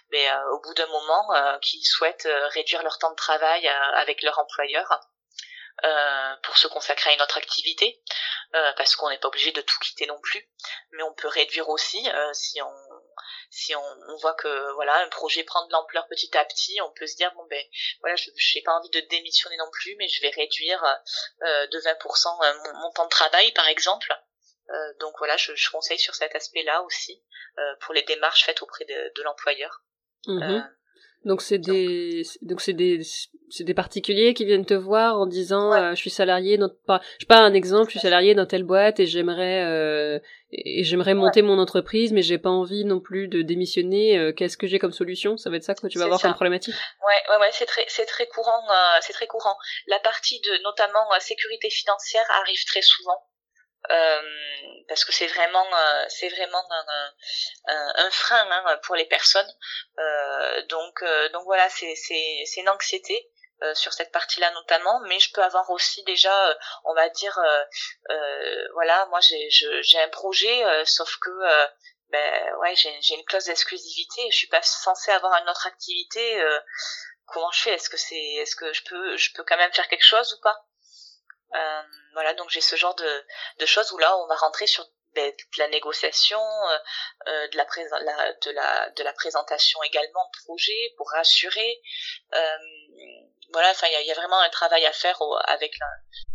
ben, 0.09 0.43
au 0.51 0.59
bout 0.61 0.73
d'un 0.73 0.87
moment, 0.87 1.59
qui 1.61 1.83
souhaitent 1.83 2.27
réduire 2.53 2.83
leur 2.83 2.97
temps 2.97 3.11
de 3.11 3.15
travail 3.15 3.67
avec 3.67 4.21
leur 4.23 4.37
employeur. 4.39 4.87
pour 6.43 6.57
se 6.57 6.67
consacrer 6.67 7.11
à 7.11 7.13
une 7.13 7.21
autre 7.21 7.37
activité, 7.37 8.01
parce 8.51 8.95
qu'on 8.95 9.09
n'est 9.09 9.17
pas 9.17 9.27
obligé 9.29 9.51
de 9.51 9.61
tout 9.61 9.79
quitter 9.79 10.05
non 10.07 10.19
plus, 10.19 10.49
mais 10.91 11.03
on 11.03 11.13
peut 11.13 11.27
réduire 11.27 11.69
aussi 11.69 12.09
si 12.33 12.61
on 12.61 12.88
si 13.49 13.75
on, 13.75 13.83
on, 14.09 14.15
voit 14.17 14.33
que 14.35 14.73
voilà 14.73 14.95
un 14.97 15.09
projet 15.09 15.43
prend 15.43 15.65
de 15.65 15.71
l'ampleur 15.71 16.07
petit 16.07 16.35
à 16.37 16.45
petit, 16.45 16.79
on 16.81 16.91
peut 16.91 17.07
se 17.07 17.15
dire 17.15 17.33
bon 17.35 17.45
ben 17.49 17.63
voilà 18.01 18.15
je 18.15 18.29
n'ai 18.29 18.61
pas 18.63 18.73
envie 18.73 18.89
de 18.89 18.99
démissionner 19.01 19.57
non 19.57 19.69
plus, 19.71 19.95
mais 19.97 20.07
je 20.07 20.21
vais 20.21 20.29
réduire 20.29 20.83
euh, 21.41 21.67
de 21.67 21.79
20% 21.79 22.45
euh, 22.45 22.53
mon, 22.63 22.79
mon, 22.79 22.91
temps 22.91 23.05
de 23.05 23.09
travail 23.09 23.51
par 23.53 23.67
exemple. 23.67 24.13
Euh, 24.69 24.93
donc 24.99 25.15
voilà, 25.17 25.35
je, 25.37 25.55
je, 25.55 25.69
conseille 25.71 25.97
sur 25.97 26.13
cet 26.13 26.35
aspect-là 26.35 26.83
aussi 26.83 27.23
euh, 27.57 27.75
pour 27.81 27.93
les 27.93 28.03
démarches 28.03 28.45
faites 28.45 28.61
auprès 28.61 28.85
de, 28.85 29.11
de 29.15 29.23
l'employeur. 29.23 29.83
Mmh 30.27 30.61
donc 31.25 31.41
c'est 31.41 31.57
des 31.57 32.23
donc 32.41 32.61
c'est 32.61 32.73
des 32.73 33.01
c'est 33.49 33.63
des 33.63 33.73
particuliers 33.73 34.33
qui 34.33 34.45
viennent 34.45 34.65
te 34.65 34.73
voir 34.73 35.17
en 35.17 35.25
disant 35.25 35.73
euh, 35.73 35.91
je 35.91 35.95
suis 35.95 36.09
salarié 36.09 36.57
dans 36.57 36.69
pas 36.69 37.01
je 37.17 37.23
sais 37.23 37.27
pas 37.27 37.39
un 37.39 37.53
exemple 37.53 37.87
je 37.87 37.91
suis 37.91 37.99
salarié 37.99 38.35
dans 38.35 38.45
telle 38.45 38.63
boîte 38.63 38.99
et 38.99 39.05
j'aimerais 39.05 39.65
euh, 39.65 40.19
et 40.51 40.83
j'aimerais 40.83 41.15
monter 41.15 41.41
mon 41.41 41.59
entreprise 41.59 42.13
mais 42.13 42.21
j'ai 42.21 42.37
pas 42.37 42.49
envie 42.49 42.85
non 42.85 42.99
plus 42.99 43.27
de 43.27 43.41
démissionner 43.41 44.17
euh, 44.17 44.31
qu'est-ce 44.31 44.57
que 44.57 44.67
j'ai 44.67 44.79
comme 44.79 44.91
solution? 44.91 45.35
Ça 45.37 45.49
va 45.49 45.57
être 45.57 45.63
ça 45.63 45.75
que 45.75 45.87
tu 45.87 45.97
vas 45.97 46.05
avoir 46.05 46.21
comme 46.21 46.33
problématique. 46.33 46.75
Ouais 47.05 47.33
ouais 47.33 47.41
ouais 47.41 47.49
c'est 47.51 47.65
très 47.65 47.83
c'est 47.87 48.05
très 48.05 48.27
courant 48.27 48.63
c'est 49.01 49.13
très 49.13 49.27
courant. 49.27 49.55
La 49.87 49.99
partie 49.99 50.39
de 50.39 50.63
notamment 50.63 51.05
sécurité 51.19 51.69
financière 51.69 52.25
arrive 52.41 52.63
très 52.65 52.81
souvent 52.81 53.19
euh, 53.91 54.21
parce 54.87 55.05
que 55.05 55.11
c'est 55.11 55.27
vraiment 55.27 55.65
euh, 55.73 56.05
c'est 56.09 56.29
vraiment 56.29 56.63
un, 56.69 57.13
un, 57.67 57.93
un 58.05 58.11
frein 58.11 58.47
hein, 58.51 58.79
pour 58.83 58.95
les 58.95 59.05
personnes. 59.05 59.51
Euh, 59.97 60.61
donc 60.63 61.03
donc 61.33 61.43
voilà 61.45 61.69
c'est 61.69 61.95
c'est 61.95 62.43
c'est 62.45 62.61
une 62.61 62.69
anxiété 62.69 63.29
sur 63.73 63.91
cette 63.91 64.13
partie-là 64.13 64.51
notamment, 64.51 65.01
mais 65.01 65.19
je 65.19 65.33
peux 65.33 65.43
avoir 65.43 65.69
aussi 65.69 66.01
déjà, 66.05 66.57
on 66.85 66.93
va 66.93 67.09
dire, 67.09 67.37
voilà, 68.73 69.05
moi 69.07 69.19
j'ai 69.19 69.49
j'ai 69.49 69.99
un 69.99 70.07
projet, 70.07 70.63
sauf 70.85 71.17
que 71.17 71.29
ben 72.09 72.55
ouais 72.61 72.73
j'ai 72.77 72.97
j'ai 73.01 73.15
une 73.15 73.25
clause 73.25 73.45
d'exclusivité, 73.45 74.21
je 74.31 74.37
suis 74.37 74.47
pas 74.47 74.61
censée 74.61 75.11
avoir 75.11 75.33
une 75.41 75.49
autre 75.49 75.67
activité. 75.67 76.41
comment 77.25 77.51
je 77.51 77.61
fais? 77.61 77.71
Est-ce 77.71 77.89
que 77.89 77.97
c'est, 77.97 78.15
est-ce 78.15 78.55
que 78.55 78.71
je 78.73 78.83
peux, 78.83 79.17
je 79.17 79.33
peux 79.33 79.43
quand 79.43 79.57
même 79.57 79.73
faire 79.73 79.87
quelque 79.87 80.05
chose 80.05 80.33
ou 80.33 80.41
pas? 80.41 80.68
Euh, 81.55 81.81
voilà, 82.13 82.33
donc 82.33 82.49
j'ai 82.49 82.61
ce 82.61 82.75
genre 82.75 82.95
de, 82.95 83.25
de 83.59 83.65
choses 83.65 83.91
où 83.91 83.97
là, 83.97 84.17
on 84.17 84.27
va 84.27 84.35
rentrer 84.35 84.67
sur 84.67 84.85
ben, 85.15 85.31
de 85.31 85.59
la 85.59 85.67
négociation, 85.69 86.39
euh, 86.39 86.77
euh 87.27 87.47
de, 87.47 87.57
la, 87.57 87.65
la, 88.01 88.33
de, 88.33 88.51
la, 88.51 88.89
de 88.91 89.03
la 89.03 89.13
présentation 89.13 89.81
également 89.83 90.29
de 90.33 90.43
projet 90.45 90.93
pour 90.97 91.09
rassurer. 91.11 91.81
Euh, 92.33 92.57
voilà, 93.51 93.71
enfin, 93.71 93.87
il 93.87 94.05
y 94.05 94.11
a, 94.11 94.15
vraiment 94.15 94.39
un 94.39 94.49
travail 94.49 94.85
à 94.85 94.93
faire 94.93 95.19
avec 95.45 95.73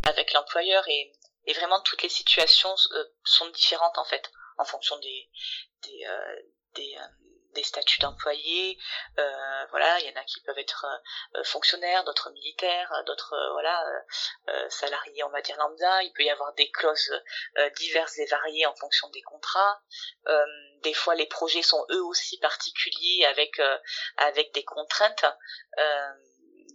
avec 0.07 0.33
l'employeur 0.33 0.83
et, 0.89 1.13
et 1.45 1.53
vraiment 1.53 1.79
toutes 1.81 2.03
les 2.03 2.09
situations 2.09 2.75
euh, 2.91 3.05
sont 3.23 3.47
différentes 3.49 3.97
en 3.97 4.05
fait 4.05 4.29
en 4.57 4.65
fonction 4.65 4.97
des 4.97 5.29
des, 5.83 6.05
des, 6.75 6.97
des 7.55 7.63
statuts 7.63 7.99
d'employés. 7.99 8.77
Euh, 9.17 9.65
voilà, 9.71 9.99
il 9.99 10.05
y 10.05 10.13
en 10.13 10.21
a 10.21 10.23
qui 10.25 10.41
peuvent 10.41 10.59
être 10.59 10.85
euh, 11.35 11.43
fonctionnaires, 11.43 12.03
d'autres 12.03 12.29
militaires, 12.31 13.03
d'autres 13.07 13.33
euh, 13.33 13.51
voilà 13.53 13.83
salariés, 14.69 15.23
on 15.23 15.29
va 15.29 15.41
dire 15.41 15.57
lambda. 15.57 16.03
Il 16.03 16.13
peut 16.13 16.23
y 16.23 16.29
avoir 16.29 16.53
des 16.53 16.69
clauses 16.71 17.11
diverses 17.77 18.19
et 18.19 18.25
variées 18.25 18.65
en 18.65 18.75
fonction 18.75 19.09
des 19.09 19.21
contrats. 19.23 19.81
des 20.83 20.93
fois, 20.93 21.15
les 21.15 21.25
projets 21.25 21.63
sont 21.63 21.83
eux 21.91 22.03
aussi 22.03 22.37
particuliers 22.39 23.25
avec 23.25 23.59
avec 24.17 24.53
des 24.53 24.63
contraintes. 24.63 25.25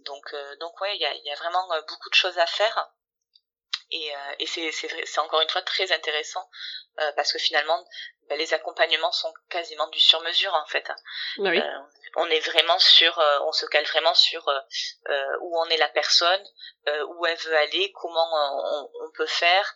donc 0.05 0.35
donc 0.59 0.81
ouais, 0.81 0.95
il 0.95 1.01
y 1.01 1.05
a, 1.05 1.13
y 1.13 1.31
a 1.31 1.35
vraiment 1.35 1.67
beaucoup 1.87 2.09
de 2.09 2.15
choses 2.15 2.37
à 2.37 2.45
faire. 2.45 2.91
Et, 3.91 4.11
et 4.39 4.47
c'est 4.47 5.19
encore 5.19 5.41
une 5.41 5.49
fois 5.49 5.61
très 5.61 5.91
intéressant 5.91 6.49
parce 7.15 7.33
que 7.33 7.39
finalement 7.39 7.85
bah, 8.31 8.37
les 8.37 8.53
accompagnements 8.53 9.11
sont 9.11 9.33
quasiment 9.49 9.87
du 9.87 9.99
sur-mesure 9.99 10.53
en 10.53 10.65
fait. 10.67 10.89
Bah 11.39 11.49
euh, 11.49 11.79
on 12.15 12.29
est 12.29 12.39
vraiment 12.39 12.79
sur, 12.79 13.19
euh, 13.19 13.39
on 13.41 13.51
se 13.51 13.65
cale 13.65 13.83
vraiment 13.83 14.13
sur 14.13 14.47
euh, 14.47 15.37
où 15.41 15.59
en 15.59 15.65
est 15.65 15.75
la 15.75 15.89
personne, 15.89 16.41
où 17.09 17.25
elle 17.25 17.37
veut 17.39 17.57
aller, 17.57 17.91
comment 17.91 18.25
on, 18.33 18.89
on 19.03 19.11
peut 19.11 19.27
faire, 19.27 19.75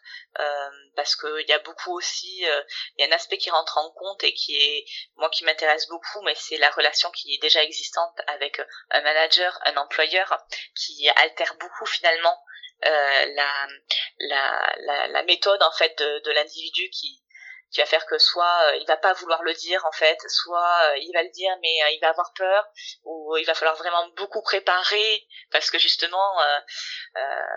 parce 0.96 1.18
que 1.18 1.42
il 1.42 1.50
y 1.50 1.52
a 1.52 1.60
beaucoup 1.60 1.96
aussi, 1.98 2.40
il 2.40 3.00
y 3.00 3.04
a 3.04 3.08
un 3.08 3.12
aspect 3.12 3.38
qui 3.38 3.50
rentre 3.50 3.78
en 3.78 3.92
compte 3.92 4.24
et 4.24 4.34
qui 4.34 4.56
est 4.56 4.86
moi 5.18 5.30
qui 5.30 5.44
m'intéresse 5.44 5.88
beaucoup, 5.90 6.22
mais 6.22 6.34
c'est 6.36 6.58
la 6.58 6.72
relation 6.72 7.12
qui 7.12 7.36
est 7.36 7.42
déjà 7.42 7.62
existante 7.62 8.22
avec 8.28 8.62
un 8.90 9.02
manager, 9.02 9.60
un 9.66 9.76
employeur, 9.76 10.36
qui 10.76 11.10
altère 11.10 11.56
beaucoup 11.60 11.86
finalement 11.86 12.42
la, 12.82 13.68
la, 14.20 14.76
la, 14.80 15.08
la, 15.08 15.24
méthode 15.24 15.62
en 15.64 15.72
fait 15.72 15.98
de, 15.98 16.20
de 16.20 16.32
l'individu 16.32 16.90
qui 16.90 17.22
qui 17.76 17.82
va 17.82 17.86
faire 17.86 18.06
que 18.06 18.18
soit 18.18 18.72
euh, 18.72 18.78
il 18.78 18.86
va 18.88 18.96
pas 18.96 19.14
vouloir 19.14 19.44
le 19.44 19.54
dire 19.54 19.84
en 19.86 19.92
fait, 19.92 20.18
soit 20.30 20.80
euh, 20.84 20.98
il 20.98 21.12
va 21.14 21.24
le 21.24 21.30
dire 21.30 21.52
mais 21.62 21.84
euh, 21.84 21.90
il 21.92 22.00
va 22.00 22.10
avoir 22.10 22.32
peur, 22.34 22.66
ou 23.04 23.36
il 23.38 23.46
va 23.46 23.54
falloir 23.54 23.76
vraiment 23.76 24.08
beaucoup 24.16 24.42
préparer 24.42 25.28
parce 25.52 25.70
que 25.70 25.78
justement, 25.78 26.36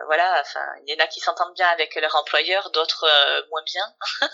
voilà, 0.07 0.41
enfin 0.41 0.67
il 0.85 0.93
y 0.93 0.97
en 0.97 1.05
a 1.05 1.07
qui 1.07 1.21
s'entendent 1.21 1.55
bien 1.55 1.69
avec 1.69 1.95
leur 1.95 2.15
employeur, 2.17 2.71
d'autres 2.71 3.09
moins 3.51 3.63
bien. 3.65 3.85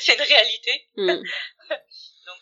c'est 0.00 0.14
une 0.14 0.22
réalité. 0.22 0.88
Mm. 0.96 1.22
Donc 2.26 2.36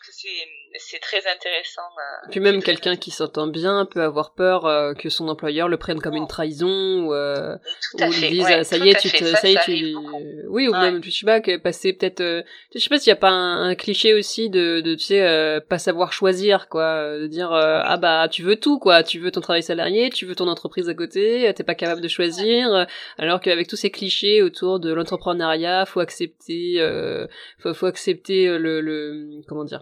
c'est 0.77 0.99
très 0.99 1.17
intéressant. 1.17 1.81
Euh, 1.81 2.27
Puis 2.31 2.39
même 2.39 2.63
quelqu'un 2.63 2.95
qui 2.95 3.11
s'entend 3.11 3.47
bien 3.47 3.85
peut 3.85 4.01
avoir 4.01 4.33
peur 4.33 4.65
euh, 4.65 4.93
que 4.93 5.09
son 5.09 5.27
employeur 5.27 5.67
le 5.67 5.75
prenne 5.75 5.99
comme 5.99 6.15
une 6.15 6.27
trahison 6.27 7.05
ou, 7.05 7.13
euh, 7.13 7.57
ou 7.95 8.03
lui 8.05 8.29
dise 8.29 8.63
ça 8.63 8.77
y 8.77 8.89
est 8.89 8.99
tu 8.99 9.09
te, 9.09 9.25
ça, 9.25 9.49
y 9.49 9.55
est 9.55 9.63
tu 9.65 9.95
oui 10.47 10.69
ou 10.69 10.71
même 10.71 11.03
je 11.03 11.09
sais 11.09 11.25
pas 11.25 11.41
que 11.41 11.57
passer 11.57 11.91
peut-être 11.91 12.21
euh, 12.21 12.43
je 12.73 12.79
sais 12.79 12.87
pas 12.87 12.97
s'il 12.97 13.09
y 13.09 13.11
a 13.11 13.17
pas 13.17 13.31
un, 13.31 13.75
cliché 13.75 14.13
aussi 14.13 14.49
de, 14.49 14.79
de 14.79 14.95
tu 14.95 15.03
sais 15.03 15.59
pas 15.67 15.79
savoir 15.79 16.13
choisir 16.13 16.69
quoi 16.69 17.17
de 17.17 17.27
dire 17.27 17.51
ah 17.51 17.97
bah 17.97 18.29
tu 18.29 18.41
veux 18.41 18.55
tout 18.55 18.79
quoi 18.79 19.03
tu 19.03 19.19
veux 19.19 19.31
ton 19.31 19.41
travail 19.41 19.63
salarié 19.63 20.09
tu 20.11 20.25
veux 20.25 20.35
ton 20.35 20.47
entreprise 20.47 20.87
à 20.87 20.93
côté 20.93 21.51
t'es 21.55 21.63
pas 21.63 21.75
capable 21.75 22.01
de 22.01 22.07
choisir 22.07 22.87
alors 23.17 23.41
qu'avec 23.41 23.67
tous 23.67 23.75
ces 23.75 23.91
clichés 23.91 24.41
autour 24.41 24.79
de 24.79 24.93
l'entrepreneuriat 24.93 25.85
faut 25.85 25.99
accepter 25.99 26.79
faut, 27.59 27.73
faut 27.73 27.87
accepter 27.87 28.57
le, 28.57 28.79
le 28.79 29.41
comment 29.47 29.65
dire 29.65 29.72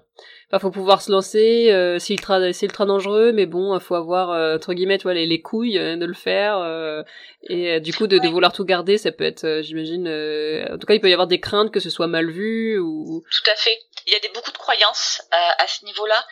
Enfin, 0.47 0.59
faut 0.59 0.71
pouvoir 0.71 1.01
se 1.01 1.11
lancer. 1.11 1.71
Euh, 1.71 1.97
c'est 1.97 2.13
ultra, 2.13 2.51
c'est 2.51 2.65
ultra 2.65 2.85
dangereux, 2.85 3.31
mais 3.31 3.45
bon, 3.45 3.79
faut 3.79 3.95
avoir 3.95 4.31
euh, 4.31 4.55
entre 4.55 4.73
guillemets, 4.73 4.97
tu 4.97 5.11
les, 5.13 5.25
les 5.25 5.41
couilles 5.41 5.77
euh, 5.77 5.95
de 5.95 6.05
le 6.05 6.13
faire. 6.13 6.57
Euh, 6.57 7.03
et 7.49 7.79
du 7.79 7.93
coup, 7.93 8.07
de, 8.07 8.17
de, 8.17 8.27
vouloir 8.27 8.51
tout 8.51 8.65
garder, 8.65 8.97
ça 8.97 9.11
peut 9.11 9.23
être, 9.23 9.61
j'imagine. 9.61 10.07
en 10.07 10.77
tout 10.77 10.85
cas, 10.85 10.93
il 10.93 11.01
peut 11.01 11.09
y 11.09 11.13
avoir 11.13 11.27
des 11.27 11.39
craintes 11.39 11.71
que 11.71 11.79
ce 11.79 11.89
soit 11.89 12.07
mal 12.07 12.29
vu 12.29 12.77
ou. 12.77 13.23
Tout 13.31 13.51
à 13.51 13.55
fait. 13.55 13.77
Il 14.07 14.13
y 14.13 14.15
a 14.15 14.19
des, 14.19 14.29
beaucoup 14.29 14.51
de 14.51 14.57
croyances 14.57 15.21
à 15.31 15.67
ce 15.67 15.85
niveau-là, 15.85 16.25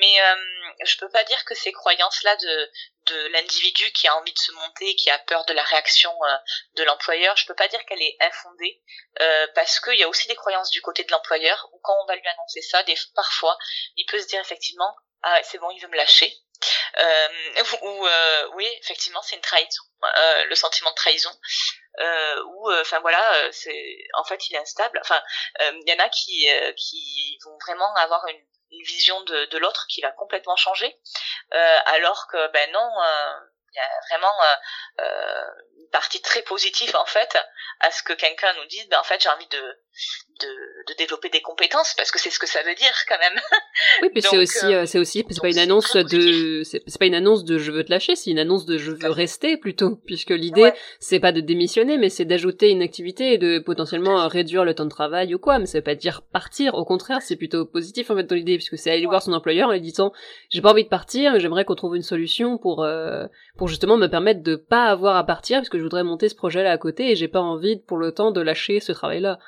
mais 0.00 0.14
je 0.86 0.96
peux 0.98 1.08
pas 1.08 1.24
dire 1.24 1.44
que 1.44 1.54
ces 1.54 1.72
croyances-là 1.72 2.36
de 2.36 2.70
de 3.06 3.28
l'individu 3.28 3.90
qui 3.92 4.08
a 4.08 4.16
envie 4.16 4.32
de 4.32 4.38
se 4.38 4.52
monter, 4.52 4.94
qui 4.96 5.10
a 5.10 5.18
peur 5.18 5.44
de 5.46 5.52
la 5.52 5.62
réaction 5.62 6.12
euh, 6.24 6.36
de 6.74 6.84
l'employeur, 6.84 7.36
je 7.36 7.46
peux 7.46 7.54
pas 7.54 7.68
dire 7.68 7.84
qu'elle 7.86 8.02
est 8.02 8.16
infondée, 8.20 8.82
euh, 9.20 9.46
parce 9.54 9.80
qu'il 9.80 9.98
y 9.98 10.02
a 10.02 10.08
aussi 10.08 10.28
des 10.28 10.34
croyances 10.34 10.70
du 10.70 10.82
côté 10.82 11.04
de 11.04 11.10
l'employeur, 11.12 11.68
où 11.72 11.80
quand 11.82 11.96
on 12.02 12.06
va 12.06 12.16
lui 12.16 12.26
annoncer 12.26 12.62
ça, 12.62 12.82
parfois, 13.14 13.56
il 13.96 14.06
peut 14.06 14.20
se 14.20 14.26
dire 14.26 14.40
effectivement, 14.40 14.94
ah 15.22 15.42
c'est 15.42 15.58
bon, 15.58 15.70
il 15.70 15.80
veut 15.80 15.88
me 15.88 15.96
lâcher. 15.96 16.32
Euh, 16.98 17.28
ou 17.82 18.06
euh, 18.06 18.48
oui, 18.54 18.68
effectivement, 18.80 19.22
c'est 19.22 19.36
une 19.36 19.42
trahison, 19.42 19.82
le 20.46 20.54
sentiment 20.54 20.90
de 20.90 20.96
trahison. 20.96 21.30
Ou 21.98 22.72
enfin 22.80 23.00
voilà, 23.00 23.52
c'est 23.52 23.98
en 24.14 24.24
fait 24.24 24.48
il 24.48 24.56
est 24.56 24.58
instable. 24.58 24.98
Enfin, 25.02 25.22
il 25.60 25.88
y 25.88 25.92
en 25.92 26.04
a 26.04 26.08
qui 26.08 26.48
qui 26.76 27.38
vont 27.44 27.56
vraiment 27.58 27.94
avoir 27.96 28.26
une 28.26 28.44
une 28.70 28.84
vision 28.84 29.20
de, 29.22 29.44
de 29.46 29.58
l'autre 29.58 29.86
qui 29.88 30.00
va 30.00 30.10
complètement 30.12 30.56
changer, 30.56 30.98
euh, 31.52 31.78
alors 31.86 32.26
que 32.28 32.48
ben 32.52 32.70
non, 32.72 32.90
euh, 33.02 33.40
il 33.72 33.76
y 33.76 33.80
a 33.80 34.00
vraiment 34.08 34.34
euh, 35.00 35.44
une 35.78 35.90
partie 35.90 36.22
très 36.22 36.42
positive 36.42 36.94
en 36.96 37.06
fait 37.06 37.36
à 37.80 37.90
ce 37.90 38.02
que 38.02 38.12
quelqu'un 38.12 38.52
nous 38.54 38.66
dise 38.66 38.88
ben 38.88 38.98
en 38.98 39.04
fait 39.04 39.20
j'ai 39.20 39.28
envie 39.28 39.48
de 39.48 39.83
de, 40.40 40.92
de 40.92 40.98
développer 40.98 41.28
des 41.28 41.40
compétences 41.40 41.94
parce 41.96 42.10
que 42.10 42.18
c'est 42.18 42.30
ce 42.30 42.38
que 42.38 42.48
ça 42.48 42.60
veut 42.66 42.74
dire 42.74 42.92
quand 43.08 43.18
même. 43.18 43.40
Oui, 44.02 44.08
mais 44.14 44.20
c'est 44.20 44.38
aussi 44.38 44.66
euh, 44.66 44.86
c'est 44.86 44.98
aussi 44.98 45.24
c'est 45.28 45.40
pas 45.40 45.48
une 45.48 45.58
annonce 45.58 45.94
de 45.94 46.62
c'est 46.64 46.98
pas 46.98 47.06
une 47.06 47.14
annonce 47.14 47.44
de 47.44 47.58
je 47.58 47.70
veux 47.70 47.84
te 47.84 47.90
lâcher, 47.90 48.16
c'est 48.16 48.30
une 48.30 48.38
annonce 48.38 48.66
de 48.66 48.78
je 48.78 48.90
veux 48.90 49.10
rester 49.10 49.56
plutôt 49.56 49.96
puisque 50.06 50.30
l'idée 50.30 50.72
c'est 50.98 51.20
pas 51.20 51.32
de 51.32 51.40
démissionner 51.40 51.98
mais 51.98 52.08
c'est 52.08 52.24
d'ajouter 52.24 52.70
une 52.70 52.82
activité 52.82 53.34
et 53.34 53.38
de 53.38 53.58
potentiellement 53.58 54.26
réduire 54.28 54.64
le 54.64 54.74
temps 54.74 54.84
de 54.84 54.90
travail 54.90 55.34
ou 55.34 55.38
quoi, 55.38 55.58
mais 55.58 55.66
ça 55.66 55.78
veut 55.78 55.84
pas 55.84 55.94
dire 55.94 56.22
partir, 56.22 56.74
au 56.74 56.84
contraire, 56.84 57.22
c'est 57.22 57.36
plutôt 57.36 57.64
positif 57.64 58.10
en 58.10 58.16
fait 58.16 58.24
dans 58.24 58.36
l'idée 58.36 58.56
puisque 58.56 58.78
c'est 58.78 58.90
aller 58.90 59.06
voir 59.06 59.22
son 59.22 59.32
employeur 59.32 59.68
en 59.68 59.72
lui 59.72 59.80
disant 59.80 60.12
j'ai 60.50 60.60
pas 60.60 60.70
envie 60.70 60.84
de 60.84 60.88
partir, 60.88 61.32
mais 61.32 61.40
j'aimerais 61.40 61.64
qu'on 61.64 61.74
trouve 61.74 61.96
une 61.96 62.02
solution 62.02 62.58
pour 62.58 62.82
euh, 62.82 63.26
pour 63.56 63.68
justement 63.68 63.96
me 63.96 64.08
permettre 64.08 64.42
de 64.42 64.56
pas 64.56 64.86
avoir 64.86 65.16
à 65.16 65.24
partir 65.24 65.58
parce 65.58 65.68
que 65.68 65.78
je 65.78 65.84
voudrais 65.84 66.04
monter 66.04 66.28
ce 66.28 66.34
projet 66.34 66.62
là 66.62 66.72
à 66.72 66.78
côté 66.78 67.10
et 67.10 67.16
j'ai 67.16 67.28
pas 67.28 67.40
envie 67.40 67.76
pour 67.76 67.98
le 67.98 68.12
temps 68.12 68.30
de 68.30 68.40
lâcher 68.40 68.80
ce 68.80 68.92
travail 68.92 69.20
là. 69.20 69.38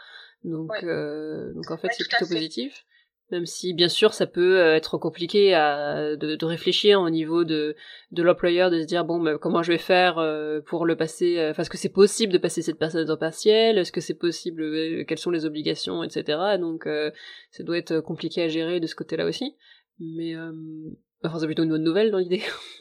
Donc, 0.46 0.70
euh, 0.84 1.52
donc 1.52 1.70
en 1.70 1.76
fait, 1.76 1.88
c'est 1.90 2.08
plutôt 2.08 2.26
positif. 2.26 2.84
Même 3.32 3.44
si, 3.44 3.74
bien 3.74 3.88
sûr, 3.88 4.14
ça 4.14 4.28
peut 4.28 4.60
euh, 4.60 4.76
être 4.76 4.98
compliqué 4.98 5.52
à, 5.52 6.14
de, 6.14 6.36
de 6.36 6.46
réfléchir 6.46 7.00
au 7.00 7.10
niveau 7.10 7.42
de, 7.42 7.74
de 8.12 8.22
l'employeur, 8.22 8.70
de 8.70 8.80
se 8.80 8.86
dire, 8.86 9.04
bon, 9.04 9.18
mais 9.18 9.32
comment 9.40 9.64
je 9.64 9.72
vais 9.72 9.78
faire 9.78 10.18
euh, 10.18 10.60
pour 10.60 10.86
le 10.86 10.96
passer, 10.96 11.44
enfin, 11.50 11.62
est-ce 11.62 11.70
que 11.70 11.76
c'est 11.76 11.92
possible 11.92 12.32
de 12.32 12.38
passer 12.38 12.62
cette 12.62 12.78
personne 12.78 13.10
en 13.10 13.16
partiel, 13.16 13.78
est-ce 13.78 13.90
que 13.90 14.00
c'est 14.00 14.14
possible, 14.14 15.04
quelles 15.06 15.18
sont 15.18 15.32
les 15.32 15.44
obligations, 15.44 16.04
etc. 16.04 16.38
Donc, 16.60 16.88
ça 17.50 17.64
doit 17.64 17.78
être 17.78 17.98
compliqué 17.98 18.44
à 18.44 18.48
gérer 18.48 18.78
de 18.78 18.86
ce 18.86 18.94
côté-là 18.94 19.26
aussi. 19.26 19.56
Mais, 19.98 20.36
enfin, 21.24 21.40
c'est 21.40 21.46
plutôt 21.46 21.64
une 21.64 21.70
bonne 21.70 21.82
nouvelle 21.82 22.12
dans 22.12 22.18
l'idée. 22.18 22.44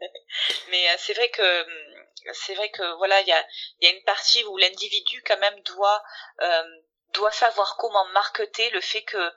mais 0.70 0.84
c'est 0.98 1.14
vrai 1.14 1.30
que 1.32 1.62
hum, 1.62 1.87
c'est 2.32 2.54
vrai 2.54 2.70
que 2.70 2.96
voilà, 2.96 3.20
il 3.20 3.26
y 3.28 3.32
a, 3.32 3.46
y 3.80 3.86
a 3.86 3.90
une 3.90 4.04
partie 4.04 4.44
où 4.44 4.56
l'individu 4.56 5.22
quand 5.26 5.38
même 5.38 5.60
doit 5.62 6.02
euh, 6.40 6.64
doit 7.14 7.32
savoir 7.32 7.76
comment 7.76 8.04
marketer 8.06 8.70
le 8.70 8.80
fait 8.80 9.02
que 9.02 9.32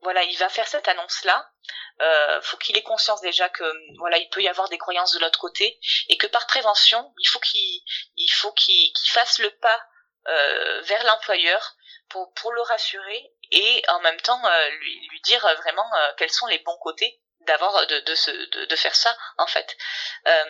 voilà, 0.00 0.22
il 0.22 0.36
va 0.38 0.48
faire 0.48 0.68
cette 0.68 0.86
annonce-là. 0.88 1.50
Euh, 2.00 2.40
faut 2.42 2.56
qu'il 2.56 2.76
ait 2.76 2.82
conscience 2.82 3.20
déjà 3.20 3.48
que 3.48 3.64
voilà, 3.98 4.18
il 4.18 4.28
peut 4.30 4.40
y 4.40 4.48
avoir 4.48 4.68
des 4.68 4.78
croyances 4.78 5.12
de 5.12 5.18
l'autre 5.18 5.40
côté 5.40 5.80
et 6.08 6.16
que 6.16 6.28
par 6.28 6.46
prévention, 6.46 7.12
il 7.18 7.26
faut 7.26 7.40
qu'il 7.40 7.82
il 8.16 8.30
faut 8.30 8.52
qu'il 8.52 8.92
fasse 9.10 9.38
le 9.40 9.50
pas 9.50 9.82
euh, 10.28 10.80
vers 10.82 11.04
l'employeur 11.04 11.74
pour 12.08 12.32
pour 12.34 12.52
le 12.52 12.62
rassurer 12.62 13.32
et 13.50 13.82
en 13.88 14.00
même 14.00 14.20
temps 14.20 14.40
euh, 14.46 14.68
lui 14.70 15.08
lui 15.08 15.20
dire 15.22 15.40
vraiment 15.40 15.90
euh, 15.96 16.12
quels 16.16 16.30
sont 16.30 16.46
les 16.46 16.58
bons 16.58 16.78
côtés 16.78 17.20
d'avoir 17.40 17.86
de 17.88 17.98
de, 18.00 18.46
de 18.46 18.64
de 18.66 18.76
faire 18.76 18.94
ça 18.94 19.16
en 19.36 19.46
fait. 19.48 19.76
Euh, 20.28 20.44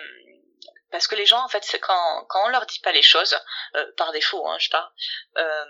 parce 0.90 1.06
que 1.06 1.14
les 1.14 1.26
gens 1.26 1.42
en 1.44 1.48
fait 1.48 1.64
quand 1.82 2.24
quand 2.28 2.46
on 2.46 2.48
leur 2.48 2.66
dit 2.66 2.80
pas 2.80 2.92
les 2.92 3.02
choses 3.02 3.38
euh, 3.76 3.92
par 3.96 4.12
défaut 4.12 4.46
hein, 4.48 4.56
je 4.58 4.70
parle 4.70 4.90
euh, 5.38 5.64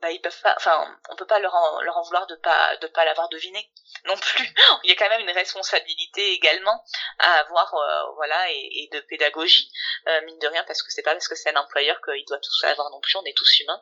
bah 0.00 0.10
ils 0.10 0.20
peuvent 0.20 0.40
pas 0.42 0.54
enfin 0.56 0.96
on 1.10 1.16
peut 1.16 1.26
pas 1.26 1.38
leur 1.38 1.54
en, 1.54 1.80
leur 1.80 1.96
en 1.96 2.02
vouloir 2.02 2.26
de 2.26 2.36
pas 2.36 2.76
de 2.76 2.86
pas 2.86 3.04
l'avoir 3.04 3.28
deviné 3.28 3.70
non 4.04 4.16
plus. 4.16 4.54
Il 4.84 4.90
y 4.90 4.92
a 4.92 4.96
quand 4.96 5.08
même 5.08 5.20
une 5.20 5.30
responsabilité 5.30 6.32
également 6.32 6.84
à 7.18 7.40
avoir 7.40 7.74
euh, 7.74 8.12
voilà 8.16 8.50
et, 8.50 8.82
et, 8.82 8.88
de 8.92 9.00
pédagogie 9.00 9.70
euh, 10.06 10.20
mine 10.22 10.38
de 10.38 10.46
rien 10.46 10.62
parce 10.64 10.82
que 10.82 10.90
c'est 10.90 11.02
pas 11.02 11.12
parce 11.12 11.28
que 11.28 11.34
c'est 11.34 11.50
un 11.50 11.60
employeur 11.60 12.00
qu'il 12.02 12.24
doit 12.26 12.38
tout 12.38 12.52
savoir 12.60 12.90
non 12.90 13.00
plus 13.00 13.16
on 13.16 13.24
est 13.24 13.36
tous 13.36 13.60
humains. 13.60 13.80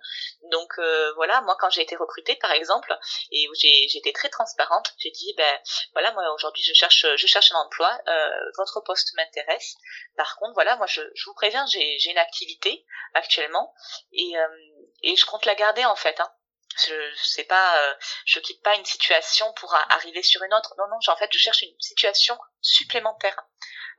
Donc 0.50 0.72
euh, 0.78 1.12
voilà 1.14 1.40
moi 1.42 1.56
quand 1.58 1.70
j'ai 1.70 1.82
été 1.82 1.96
recrutée 1.96 2.36
par 2.36 2.52
exemple 2.52 2.96
et 3.30 3.46
j'ai 3.58 3.88
j'étais 3.88 4.12
très 4.12 4.28
transparente 4.28 4.94
j'ai 4.98 5.10
dit 5.10 5.34
ben 5.36 5.60
voilà 5.92 6.12
moi 6.12 6.32
aujourd'hui 6.34 6.62
je 6.62 6.72
cherche 6.72 7.06
je 7.16 7.26
cherche 7.26 7.52
un 7.52 7.56
emploi 7.56 7.98
votre 8.56 8.80
poste 8.80 9.14
m'intéresse. 9.16 9.74
Par 10.16 10.36
contre 10.36 10.54
voilà 10.54 10.76
moi 10.76 10.86
je, 10.86 11.02
je 11.14 11.24
vous 11.26 11.34
préviens 11.34 11.66
j'ai 11.66 11.98
j'ai 11.98 12.10
une 12.10 12.18
activité 12.18 12.86
actuellement 13.14 13.74
et 14.12 14.32
et 15.02 15.16
je 15.16 15.26
compte 15.26 15.46
la 15.46 15.54
garder 15.54 15.84
en 15.84 15.96
fait. 15.96 16.18
Hein. 16.20 16.30
Je 16.86 17.14
sais 17.22 17.44
pas, 17.44 17.78
euh, 17.80 17.94
je 18.26 18.38
quitte 18.38 18.62
pas 18.62 18.74
une 18.74 18.84
situation 18.84 19.50
pour 19.54 19.74
arriver 19.74 20.22
sur 20.22 20.42
une 20.42 20.52
autre. 20.52 20.74
Non, 20.76 20.84
non, 20.88 20.98
en 21.06 21.16
fait, 21.16 21.30
je 21.32 21.38
cherche 21.38 21.62
une 21.62 21.74
situation 21.80 22.38
supplémentaire 22.60 23.36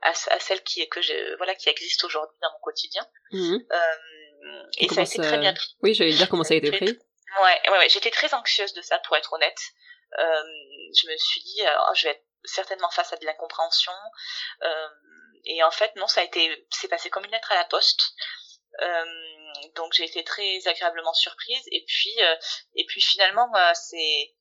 à, 0.02 0.10
à 0.10 0.38
celle 0.38 0.62
qui 0.62 0.88
que 0.88 1.02
je, 1.02 1.36
voilà 1.38 1.54
qui 1.56 1.68
existe 1.68 2.04
aujourd'hui 2.04 2.36
dans 2.40 2.52
mon 2.52 2.60
quotidien. 2.60 3.04
Mmh. 3.32 3.56
Euh, 3.72 4.64
et 4.78 4.88
ça 4.88 5.00
a 5.00 5.04
été 5.04 5.18
très 5.18 5.38
bien 5.38 5.54
pris. 5.54 5.76
Oui, 5.82 5.94
j'allais 5.94 6.12
dire 6.12 6.28
comment 6.28 6.44
ça 6.44 6.54
a 6.54 6.58
été 6.58 6.70
pris. 6.70 6.98
Ouais, 7.42 7.60
ouais, 7.68 7.78
ouais 7.78 7.88
j'étais 7.88 8.10
très 8.10 8.32
anxieuse 8.32 8.72
de 8.74 8.82
ça, 8.82 8.98
pour 9.00 9.16
être 9.16 9.32
honnête. 9.32 9.60
Euh, 10.18 10.42
je 10.96 11.10
me 11.10 11.16
suis 11.16 11.42
dit, 11.42 11.62
oh, 11.66 11.94
je 11.94 12.04
vais 12.04 12.10
être 12.10 12.24
certainement 12.44 12.90
face 12.90 13.12
à 13.12 13.16
de 13.16 13.26
l'incompréhension. 13.26 13.92
Euh, 14.62 14.88
et 15.44 15.62
en 15.62 15.70
fait, 15.70 15.94
non, 15.96 16.06
ça 16.06 16.20
a 16.20 16.24
été, 16.24 16.66
c'est 16.70 16.88
passé 16.88 17.10
comme 17.10 17.24
une 17.24 17.30
lettre 17.30 17.52
à 17.52 17.56
la 17.56 17.64
poste. 17.64 18.00
Euh, 18.80 19.04
donc 19.74 19.92
j'ai 19.92 20.04
été 20.04 20.24
très 20.24 20.66
agréablement 20.66 21.14
surprise. 21.14 21.62
Et 21.72 21.84
puis 21.86 22.14
euh, 22.20 22.36
et 22.74 22.84
puis 22.86 23.00
finalement 23.00 23.50
euh, 23.56 23.72
c'est 23.74 24.34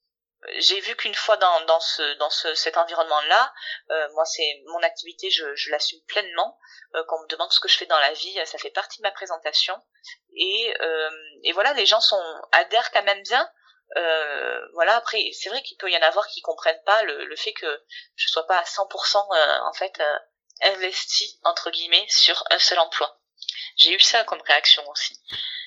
j'ai 0.60 0.80
vu 0.82 0.96
qu'une 0.96 1.16
fois 1.16 1.38
dans, 1.38 1.62
dans 1.66 1.80
ce 1.80 2.18
dans 2.20 2.30
ce, 2.30 2.54
cet 2.54 2.78
environnement 2.78 3.20
là 3.22 3.52
moi 4.14 4.24
c'est 4.26 4.62
mon 4.68 4.84
activité 4.84 5.32
je, 5.32 5.56
je 5.56 5.72
l'assume 5.72 6.02
pleinement. 6.08 6.60
Quand 6.94 7.18
on 7.18 7.24
me 7.24 7.28
demande 7.28 7.52
ce 7.52 7.60
que 7.60 7.68
je 7.68 7.78
fais 7.78 7.88
dans 7.88 8.00
la 8.00 8.14
vie 8.14 8.40
ça 8.46 8.60
fait 8.60 8.70
partie 8.70 9.00
de 9.00 9.04
ma 9.04 9.12
présentation. 9.12 9.76
Et 10.36 10.74
et 11.44 11.52
voilà 11.54 11.74
les 11.74 11.88
gens 11.88 12.02
sont 12.02 12.22
adhèrent 12.52 12.92
quand 12.92 13.04
même 13.04 13.24
bien. 13.24 13.52
Voilà 14.74 14.96
après 14.98 15.32
c'est 15.34 15.50
vrai 15.50 15.64
qu'il 15.64 15.78
peut 15.78 15.90
y 15.90 15.98
en 15.98 16.04
avoir 16.04 16.28
qui 16.28 16.42
comprennent 16.42 16.84
pas 16.86 17.02
le, 17.04 17.26
le 17.26 17.36
fait 17.36 17.54
que 17.54 17.84
je 18.16 18.28
sois 18.28 18.46
pas 18.46 18.60
à 18.60 18.64
100% 18.64 19.18
en 19.68 19.74
fait 19.74 20.00
investi 20.62 21.40
entre 21.44 21.72
guillemets 21.72 22.06
sur 22.10 22.44
un 22.52 22.60
seul 22.60 22.78
emploi 22.78 23.17
j'ai 23.76 23.94
eu 23.94 24.00
ça 24.00 24.24
comme 24.24 24.42
réaction 24.42 24.84
aussi. 24.90 25.20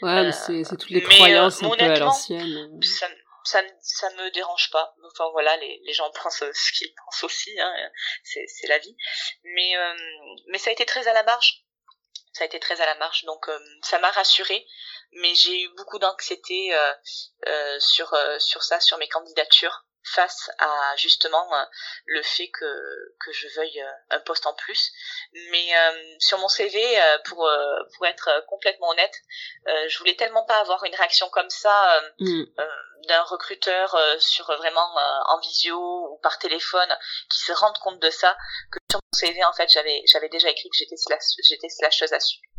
Ouais, 0.03 0.23
mais 0.25 0.33
c'est, 0.33 0.65
toutes 0.77 0.91
les 0.91 1.03
croyances 1.03 1.63
un 1.63 1.71
peu 1.71 1.83
à 1.83 1.99
l'ancienne. 1.99 2.81
Ça, 2.83 3.09
ça, 3.45 3.63
ça 3.81 4.11
me 4.11 4.31
dérange 4.31 4.71
pas. 4.71 4.95
Enfin 5.05 5.29
voilà, 5.33 5.57
les, 5.59 5.81
les 5.85 5.93
gens 5.93 6.11
pensent 6.11 6.45
ce 6.53 6.73
qu'ils 6.73 6.95
pensent 6.95 7.25
aussi, 7.25 7.59
hein, 7.61 7.91
c'est, 8.25 8.67
la 8.69 8.79
vie. 8.79 8.97
Mais, 9.45 9.77
euh, 9.77 9.95
mais 10.49 10.59
ça 10.59 10.71
a 10.71 10.73
été 10.73 10.87
très 10.87 11.07
à 11.09 11.13
la 11.13 11.23
marge. 11.23 11.65
Ça 12.33 12.45
a 12.45 12.47
été 12.47 12.61
très 12.61 12.81
à 12.81 12.87
la 12.87 12.95
marge, 12.95 13.25
donc 13.25 13.49
euh, 13.49 13.59
ça 13.83 13.99
m'a 13.99 14.11
rassurée. 14.11 14.67
Mais 15.13 15.35
j'ai 15.35 15.63
eu 15.63 15.69
beaucoup 15.71 15.99
d'anxiété 15.99 16.73
euh, 16.73 16.93
euh 17.49 17.81
sur 17.81 18.17
sur 18.39 18.63
ça, 18.63 18.79
sur 18.79 18.99
mes 18.99 19.09
candidatures 19.09 19.85
face 20.05 20.51
à 20.59 20.97
justement 20.97 21.55
euh, 21.55 21.65
le 22.07 22.23
fait 22.23 22.49
que, 22.49 23.15
que 23.25 23.33
je 23.33 23.49
veuille 23.57 23.83
euh, 23.83 23.93
un 24.11 24.21
poste 24.21 24.47
en 24.47 24.55
plus. 24.55 24.93
Mais 25.51 25.77
euh, 25.77 26.17
sur 26.19 26.39
mon 26.39 26.49
CV, 26.49 26.81
pour, 27.25 27.49
pour 27.97 28.07
être 28.07 28.45
complètement 28.49 28.89
honnête, 28.91 29.15
je 29.67 29.99
voulais 29.99 30.17
tellement 30.17 30.45
pas 30.45 30.59
avoir 30.61 30.85
une 30.85 30.95
réaction 30.95 31.29
comme 31.31 31.51
ça 31.51 32.03
mm. 32.19 32.45
d'un 33.09 33.23
recruteur 33.25 33.97
sur 34.19 34.47
vraiment 34.57 34.95
en 35.27 35.39
visio 35.41 35.79
ou 35.79 36.19
par 36.23 36.39
téléphone 36.39 36.99
qui 37.31 37.41
se 37.41 37.53
rende 37.53 37.79
compte 37.79 38.01
de 38.01 38.11
ça 38.11 38.37
que 38.73 38.79
sur 38.91 39.01
mon 39.01 39.19
CV 39.19 39.45
en 39.45 39.53
fait 39.53 39.69
j'avais 39.71 40.03
j'avais 40.07 40.29
déjà 40.29 40.49
écrit 40.51 40.69
que 40.69 40.77
j'étais 40.77 40.97
slash, 40.97 41.23
j'étais 41.49 41.69
slasheuse 41.69 42.13
à 42.13 42.21
suivre. 42.21 42.50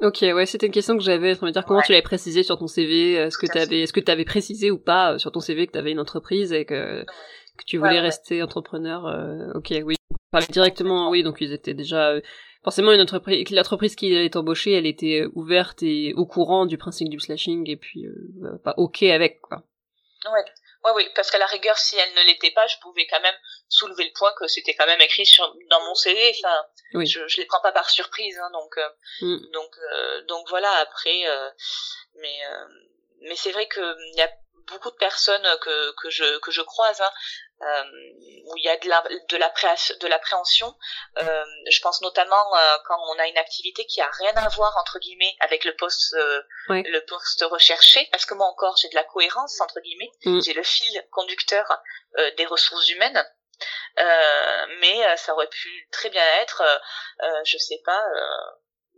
Ok, 0.00 0.18
ouais, 0.22 0.46
c'était 0.46 0.66
une 0.66 0.72
question 0.72 0.96
que 0.96 1.02
j'avais, 1.02 1.34
dire 1.34 1.64
comment 1.64 1.80
tu 1.80 1.92
l'avais 1.92 2.02
précisé 2.02 2.42
sur 2.42 2.58
ton 2.58 2.66
CV, 2.66 3.14
est-ce 3.14 3.38
que 3.38 3.46
tu 3.46 3.58
avais, 3.58 3.80
est-ce 3.80 3.92
que 3.92 4.00
tu 4.00 4.10
avais 4.10 4.24
précisé 4.24 4.70
ou 4.70 4.78
pas 4.78 5.12
euh, 5.12 5.18
sur 5.18 5.30
ton 5.30 5.40
CV 5.40 5.66
que 5.66 5.72
tu 5.72 5.78
avais 5.78 5.92
une 5.92 6.00
entreprise 6.00 6.52
et 6.52 6.64
que, 6.64 7.04
que 7.04 7.64
tu 7.66 7.78
voulais 7.78 8.00
rester 8.00 8.42
entrepreneur. 8.42 9.06
Euh, 9.06 9.52
ok, 9.54 9.72
oui, 9.84 9.94
parlais 10.30 10.48
directement, 10.50 11.10
oui, 11.10 11.22
donc 11.22 11.40
ils 11.40 11.52
étaient 11.52 11.74
déjà 11.74 12.10
euh, 12.10 12.20
forcément 12.64 12.92
une 12.92 13.00
entreprise, 13.00 13.48
l'entreprise 13.50 13.94
qui 13.94 14.14
allait 14.14 14.36
embaucher, 14.36 14.72
elle 14.72 14.86
était 14.86 15.26
ouverte 15.34 15.82
et 15.82 16.12
au 16.14 16.26
courant 16.26 16.66
du 16.66 16.76
principe 16.76 17.08
du 17.08 17.20
slashing 17.20 17.70
et 17.70 17.76
puis 17.76 18.04
pas 18.64 18.74
ok 18.76 19.04
avec 19.04 19.40
quoi. 19.40 19.62
Ouais. 20.26 20.44
Ouais, 20.84 20.92
oui, 20.96 21.08
parce 21.14 21.30
qu'à 21.30 21.38
la 21.38 21.46
rigueur, 21.46 21.78
si 21.78 21.96
elle 21.96 22.12
ne 22.14 22.26
l'était 22.28 22.50
pas, 22.50 22.66
je 22.66 22.76
pouvais 22.82 23.06
quand 23.10 23.20
même 23.22 23.34
soulever 23.74 24.04
le 24.04 24.12
point 24.12 24.32
que 24.38 24.46
c'était 24.46 24.74
quand 24.74 24.86
même 24.86 25.00
écrit 25.00 25.26
sur, 25.26 25.52
dans 25.68 25.80
mon 25.84 25.94
CV. 25.94 26.34
Enfin, 26.38 26.66
oui. 26.94 27.06
je, 27.06 27.26
je 27.26 27.38
les 27.38 27.46
prends 27.46 27.60
pas 27.60 27.72
par 27.72 27.90
surprise, 27.90 28.38
hein, 28.38 28.50
donc, 28.52 28.78
euh, 28.78 28.88
mm. 29.22 29.50
donc, 29.52 29.76
euh, 29.78 30.22
donc 30.22 30.48
voilà. 30.48 30.70
Après, 30.76 31.26
euh, 31.26 31.50
mais, 32.16 32.40
mais 33.22 33.36
c'est 33.36 33.52
vrai 33.52 33.66
que 33.66 33.96
il 34.12 34.16
y 34.16 34.22
a 34.22 34.30
beaucoup 34.66 34.90
de 34.90 34.96
personnes 34.96 35.46
que, 35.62 35.92
que 36.02 36.10
je 36.10 36.38
que 36.38 36.50
je 36.50 36.62
croise 36.62 37.00
hein, 37.00 37.10
euh, 37.62 37.82
où 38.46 38.56
il 38.56 38.64
y 38.64 38.68
a 38.68 38.76
de 38.76 38.88
la 38.88 39.02
de 39.02 40.06
l'appréhension 40.06 40.74
euh, 41.18 41.44
je 41.70 41.80
pense 41.80 42.00
notamment 42.02 42.56
euh, 42.56 42.76
quand 42.86 42.98
on 43.14 43.18
a 43.18 43.26
une 43.26 43.38
activité 43.38 43.86
qui 43.86 44.00
a 44.00 44.10
rien 44.18 44.32
à 44.36 44.48
voir 44.48 44.76
entre 44.78 44.98
guillemets 44.98 45.36
avec 45.40 45.64
le 45.64 45.74
poste 45.76 46.14
euh, 46.14 46.42
le 46.68 47.00
poste 47.00 47.44
recherché 47.50 48.08
parce 48.10 48.26
que 48.26 48.34
moi 48.34 48.46
encore 48.46 48.76
j'ai 48.76 48.88
de 48.88 48.94
la 48.94 49.04
cohérence 49.04 49.60
entre 49.60 49.80
guillemets 49.80 50.10
mm. 50.24 50.40
j'ai 50.40 50.52
le 50.52 50.62
fil 50.62 51.06
conducteur 51.10 51.66
euh, 52.18 52.30
des 52.36 52.46
ressources 52.46 52.88
humaines 52.88 53.22
mais 54.80 55.16
ça 55.16 55.34
aurait 55.34 55.48
pu 55.48 55.88
très 55.90 56.10
bien 56.10 56.24
être 56.42 56.62
je 57.44 57.58
sais 57.58 57.80
pas 57.84 58.02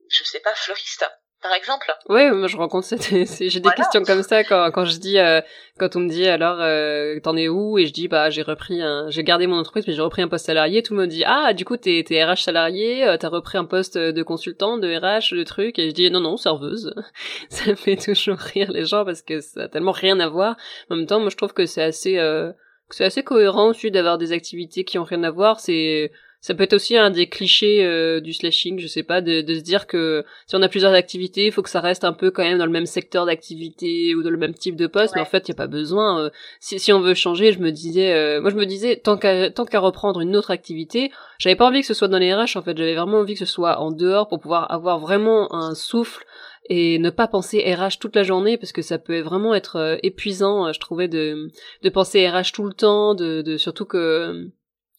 je 0.09 0.24
sais 0.24 0.40
pas 0.40 0.54
fleuriste 0.54 1.04
par 1.42 1.52
exemple. 1.52 1.92
Oui, 2.09 2.30
moi 2.30 2.48
je 2.48 2.57
rencontre 2.57 2.88
j'ai 3.00 3.61
des 3.61 3.70
questions 3.70 4.02
comme 4.02 4.22
ça 4.22 4.42
quand 4.42 4.70
quand 4.70 4.84
je 4.84 4.98
dis 4.98 5.18
euh, 5.18 5.40
quand 5.78 5.94
on 5.94 6.00
me 6.00 6.09
dit 6.09 6.26
alors 6.26 6.61
euh, 6.61 7.20
t'en 7.20 7.36
es 7.36 7.48
où? 7.48 7.78
Et 7.78 7.86
je 7.86 7.92
dis 7.92 8.09
bah 8.09 8.30
j'ai 8.30 8.42
repris 8.42 8.80
un 8.80 9.11
j'ai 9.11 9.22
gardé 9.22 9.46
mon 9.46 9.59
entreprise 9.59 9.86
mais 9.86 9.92
j'ai 9.92 10.00
repris 10.00 10.22
un 10.22 10.28
poste 10.28 10.46
salarié. 10.46 10.82
Tout 10.82 10.94
le 10.94 11.00
monde 11.00 11.11
dit 11.11 11.24
ah 11.26 11.52
du 11.52 11.64
coup 11.64 11.76
t'es 11.76 12.02
t'es 12.07 12.24
RH 12.24 12.42
salarié 12.42 13.07
euh, 13.07 13.16
t'as 13.16 13.28
repris 13.28 13.59
un 13.59 13.64
poste 13.64 13.98
de 13.98 14.22
consultant 14.22 14.78
de 14.78 14.88
RH 14.88 15.36
de 15.36 15.44
truc. 15.44 15.78
Et 15.78 15.90
je 15.90 15.94
dis 15.94 16.11
non 16.11 16.20
non 16.20 16.36
serveuse. 16.36 16.94
Ça 17.50 17.76
fait 17.76 17.96
toujours 17.96 18.38
rire 18.38 18.70
les 18.72 18.86
gens 18.86 19.04
parce 19.04 19.22
que 19.22 19.40
ça 19.40 19.64
a 19.64 19.68
tellement 19.68 19.92
rien 19.92 20.18
à 20.20 20.28
voir. 20.28 20.57
En 20.90 20.96
même 20.96 21.07
temps 21.07 21.20
moi 21.20 21.28
je 21.30 21.36
trouve 21.36 21.52
que 21.52 21.66
c'est 21.66 21.82
assez 21.82 22.18
euh, 22.18 22.50
c'est 22.91 23.05
assez 23.05 23.22
cohérent 23.22 23.68
aussi 23.70 23.91
d'avoir 23.91 24.18
des 24.18 24.32
activités 24.32 24.84
qui 24.84 24.99
ont 24.99 25.05
rien 25.05 25.22
à 25.24 25.30
voir. 25.30 25.61
C'est 25.61 26.11
ça 26.47 26.55
peut 26.55 26.62
être 26.62 26.74
aussi 26.74 26.97
un 26.97 27.11
des 27.11 27.28
clichés 27.28 27.84
euh, 27.84 28.20
du 28.20 28.32
slashing, 28.32 28.78
je 28.78 28.87
sais 28.87 29.03
pas, 29.03 29.20
de, 29.20 29.41
de, 29.41 29.55
se 29.55 29.61
dire 29.61 29.89
que 29.89 30.24
si 30.47 30.55
on 30.55 30.62
a 30.62 30.68
plusieurs 30.68 30.93
activités, 30.93 31.47
il 31.47 31.51
faut 31.51 31.62
que 31.62 31.70
ça 31.70 31.80
reste 31.80 32.05
un 32.05 32.12
peu 32.12 32.30
quand 32.30 32.45
même 32.45 32.59
dans 32.59 32.66
le 32.66 32.70
même 32.70 32.87
secteur 32.87 33.26
d'activité 33.26 34.14
ou 34.14 34.22
dans 34.22 34.30
le 34.30 34.37
même 34.37 34.55
type 34.55 34.76
de 34.76 34.87
poste, 34.87 35.16
mais 35.16 35.22
en 35.22 35.26
fait, 35.26 35.49
il 35.49 35.53
y 35.53 35.55
a 35.55 35.57
pas 35.57 35.66
besoin. 35.66 36.20
Euh, 36.20 36.30
si, 36.61 36.78
si 36.78 36.93
on 36.93 37.01
veut 37.01 37.14
changer, 37.14 37.51
je 37.51 37.59
me 37.59 37.72
disais, 37.72 38.12
euh, 38.12 38.41
moi 38.41 38.51
je 38.51 38.57
me 38.57 38.64
disais, 38.64 38.95
tant 38.95 39.16
qu'à 39.16 39.51
tant 39.51 39.64
qu'à 39.64 39.80
reprendre 39.80 40.20
une 40.20 40.37
autre 40.37 40.53
activité, 40.53 41.11
j'avais 41.39 41.57
pas 41.57 41.66
envie 41.66 41.80
que 41.80 41.87
ce 41.87 41.95
soit 41.95 42.07
dans 42.07 42.18
les 42.18 42.32
RH, 42.32 42.57
en 42.57 42.62
fait, 42.62 42.76
j'avais 42.76 42.95
vraiment 42.95 43.18
envie 43.18 43.34
que 43.34 43.41
ce 43.41 43.45
soit 43.45 43.80
en 43.80 43.91
dehors 43.91 44.28
pour 44.28 44.39
pouvoir 44.39 44.70
avoir 44.70 45.01
vraiment 45.01 45.53
un 45.53 45.74
souffle 45.74 46.24
et 46.68 46.98
ne 46.98 47.10
pas 47.10 47.28
penser 47.28 47.62
RH 47.74 47.98
toute 48.00 48.16
la 48.16 48.22
journée 48.22 48.56
parce 48.56 48.72
que 48.72 48.82
ça 48.82 48.98
peut 48.98 49.20
vraiment 49.20 49.54
être 49.54 49.98
épuisant, 50.02 50.72
je 50.72 50.80
trouvais, 50.80 51.08
de, 51.08 51.50
de 51.82 51.88
penser 51.88 52.28
RH 52.28 52.52
tout 52.52 52.64
le 52.64 52.72
temps, 52.72 53.14
de, 53.14 53.42
de 53.42 53.56
surtout 53.56 53.84
que 53.84 54.50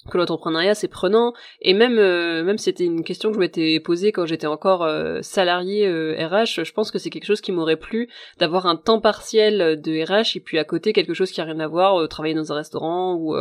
que 0.09 0.17
l'entrepreneuriat 0.17 0.75
c'est 0.75 0.87
prenant. 0.87 1.33
Et 1.61 1.73
même 1.73 1.97
euh, 1.99 2.43
même 2.43 2.57
c'était 2.57 2.85
une 2.85 3.03
question 3.03 3.29
que 3.29 3.35
je 3.35 3.39
m'étais 3.39 3.79
posée 3.79 4.11
quand 4.11 4.25
j'étais 4.25 4.47
encore 4.47 4.83
euh, 4.83 5.19
salarié 5.21 5.87
RH 5.87 5.89
euh, 5.89 6.63
je 6.63 6.73
pense 6.73 6.91
que 6.91 6.99
c'est 6.99 7.09
quelque 7.09 7.25
chose 7.25 7.41
qui 7.41 7.51
m'aurait 7.51 7.77
plu 7.77 8.09
d'avoir 8.39 8.65
un 8.65 8.75
temps 8.75 8.99
partiel 8.99 9.81
de 9.81 10.03
RH 10.03 10.37
et 10.37 10.39
puis 10.39 10.57
à 10.57 10.63
côté 10.63 10.93
quelque 10.93 11.13
chose 11.13 11.31
qui 11.31 11.41
a 11.41 11.43
rien 11.43 11.59
à 11.59 11.67
voir 11.67 12.07
travailler 12.07 12.35
dans 12.35 12.51
un 12.51 12.55
restaurant 12.55 13.15
ou 13.15 13.35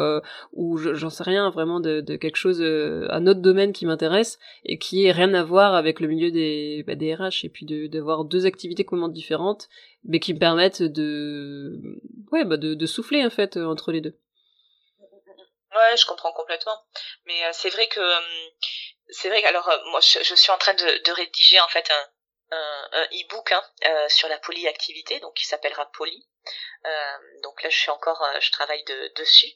ou 0.52 0.76
j'en 0.76 1.10
sais 1.10 1.24
rien 1.24 1.50
vraiment 1.50 1.80
de, 1.80 2.00
de 2.00 2.16
quelque 2.16 2.36
chose 2.36 2.62
un 2.62 3.26
autre 3.26 3.40
domaine 3.40 3.72
qui 3.72 3.86
m'intéresse 3.86 4.38
et 4.64 4.78
qui 4.78 5.04
est 5.04 5.12
rien 5.12 5.34
à 5.34 5.42
voir 5.42 5.74
avec 5.74 6.00
le 6.00 6.08
milieu 6.08 6.30
des 6.30 6.84
bah, 6.86 6.94
des 6.94 7.14
RH 7.14 7.44
et 7.44 7.48
puis 7.48 7.66
de 7.66 7.86
d'avoir 7.86 8.24
deux 8.24 8.46
activités 8.46 8.84
complètement 8.84 9.08
différentes 9.08 9.68
mais 10.04 10.20
qui 10.20 10.34
me 10.34 10.38
permettent 10.38 10.82
de 10.82 11.80
ouais 12.32 12.44
bah 12.44 12.56
de, 12.56 12.74
de 12.74 12.86
souffler 12.86 13.24
en 13.24 13.30
fait 13.30 13.56
entre 13.56 13.92
les 13.92 14.00
deux 14.00 14.14
Ouais, 15.76 15.96
je 15.96 16.06
comprends 16.06 16.32
complètement. 16.32 16.84
Mais 17.24 17.44
euh, 17.44 17.50
c'est 17.52 17.70
vrai 17.70 17.88
que 17.88 18.00
hum, 18.00 18.50
c'est 19.10 19.28
vrai 19.28 19.42
que 19.42 19.46
alors 19.46 19.68
euh, 19.68 19.78
moi 19.86 20.00
je, 20.00 20.34
suis 20.34 20.50
en 20.50 20.58
train 20.58 20.74
de, 20.74 21.10
rédiger 21.12 21.60
en 21.60 21.68
fait 21.68 21.90
un 21.90 22.10
e-book 23.12 23.52
hein, 23.52 23.64
euh, 23.84 24.08
sur 24.08 24.28
la 24.28 24.38
polyactivité, 24.38 25.20
donc 25.20 25.34
qui 25.34 25.44
s'appellera 25.44 25.90
Poly. 25.92 26.28
donc 27.42 27.62
là, 27.62 27.70
je 27.70 27.76
suis 27.78 27.90
encore, 27.90 28.24
je 28.40 28.50
travaille 28.52 28.84
de, 28.84 29.12
dessus. 29.16 29.52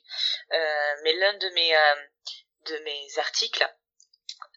mais 0.50 1.12
l'un 1.14 1.34
de 1.34 1.48
mes 1.50 1.72
de 2.66 2.78
mes 2.78 3.18
articles 3.18 3.66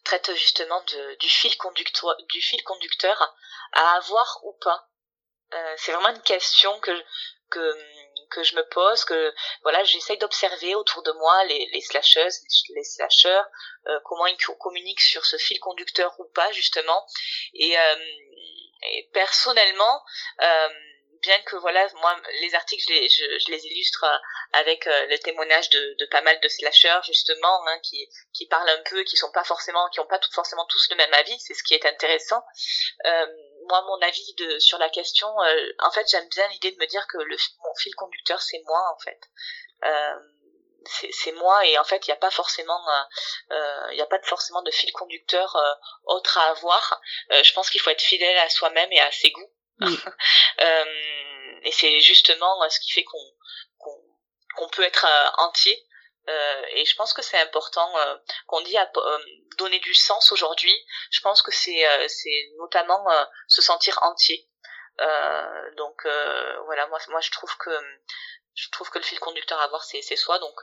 traite 0.04 0.34
justement 0.34 0.80
de, 0.82 1.14
du 1.14 1.30
fil 1.30 1.56
conducteur, 1.56 2.16
du 2.28 2.42
fil 2.42 2.62
conducteur 2.64 3.36
à 3.72 3.96
avoir 3.96 4.40
ou 4.44 4.52
pas. 4.60 4.90
c'est 5.76 5.92
vraiment 5.92 6.10
une 6.10 6.22
question 6.22 6.78
que 6.80 7.04
que 7.50 7.60
hum, 7.60 8.03
que 8.30 8.42
je 8.42 8.56
me 8.56 8.66
pose, 8.68 9.04
que 9.04 9.34
voilà, 9.62 9.82
j'essaye 9.84 10.18
d'observer 10.18 10.74
autour 10.74 11.02
de 11.02 11.12
moi 11.12 11.44
les, 11.44 11.68
les 11.72 11.80
slasheuses, 11.80 12.40
les 12.74 12.84
slasheurs, 12.84 13.46
euh, 13.86 13.98
comment 14.04 14.26
ils 14.26 14.36
communiquent 14.58 15.00
sur 15.00 15.24
ce 15.24 15.36
fil 15.36 15.58
conducteur 15.60 16.14
ou 16.18 16.24
pas 16.24 16.50
justement. 16.52 17.06
Et, 17.54 17.78
euh, 17.78 17.96
et 18.92 19.08
personnellement, 19.12 20.02
euh, 20.42 20.68
bien 21.22 21.40
que 21.42 21.56
voilà, 21.56 21.88
moi, 21.94 22.20
les 22.42 22.54
articles, 22.54 22.84
je 22.86 22.92
les, 22.92 23.08
je, 23.08 23.50
les 23.50 23.66
illustre 23.66 24.04
avec 24.52 24.84
le 24.84 25.16
témoignage 25.18 25.70
de, 25.70 25.96
de, 25.98 26.06
pas 26.06 26.20
mal 26.20 26.38
de 26.40 26.48
slasheurs 26.48 27.02
justement, 27.02 27.66
hein, 27.66 27.78
qui, 27.82 28.08
qui 28.34 28.46
parlent 28.46 28.68
un 28.68 28.82
peu, 28.90 29.02
qui 29.04 29.16
sont 29.16 29.32
pas 29.32 29.44
forcément, 29.44 29.88
qui 29.88 30.00
ont 30.00 30.06
pas 30.06 30.18
tout, 30.18 30.30
forcément 30.32 30.66
tous 30.66 30.86
le 30.90 30.96
même 30.96 31.14
avis. 31.14 31.38
C'est 31.40 31.54
ce 31.54 31.62
qui 31.62 31.72
est 31.74 31.86
intéressant. 31.86 32.42
Euh, 33.06 33.26
moi, 33.68 33.82
mon 33.82 34.00
avis 34.00 34.34
de, 34.34 34.58
sur 34.58 34.78
la 34.78 34.88
question, 34.88 35.28
euh, 35.42 35.72
en 35.80 35.90
fait, 35.90 36.06
j'aime 36.10 36.28
bien 36.28 36.46
l'idée 36.48 36.72
de 36.72 36.78
me 36.78 36.86
dire 36.86 37.06
que 37.06 37.18
le, 37.18 37.36
mon 37.64 37.74
fil 37.76 37.94
conducteur, 37.94 38.40
c'est 38.40 38.62
moi, 38.66 38.82
en 38.94 38.98
fait. 38.98 39.20
Euh, 39.84 40.18
c'est 41.12 41.32
moi 41.32 41.64
et 41.66 41.78
en 41.78 41.84
fait 41.84 42.06
il 42.06 42.10
n'y 42.10 42.12
a 42.12 42.18
pas 42.18 42.30
forcément 42.30 42.78
euh, 43.50 43.86
il 43.92 43.94
n'y 43.94 44.02
a 44.02 44.06
pas 44.06 44.20
forcément 44.22 44.60
de 44.60 44.70
fil 44.70 44.92
conducteur 44.92 45.56
autre 46.04 46.36
à 46.36 46.50
avoir. 46.50 47.00
Je 47.30 47.54
pense 47.54 47.70
qu'il 47.70 47.80
faut 47.80 47.88
être 47.88 48.02
fidèle 48.02 48.36
à 48.36 48.50
soi-même 48.50 48.92
et 48.92 49.00
à 49.00 49.10
ses 49.10 49.30
goûts. 49.30 49.50
Et 51.66 51.72
c'est 51.72 52.00
justement 52.00 52.68
ce 52.68 52.78
qui 52.80 52.92
fait 52.92 53.04
qu'on 53.04 53.18
qu'on 54.56 54.68
peut 54.68 54.82
être 54.82 55.06
entier 55.38 55.86
euh, 56.28 56.62
et 56.70 56.84
je 56.84 56.96
pense 56.96 57.12
que 57.12 57.22
c'est 57.22 57.38
important 57.38 57.96
euh, 57.98 58.16
qu'on 58.46 58.60
dit 58.62 58.76
à, 58.78 58.90
euh, 58.96 59.18
donner 59.58 59.78
du 59.80 59.94
sens 59.94 60.32
aujourd'hui. 60.32 60.74
Je 61.10 61.20
pense 61.20 61.42
que 61.42 61.50
c'est 61.50 61.84
c'est 62.08 62.50
notamment 62.58 63.04
se 63.48 63.62
sentir 63.62 63.98
entier. 64.02 64.48
donc 65.76 66.06
voilà, 66.66 66.86
moi 66.88 66.98
moi 67.08 67.20
je 67.20 67.30
trouve 67.30 67.54
que 67.58 67.70
je 68.54 68.70
trouve 68.70 68.88
que 68.90 68.98
le 68.98 69.04
fil 69.04 69.20
conducteur 69.20 69.58
à 69.60 69.64
avoir 69.64 69.84
c'est 69.84 70.02
c'est 70.02 70.16
soi. 70.16 70.38
Donc 70.38 70.60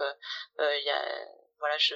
il 0.59 0.83
y 0.83 0.89
a 0.89 1.25
voilà 1.59 1.77
je, 1.77 1.95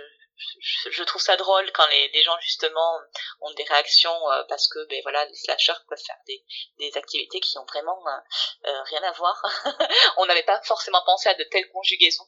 je, 0.91 1.03
trouve 1.03 1.21
ça 1.21 1.37
drôle 1.37 1.71
quand 1.71 1.87
les, 1.87 2.23
gens 2.23 2.37
justement 2.41 2.99
ont 3.41 3.51
des 3.53 3.63
réactions 3.63 4.19
parce 4.47 4.67
que 4.67 4.85
ben 4.89 5.01
voilà 5.03 5.25
les 5.25 5.35
slashers 5.35 5.73
peuvent 5.89 6.03
faire 6.05 6.19
des, 6.27 6.45
des 6.77 6.95
activités 6.97 7.39
qui 7.39 7.57
ont 7.57 7.65
vraiment 7.65 7.99
rien 8.63 9.03
à 9.03 9.11
voir. 9.13 9.41
On 10.17 10.25
n'avait 10.27 10.43
pas 10.43 10.61
forcément 10.63 11.01
pensé 11.05 11.29
à 11.29 11.33
de 11.33 11.43
telles 11.45 11.69
conjugaisons. 11.69 12.27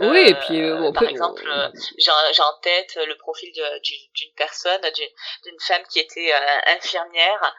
Oui, 0.00 0.28
et 0.28 0.34
puis 0.34 0.62
euh, 0.62 0.92
par 0.92 1.04
exemple, 1.04 1.46
euh, 1.46 1.68
j'ai 1.98 2.10
en 2.42 2.58
tête 2.62 2.96
le 2.96 3.16
profil 3.16 3.52
d'une 3.52 4.32
personne, 4.36 4.80
d'une 4.80 5.60
femme 5.60 5.82
qui 5.90 6.00
était 6.00 6.32
euh, 6.32 6.60
infirmière, 6.76 7.56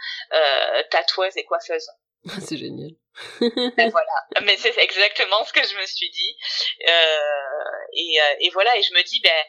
tatoueuse 0.89 1.37
et 1.37 1.45
coiffeuse. 1.45 1.87
c'est 2.41 2.57
génial. 2.57 2.91
voilà, 3.39 4.25
mais 4.41 4.57
c'est 4.57 4.77
exactement 4.77 5.45
ce 5.45 5.53
que 5.53 5.63
je 5.63 5.77
me 5.77 5.85
suis 5.85 6.09
dit. 6.09 6.37
et, 7.93 8.17
et 8.39 8.49
voilà, 8.49 8.75
et 8.77 8.83
je 8.83 8.93
me 8.93 9.03
dis, 9.03 9.21
ben 9.21 9.45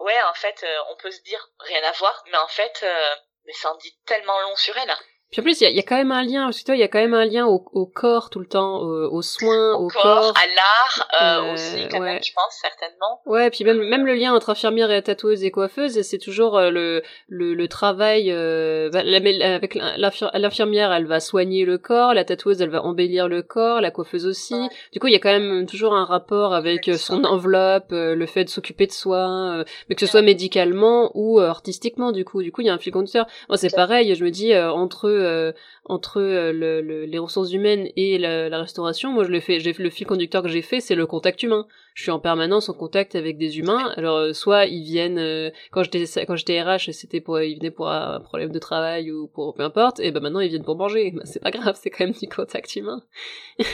ouais, 0.00 0.22
en 0.22 0.34
fait, 0.34 0.66
on 0.90 0.96
peut 0.96 1.10
se 1.10 1.22
dire 1.22 1.48
rien 1.60 1.82
à 1.84 1.92
voir, 1.92 2.24
mais 2.30 2.38
en 2.38 2.48
fait, 2.48 2.84
mais 3.46 3.52
ça 3.52 3.72
en 3.72 3.76
dit 3.76 3.96
tellement 4.06 4.40
long 4.40 4.56
sur 4.56 4.76
elle. 4.76 4.94
Puis 5.34 5.40
en 5.40 5.42
plus, 5.42 5.60
il 5.62 5.68
y, 5.68 5.74
y 5.74 5.80
a, 5.80 5.82
quand 5.82 5.96
même 5.96 6.12
un 6.12 6.22
lien, 6.22 6.48
aussi 6.48 6.62
toi, 6.62 6.76
il 6.76 6.78
y 6.78 6.84
a 6.84 6.88
quand 6.88 7.00
même 7.00 7.12
un 7.12 7.24
lien 7.24 7.44
au, 7.44 7.64
au 7.72 7.86
corps 7.86 8.30
tout 8.30 8.38
le 8.38 8.46
temps, 8.46 8.78
aux 8.78 9.20
soins, 9.20 9.74
au, 9.74 9.88
corps, 9.88 10.32
à 10.36 10.46
l'art 10.46 11.08
euh, 11.22 11.48
euh, 11.48 11.52
aussi, 11.54 11.88
quand 11.90 11.98
même, 11.98 12.22
je 12.22 12.32
pense 12.32 12.54
certainement. 12.62 13.20
Ouais, 13.26 13.50
puis 13.50 13.64
même 13.64 13.82
même 13.82 14.06
le 14.06 14.14
lien 14.14 14.32
entre 14.32 14.50
infirmière 14.50 14.92
et 14.92 15.02
tatoueuse 15.02 15.42
et 15.42 15.50
coiffeuse, 15.50 16.02
c'est 16.02 16.18
toujours 16.18 16.56
euh, 16.56 16.70
le, 16.70 17.02
le, 17.26 17.54
le 17.54 17.66
travail 17.66 18.30
euh, 18.30 18.90
bah, 18.90 19.00
avec 19.00 19.74
l'infirmière, 19.74 20.92
elle 20.92 21.06
va 21.06 21.18
soigner 21.18 21.64
le 21.64 21.78
corps, 21.78 22.14
la 22.14 22.24
tatoueuse, 22.24 22.62
elle 22.62 22.70
va 22.70 22.84
embellir 22.84 23.26
le 23.26 23.42
corps, 23.42 23.80
la 23.80 23.90
coiffeuse 23.90 24.26
aussi. 24.26 24.54
Du 24.92 25.00
coup, 25.00 25.08
il 25.08 25.14
y 25.14 25.16
a 25.16 25.20
quand 25.20 25.36
même 25.36 25.66
toujours 25.66 25.96
un 25.96 26.04
rapport 26.04 26.54
avec 26.54 26.88
son 26.96 27.24
enveloppe, 27.24 27.88
le 27.90 28.26
fait 28.26 28.44
de 28.44 28.50
s'occuper 28.50 28.86
de 28.86 28.92
soi, 28.92 29.64
mais 29.88 29.96
que 29.96 30.00
ce 30.00 30.06
soit 30.06 30.22
médicalement 30.22 31.10
ou 31.14 31.40
artistiquement. 31.40 32.12
Du 32.12 32.24
coup, 32.24 32.40
du 32.40 32.52
coup, 32.52 32.60
il 32.60 32.68
y 32.68 32.70
a 32.70 32.74
un 32.74 32.78
fil 32.78 32.92
conducteur. 32.92 33.26
Moi, 33.48 33.56
c'est 33.56 33.74
pareil. 33.74 34.14
Je 34.14 34.24
me 34.24 34.30
dis 34.30 34.56
entre 34.56 35.08
euh, 35.24 35.52
entre 35.84 36.20
euh, 36.20 36.52
le, 36.52 37.04
les 37.04 37.18
ressources 37.18 37.52
humaines 37.52 37.88
et 37.96 38.18
la, 38.18 38.58
restauration, 38.58 39.10
moi 39.10 39.24
je 39.24 39.30
le 39.30 39.40
fais, 39.40 39.58
le 39.58 39.90
fil 39.90 40.06
conducteur 40.06 40.42
que 40.42 40.48
j'ai 40.48 40.62
fait, 40.62 40.80
c'est 40.80 40.94
le 40.94 41.06
contact 41.06 41.42
humain. 41.42 41.66
Je 41.94 42.02
suis 42.02 42.10
en 42.10 42.18
permanence 42.18 42.68
en 42.68 42.74
contact 42.74 43.14
avec 43.14 43.38
des 43.38 43.58
humains. 43.58 43.92
Alors 43.96 44.16
euh, 44.16 44.32
soit 44.32 44.66
ils 44.66 44.84
viennent 44.84 45.52
quand 45.70 45.82
j'étais 45.82 46.26
quand 46.26 46.36
j'étais 46.36 46.62
RH, 46.62 46.92
c'était 46.92 47.20
pour 47.20 47.40
ils 47.40 47.56
venaient 47.56 47.70
pour 47.70 47.88
un 47.88 48.20
problème 48.20 48.52
de 48.52 48.58
travail 48.58 49.10
ou 49.10 49.28
pour 49.28 49.54
peu 49.54 49.62
importe, 49.62 50.00
et 50.00 50.10
ben 50.10 50.20
maintenant 50.20 50.40
ils 50.40 50.48
viennent 50.48 50.64
pour 50.64 50.76
manger. 50.76 51.10
Ben, 51.10 51.24
c'est 51.24 51.42
pas 51.42 51.50
grave, 51.50 51.78
c'est 51.80 51.90
quand 51.90 52.04
même 52.04 52.14
du 52.14 52.28
contact 52.28 52.76
humain. 52.76 53.02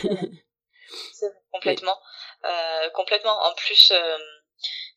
complètement, 1.52 1.96
complètement. 2.94 3.36
En 3.42 3.54
plus 3.54 3.92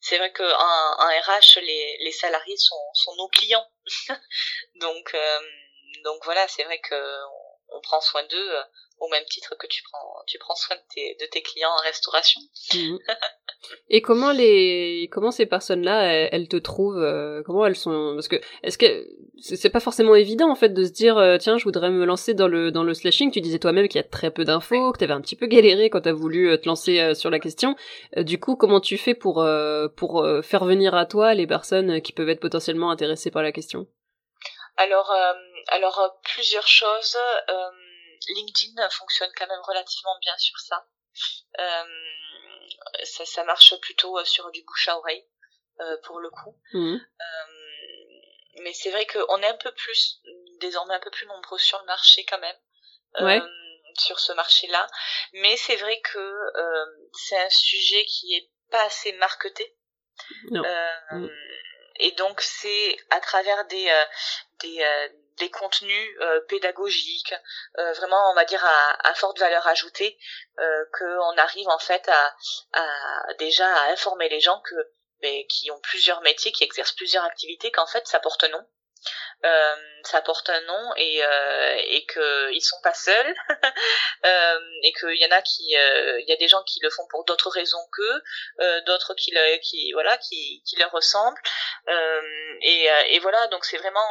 c'est 0.04 0.18
vrai 0.18 0.34
qu'en 0.34 0.44
en 0.44 1.08
RH, 1.08 1.60
les, 1.62 1.98
les 2.02 2.12
salariés 2.12 2.58
sont, 2.58 2.76
sont 2.94 3.16
nos 3.16 3.30
clients. 3.30 3.66
Donc, 4.82 5.16
donc 6.04 6.24
voilà, 6.26 6.48
c'est 6.48 6.64
vrai 6.64 6.80
que 6.80 6.96
on 7.74 7.82
prend 7.82 8.00
soin 8.00 8.22
d'eux 8.30 8.52
euh, 8.52 8.62
au 9.00 9.10
même 9.10 9.24
titre 9.26 9.56
que 9.58 9.68
tu 9.68 9.82
prends, 9.92 10.24
tu 10.28 10.38
prends 10.38 10.56
soin 10.56 10.76
de 10.76 10.82
tes, 10.94 11.18
de 11.20 11.30
tes 11.30 11.42
clients 11.42 11.72
en 11.72 11.84
restauration. 11.84 12.40
Mhm. 12.74 13.00
Et 13.90 14.02
comment 14.02 14.32
les, 14.32 15.10
comment 15.12 15.32
ces 15.32 15.46
personnes-là, 15.46 16.04
elles, 16.32 16.50
te 16.50 16.58
trouvent, 16.58 17.02
euh, 17.02 17.42
comment 17.46 17.66
elles 17.66 17.78
sont, 17.78 18.12
parce 18.14 18.28
que, 18.28 18.36
est-ce 18.62 18.78
que, 18.78 19.08
c'est 19.40 19.70
pas 19.70 19.80
forcément 19.80 20.16
évident, 20.16 20.50
en 20.50 20.56
fait, 20.56 20.70
de 20.70 20.84
se 20.84 20.92
dire, 20.92 21.18
euh, 21.18 21.38
tiens, 21.38 21.58
je 21.58 21.64
voudrais 21.64 21.90
me 21.90 22.06
lancer 22.06 22.34
dans 22.34 22.50
le, 22.50 22.72
dans 22.72 22.84
le 22.84 22.94
slashing. 22.94 23.32
Tu 23.32 23.40
disais 23.40 23.60
toi-même 23.60 23.88
qu'il 23.88 24.00
y 24.00 24.04
a 24.04 24.08
très 24.08 24.32
peu 24.32 24.44
d'infos, 24.44 24.92
que 24.92 24.98
t'avais 24.98 25.14
un 25.14 25.22
petit 25.22 25.38
peu 25.38 25.48
galéré 25.48 25.90
quand 25.90 26.02
t'as 26.02 26.12
voulu 26.12 26.60
te 26.60 26.68
lancer 26.68 27.16
sur 27.16 27.30
la 27.30 27.40
question. 27.40 27.76
du 28.18 28.38
coup, 28.40 28.58
comment 28.58 28.82
tu 28.82 28.98
fais 28.98 29.16
pour, 29.16 29.46
pour 29.96 30.28
faire 30.44 30.66
venir 30.66 30.94
à 30.94 31.06
toi 31.06 31.34
les 31.34 31.48
personnes 31.48 32.02
qui 32.02 32.12
peuvent 32.12 32.30
être 32.30 32.42
potentiellement 32.42 32.92
intéressées 32.92 33.32
par 33.32 33.44
la 33.44 33.54
question? 33.54 33.88
Alors, 34.76 35.12
alors, 35.68 36.20
plusieurs 36.24 36.68
choses, 36.68 37.18
LinkedIn 38.28 38.90
fonctionne 38.90 39.32
quand 39.36 39.48
même 39.48 39.62
relativement 39.62 40.18
bien 40.22 40.38
sur 40.38 40.58
ça. 40.60 40.86
Euh, 41.60 41.84
ça, 43.04 43.26
ça, 43.26 43.44
marche 43.44 43.80
plutôt 43.82 44.18
euh, 44.18 44.26
sur 44.26 44.50
du 44.52 44.64
bouche 44.64 44.88
à 44.88 44.98
oreille 44.98 45.26
euh, 45.80 45.98
pour 46.04 46.20
le 46.20 46.30
coup. 46.30 46.60
Mmh. 46.74 46.98
mais 48.64 48.74
c'est 48.74 48.92
vrai 48.92 49.06
qu'on 49.06 49.42
est 49.42 49.48
un 49.48 49.58
peu 49.58 49.72
plus, 49.74 50.22
désormais 50.60 50.96
un 50.96 51.00
peu 51.00 51.12
plus 51.12 51.28
nombreux 51.28 51.58
sur 51.58 51.80
le 51.80 51.86
marché 51.86 52.26
quand 52.26 52.40
même. 52.40 52.56
Ouais. 53.20 53.42
sur 54.00 54.20
ce 54.20 54.32
marché-là. 54.32 54.88
Mais 55.34 55.56
c'est 55.58 55.76
vrai 55.76 56.02
que 56.02 56.52
c'est 57.14 57.38
un 57.38 57.50
sujet 57.50 58.06
qui 58.06 58.34
est 58.34 58.50
pas 58.72 58.84
assez 58.86 59.12
marketé. 59.14 59.76
Non. 60.50 60.64
Mmh. 61.12 61.30
Et 61.98 62.12
donc 62.14 62.42
c'est 62.42 62.98
à 63.12 63.20
travers 63.20 63.66
des 63.66 64.06
des, 64.62 64.84
des 65.38 65.50
contenus 65.50 66.18
euh, 66.22 66.42
pédagogiques, 66.48 67.34
euh, 67.78 67.94
vraiment 67.94 68.32
on 68.32 68.36
va 68.36 68.46
dire 68.46 68.64
à, 68.64 69.14
forte 69.16 69.40
valeur 69.40 69.66
ajoutée, 69.68 70.18
euh, 70.60 70.86
qu'on 70.98 71.38
arrive 71.38 71.68
en 71.70 71.80
fait 71.80 72.08
à, 72.10 72.36
à, 72.74 73.34
déjà 73.40 73.68
à 73.68 73.92
informer 73.92 74.30
les 74.30 74.40
gens 74.40 74.62
que 74.62 74.76
ben, 75.22 75.46
qui 75.48 75.72
ont 75.72 75.80
plusieurs 75.80 76.22
métiers, 76.22 76.52
qui 76.52 76.64
exercent 76.64 76.94
plusieurs 76.94 77.24
activités, 77.24 77.72
qu'en 77.72 77.88
fait 77.88 78.08
ça 78.08 78.20
porte 78.20 78.44
nom 78.50 78.66
euh, 79.46 79.76
ça 80.04 80.22
porte 80.22 80.50
un 80.50 80.62
nom 80.62 80.96
et 80.98 81.24
euh, 81.24 81.76
et 81.88 82.06
que 82.06 82.52
ils 82.52 82.62
sont 82.62 82.80
pas 82.84 82.94
seuls. 82.94 83.36
Euh, 84.26 84.60
et 84.84 84.94
qu'il 84.94 85.18
y 85.20 85.26
en 85.26 85.32
a 85.32 85.42
qui 85.42 85.76
euh, 85.76 86.18
il 86.22 86.30
y 86.30 86.32
a 86.32 86.38
des 86.38 86.48
gens 86.48 86.64
qui 86.64 86.80
le 86.82 86.90
font 86.90 87.06
pour 87.10 87.26
d'autres 87.26 87.50
raisons 87.50 87.86
qu'eux 87.92 88.24
euh, 88.62 88.82
d'autres 88.86 89.14
qui 89.16 89.32
le, 89.32 89.58
qui 89.58 89.92
voilà 89.92 90.16
qui 90.18 90.64
qui 90.66 90.78
leur 90.78 90.92
ressemblent. 90.92 91.42
Et 92.62 92.88
et 93.10 93.20
voilà 93.20 93.46
donc 93.48 93.66
c'est 93.66 93.78
vraiment 93.78 94.08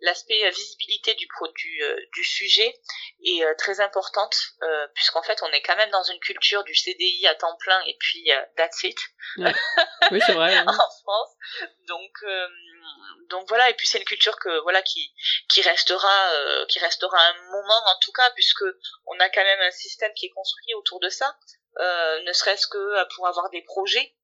l'aspect 0.00 0.50
visibilité 0.50 1.14
du 1.14 1.26
produit 1.28 1.80
du 2.12 2.24
sujet 2.24 2.78
est 3.24 3.42
très 3.56 3.80
importante 3.80 4.36
puisqu'en 4.94 5.22
fait 5.22 5.42
on 5.42 5.50
est 5.52 5.62
quand 5.62 5.76
même 5.76 5.90
dans 5.90 6.02
une 6.02 6.20
culture 6.20 6.62
du 6.64 6.74
CDI 6.74 7.26
à 7.26 7.34
temps 7.34 7.56
plein 7.56 7.80
et 7.86 7.96
puis 7.98 8.30
that's 8.56 8.82
it. 8.82 8.98
Oui 10.10 10.20
c'est 10.26 10.34
vrai 10.34 10.58
en 10.66 10.72
France. 10.72 11.36
Donc 11.88 12.12
donc 13.30 13.48
voilà 13.48 13.70
et 13.70 13.74
puis 13.74 13.86
c'est 13.86 13.98
une 13.98 14.04
culture 14.04 14.25
que 14.36 14.60
voilà 14.62 14.82
qui 14.82 15.12
qui 15.48 15.62
restera 15.62 16.32
euh, 16.32 16.66
qui 16.66 16.78
restera 16.80 17.18
un 17.18 17.34
moment 17.50 17.82
en 17.86 17.98
tout 18.02 18.12
cas 18.12 18.28
puisque 18.34 18.64
on 19.06 19.18
a 19.20 19.28
quand 19.28 19.44
même 19.44 19.60
un 19.60 19.70
système 19.70 20.12
qui 20.14 20.26
est 20.26 20.30
construit 20.30 20.74
autour 20.74 20.98
de 21.00 21.08
ça 21.08 21.36
euh, 21.80 22.22
ne 22.26 22.32
serait-ce 22.32 22.66
que 22.66 22.78
euh, 22.78 23.04
pour 23.14 23.28
avoir 23.28 23.48
des 23.50 23.62
projets 23.62 24.14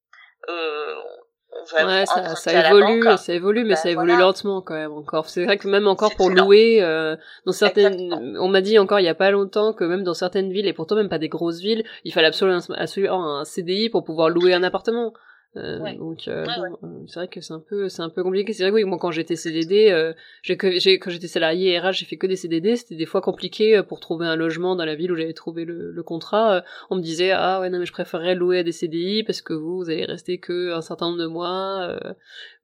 ouais, 1.85 2.07
ça, 2.07 2.35
ça 2.35 2.71
évolue, 2.71 3.05
ça 3.17 3.35
évolue, 3.35 3.63
mais 3.63 3.71
ben 3.71 3.77
ça 3.77 3.91
évolue 3.91 4.17
lentement 4.17 4.63
quand 4.63 4.75
même 4.75 4.93
encore. 4.93 5.29
C'est 5.29 5.45
vrai 5.45 5.59
que 5.59 5.69
même 5.69 5.87
encore 5.87 6.15
pour 6.15 6.31
louer, 6.31 6.83
euh, 6.83 7.17
dans 7.47 7.53
certaines, 7.53 8.37
on 8.39 8.49
m'a 8.49 8.61
dit 8.61 8.79
encore 8.79 9.01
il 9.01 9.05
y 9.05 9.09
a 9.09 9.15
pas 9.15 9.31
longtemps 9.31 9.73
que 9.73 9.85
même 9.85 10.03
dans 10.03 10.15
certaines 10.15 10.53
villes 10.53 10.67
et 10.67 10.73
pourtant 10.73 10.97
même 10.97 11.09
pas 11.09 11.19
des 11.19 11.29
grosses 11.29 11.61
villes, 11.61 11.85
il 12.05 12.13
fallait 12.13 12.29
absolument, 12.29 12.61
absolument 12.77 13.39
un 13.39 13.45
CDI 13.45 13.91
pour 13.91 14.05
pouvoir 14.05 14.29
louer 14.29 14.55
un 14.55 14.63
appartement. 14.63 15.13
Euh, 15.59 15.95
donc 15.99 16.29
euh, 16.29 16.47
euh, 16.83 16.89
c'est 17.09 17.21
vrai 17.21 17.29
que 17.29 17.43
c'est 17.43 17.53
un 17.53 17.61
peu 17.61 17.91
c'est 17.91 18.01
un 18.01 18.09
peu 18.09 18.23
compliqué. 18.23 18.55
C'est 18.55 18.63
vrai 18.63 18.71
que 18.71 18.77
oui, 18.77 18.85
moi 18.85 18.99
quand 18.99 19.11
j'étais 19.11 19.37
CDD, 19.37 19.91
euh, 19.91 20.15
j'ai 20.43 20.57
que 20.57 20.79
j'ai 20.79 20.99
quand 20.99 21.11
j'étais 21.11 21.29
salarié 21.29 21.79
RH, 21.79 21.93
j'ai 21.93 22.07
fait 22.07 22.17
que 22.17 22.27
des 22.27 22.37
CDD. 22.37 22.77
C'était 22.77 22.95
des 22.95 23.05
fois 23.05 23.21
compliqué 23.21 23.83
pour 23.87 24.01
trouver 24.01 24.27
un 24.27 24.37
logement 24.37 24.77
dans 24.77 24.87
la 24.87 24.95
ville 24.95 25.13
où 25.13 25.17
j'avais 25.17 25.35
trouvé 25.35 25.67
le, 25.67 25.91
le 25.91 26.03
contrat. 26.03 26.65
on 26.89 26.97
me 26.97 27.03
disait 27.03 27.33
ah 27.33 27.61
ouais 27.61 27.69
non 27.69 27.81
mais 27.81 27.87
je 27.87 27.93
préférerais 27.93 28.35
louer 28.35 28.61
à 28.61 28.63
des 28.63 28.73
CDI 28.73 29.25
parce 29.25 29.43
que 29.43 29.53
vous 29.53 29.77
vous 29.77 29.91
allez 29.91 30.07
rester 30.07 30.39
que 30.39 30.73
un 30.73 30.81
certain 30.81 31.07
nombre 31.07 31.19
de 31.19 31.27
mois. 31.27 31.99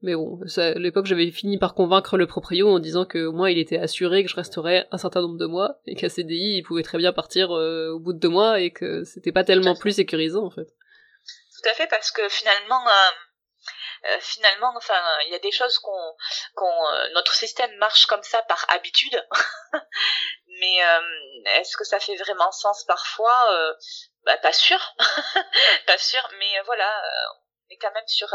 mais 0.02 0.14
bon, 0.14 0.40
ça, 0.46 0.68
à 0.68 0.74
l'époque 0.74 1.04
j'avais 1.04 1.30
fini 1.30 1.58
par 1.58 1.74
convaincre 1.74 2.16
le 2.16 2.26
proprio 2.26 2.70
en 2.70 2.78
disant 2.78 3.04
que 3.04 3.28
moi 3.28 3.50
il 3.50 3.58
était 3.58 3.78
assuré 3.78 4.24
que 4.24 4.30
je 4.30 4.36
resterais 4.36 4.86
un 4.92 4.98
certain 4.98 5.20
nombre 5.20 5.36
de 5.36 5.46
mois 5.46 5.78
et 5.86 5.94
qu'à 5.94 6.08
CDI 6.08 6.56
il 6.56 6.62
pouvait 6.62 6.82
très 6.82 6.96
bien 6.96 7.12
partir 7.12 7.50
au 7.50 7.98
bout 7.98 8.14
de 8.14 8.18
deux 8.18 8.30
mois 8.30 8.60
et 8.60 8.70
que 8.70 9.04
c'était 9.04 9.32
pas 9.32 9.44
tellement 9.44 9.74
plus 9.74 9.92
sécurisant 9.92 10.44
en 10.44 10.50
fait 10.50 10.77
tout 11.60 11.68
à 11.68 11.74
fait 11.74 11.86
parce 11.86 12.10
que 12.10 12.28
finalement 12.28 12.86
euh, 12.86 13.10
euh, 14.04 14.20
finalement 14.20 14.72
enfin 14.76 15.00
il 15.26 15.32
y 15.32 15.34
a 15.34 15.40
des 15.40 15.50
choses 15.50 15.78
qu'on 15.78 16.16
qu'on 16.54 16.86
euh, 16.88 17.08
notre 17.14 17.34
système 17.34 17.74
marche 17.76 18.06
comme 18.06 18.22
ça 18.22 18.42
par 18.42 18.64
habitude. 18.70 19.26
Mais 20.60 20.78
est-ce 21.54 21.76
que 21.76 21.84
ça 21.84 22.00
fait 22.00 22.16
vraiment 22.16 22.50
sens 22.50 22.82
parfois? 22.84 23.72
Bah, 24.24 24.36
pas 24.38 24.52
sûr. 24.52 24.94
Pas 25.86 25.98
sûr 25.98 26.28
mais 26.38 26.60
voilà 26.66 27.02
on 27.36 27.47
est 27.70 27.76
quand 27.76 27.92
même 27.92 28.06
sur 28.06 28.28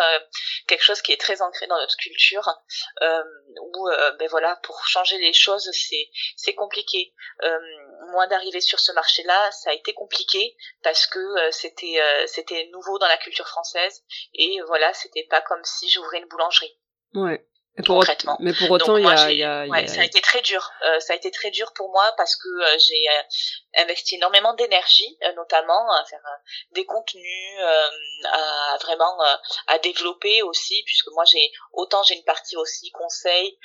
quelque 0.67 0.83
chose 0.83 1.01
qui 1.01 1.11
est 1.11 1.19
très 1.19 1.41
ancré 1.41 1.67
dans 1.67 1.77
notre 1.77 1.97
culture 1.97 2.47
où 3.01 3.89
ben 4.19 4.27
voilà 4.29 4.59
pour 4.63 4.85
changer 4.85 5.17
les 5.17 5.33
choses 5.33 5.69
c'est 5.73 6.09
c'est 6.35 6.55
compliqué 6.55 7.13
moi 8.13 8.27
d'arriver 8.27 8.61
sur 8.61 8.79
ce 8.79 8.91
marché-là, 8.93 9.51
ça 9.51 9.71
a 9.71 9.73
été 9.73 9.93
compliqué 9.93 10.55
parce 10.83 11.05
que 11.07 11.19
euh, 11.19 11.51
c'était 11.51 11.99
euh, 11.99 12.27
c'était 12.27 12.69
nouveau 12.71 12.97
dans 12.99 13.07
la 13.07 13.17
culture 13.17 13.47
française 13.47 14.03
et 14.33 14.61
voilà, 14.67 14.93
c'était 14.93 15.27
pas 15.29 15.41
comme 15.41 15.63
si 15.63 15.89
j'ouvrais 15.89 16.19
une 16.19 16.27
boulangerie. 16.27 16.77
Ouais. 17.13 17.45
Concrètement. 17.85 18.37
Mais 18.39 18.53
pour 18.53 18.69
autant, 18.71 18.97
il 18.97 19.05
y 19.05 19.07
a, 19.07 19.31
y 19.31 19.43
a, 19.43 19.65
ouais, 19.65 19.87
ça 19.87 20.01
a 20.01 20.03
été 20.03 20.21
très 20.21 20.41
dur. 20.41 20.71
Euh, 20.85 20.99
ça 20.99 21.13
a 21.13 21.15
été 21.15 21.31
très 21.31 21.51
dur 21.51 21.73
pour 21.73 21.89
moi 21.89 22.13
parce 22.17 22.35
que 22.35 22.49
j'ai 22.77 23.05
investi 23.81 24.15
énormément 24.15 24.53
d'énergie, 24.53 25.17
notamment 25.35 25.91
à 25.91 26.05
faire 26.05 26.23
des 26.71 26.85
contenus, 26.85 27.59
à 28.31 28.77
vraiment 28.81 29.17
à 29.67 29.79
développer 29.79 30.41
aussi, 30.43 30.83
puisque 30.85 31.07
moi 31.13 31.23
j'ai 31.25 31.51
autant 31.71 32.03
j'ai 32.03 32.15
une 32.15 32.23
partie 32.23 32.57
aussi 32.57 32.91
conseil, 32.91 33.57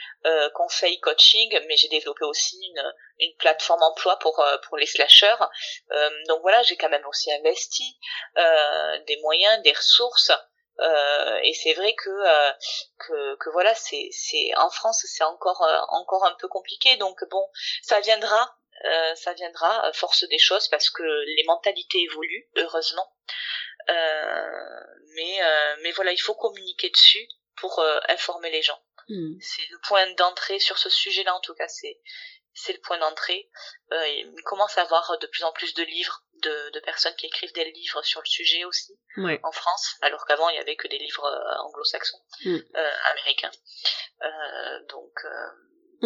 conseil 0.55 0.99
coaching, 1.01 1.61
mais 1.69 1.77
j'ai 1.77 1.89
développé 1.89 2.25
aussi 2.25 2.57
une 2.71 2.93
une 3.21 3.35
plateforme 3.37 3.83
emploi 3.83 4.19
pour 4.19 4.39
euh, 4.41 4.59
pour 4.69 4.77
les 4.77 4.87
slasheurs. 4.87 5.51
Euh, 5.91 6.11
donc 6.29 6.41
voilà, 6.43 6.63
j'ai 6.63 6.77
quand 6.77 6.89
même 6.89 7.07
aussi 7.07 7.33
investi 7.33 7.99
euh, 8.37 8.99
des 9.07 9.17
moyens, 9.19 9.63
des 9.63 9.73
ressources. 9.73 10.33
Et 11.43 11.55
c'est 11.55 11.75
vrai 11.75 11.95
que, 11.95 12.11
que 12.99 13.37
que 13.37 13.51
voilà, 13.51 13.75
c'est 13.75 14.09
c'est 14.13 14.51
en 14.57 14.71
France 14.71 15.05
c'est 15.07 15.25
encore 15.25 15.63
encore 15.91 16.25
un 16.25 16.37
peu 16.41 16.49
compliqué. 16.49 16.97
Donc 16.97 17.23
bon, 17.31 17.49
ça 17.83 18.01
viendra. 18.01 18.57
ça 19.17 19.33
viendra, 19.35 19.93
force 19.93 20.25
des 20.29 20.39
choses, 20.39 20.69
parce 20.69 20.91
que 20.91 21.03
les 21.03 21.45
mentalités 21.45 22.01
évoluent, 22.03 22.49
heureusement. 22.57 23.13
mais, 23.89 25.41
mais 25.83 25.93
voilà, 25.93 26.13
il 26.13 26.21
faut 26.21 26.35
communiquer 26.35 26.91
dessus 26.91 27.29
pour 27.57 27.83
informer 28.09 28.51
les 28.51 28.63
gens. 28.63 28.81
Hmm. 29.09 29.39
C'est 29.41 29.67
le 29.71 29.79
point 29.89 30.07
d'entrée 30.15 30.59
sur 30.59 30.77
ce 30.79 30.91
sujet-là, 30.91 31.35
en 31.35 31.41
tout 31.41 31.55
cas, 31.55 31.69
c'est 31.69 31.99
c'est 32.59 32.73
le 32.73 32.81
point 32.81 32.99
d'entrée. 32.99 33.49
Euh, 33.93 34.09
il 34.09 34.43
commence 34.45 34.77
à 34.79 34.83
avoir 34.83 35.17
de 35.19 35.27
plus 35.27 35.45
en 35.45 35.53
plus 35.53 35.75
de 35.75 35.85
livres, 35.85 36.25
de, 36.43 36.73
de 36.73 36.81
personnes 36.81 37.15
qui 37.19 37.27
écrivent 37.27 37.53
des 37.55 37.71
livres 37.73 38.03
sur 38.05 38.21
le 38.21 38.29
sujet 38.29 38.65
aussi, 38.65 38.93
en 39.17 39.53
France, 39.53 39.97
alors 40.03 40.25
qu'avant 40.27 40.49
il 40.51 40.57
y 40.57 40.59
avait 40.59 40.77
que 40.77 40.89
des 40.89 40.99
livres 40.99 41.25
euh, 41.25 41.67
anglo-saxons, 41.67 42.19
mm. 42.45 42.55
euh, 42.55 42.91
américains. 43.13 43.51
Euh, 44.23 44.87
donc. 44.91 45.13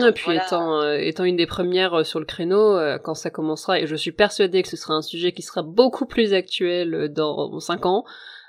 Et 0.09 0.13
puis 0.13 0.35
étant, 0.35 0.91
étant 0.93 1.25
une 1.25 1.37
des 1.37 1.47
premières 1.47 2.07
sur 2.07 2.19
le 2.19 2.25
créneau, 2.25 2.79
quand 3.05 3.15
ça 3.15 3.29
commencera, 3.29 3.79
et 3.79 3.87
je 3.87 3.95
suis 3.95 4.13
persuadée 4.13 4.63
que 4.63 4.69
ce 4.69 4.77
sera 4.79 4.95
un 4.95 5.03
sujet 5.03 5.33
qui 5.33 5.43
sera 5.43 5.61
beaucoup 5.61 6.07
plus 6.07 6.33
actuel 6.33 7.13
dans 7.13 7.61
5 7.61 7.85
ans, 7.85 8.05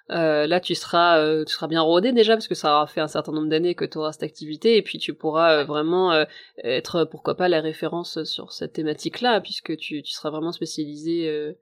euh, 0.09 0.47
là 0.47 0.61
tu 0.61 0.73
seras 0.73 1.43
tu 1.43 1.51
seras 1.51 1.67
bien 1.67 1.81
rodé 1.81 2.13
déjà 2.13 2.33
parce 2.35 2.47
que 2.47 2.55
ça 2.55 2.73
aura 2.73 2.87
fait 2.87 3.01
un 3.01 3.09
certain 3.09 3.33
nombre 3.33 3.49
d'années 3.49 3.75
que 3.75 3.83
tu 3.83 3.97
auras 3.97 4.13
cette 4.13 4.23
activité 4.23 4.77
et 4.77 4.81
puis 4.81 4.99
tu 4.99 5.13
pourras 5.13 5.63
vraiment 5.65 6.25
être 6.63 7.03
pourquoi 7.03 7.35
pas 7.35 7.49
la 7.49 7.59
référence 7.59 8.23
sur 8.23 8.53
cette 8.53 8.71
thématique 8.71 9.19
là 9.19 9.41
puisque 9.41 9.75
tu, 9.75 10.01
tu 10.01 10.11
seras 10.11 10.29
vraiment 10.29 10.53
spécialisé 10.53 11.55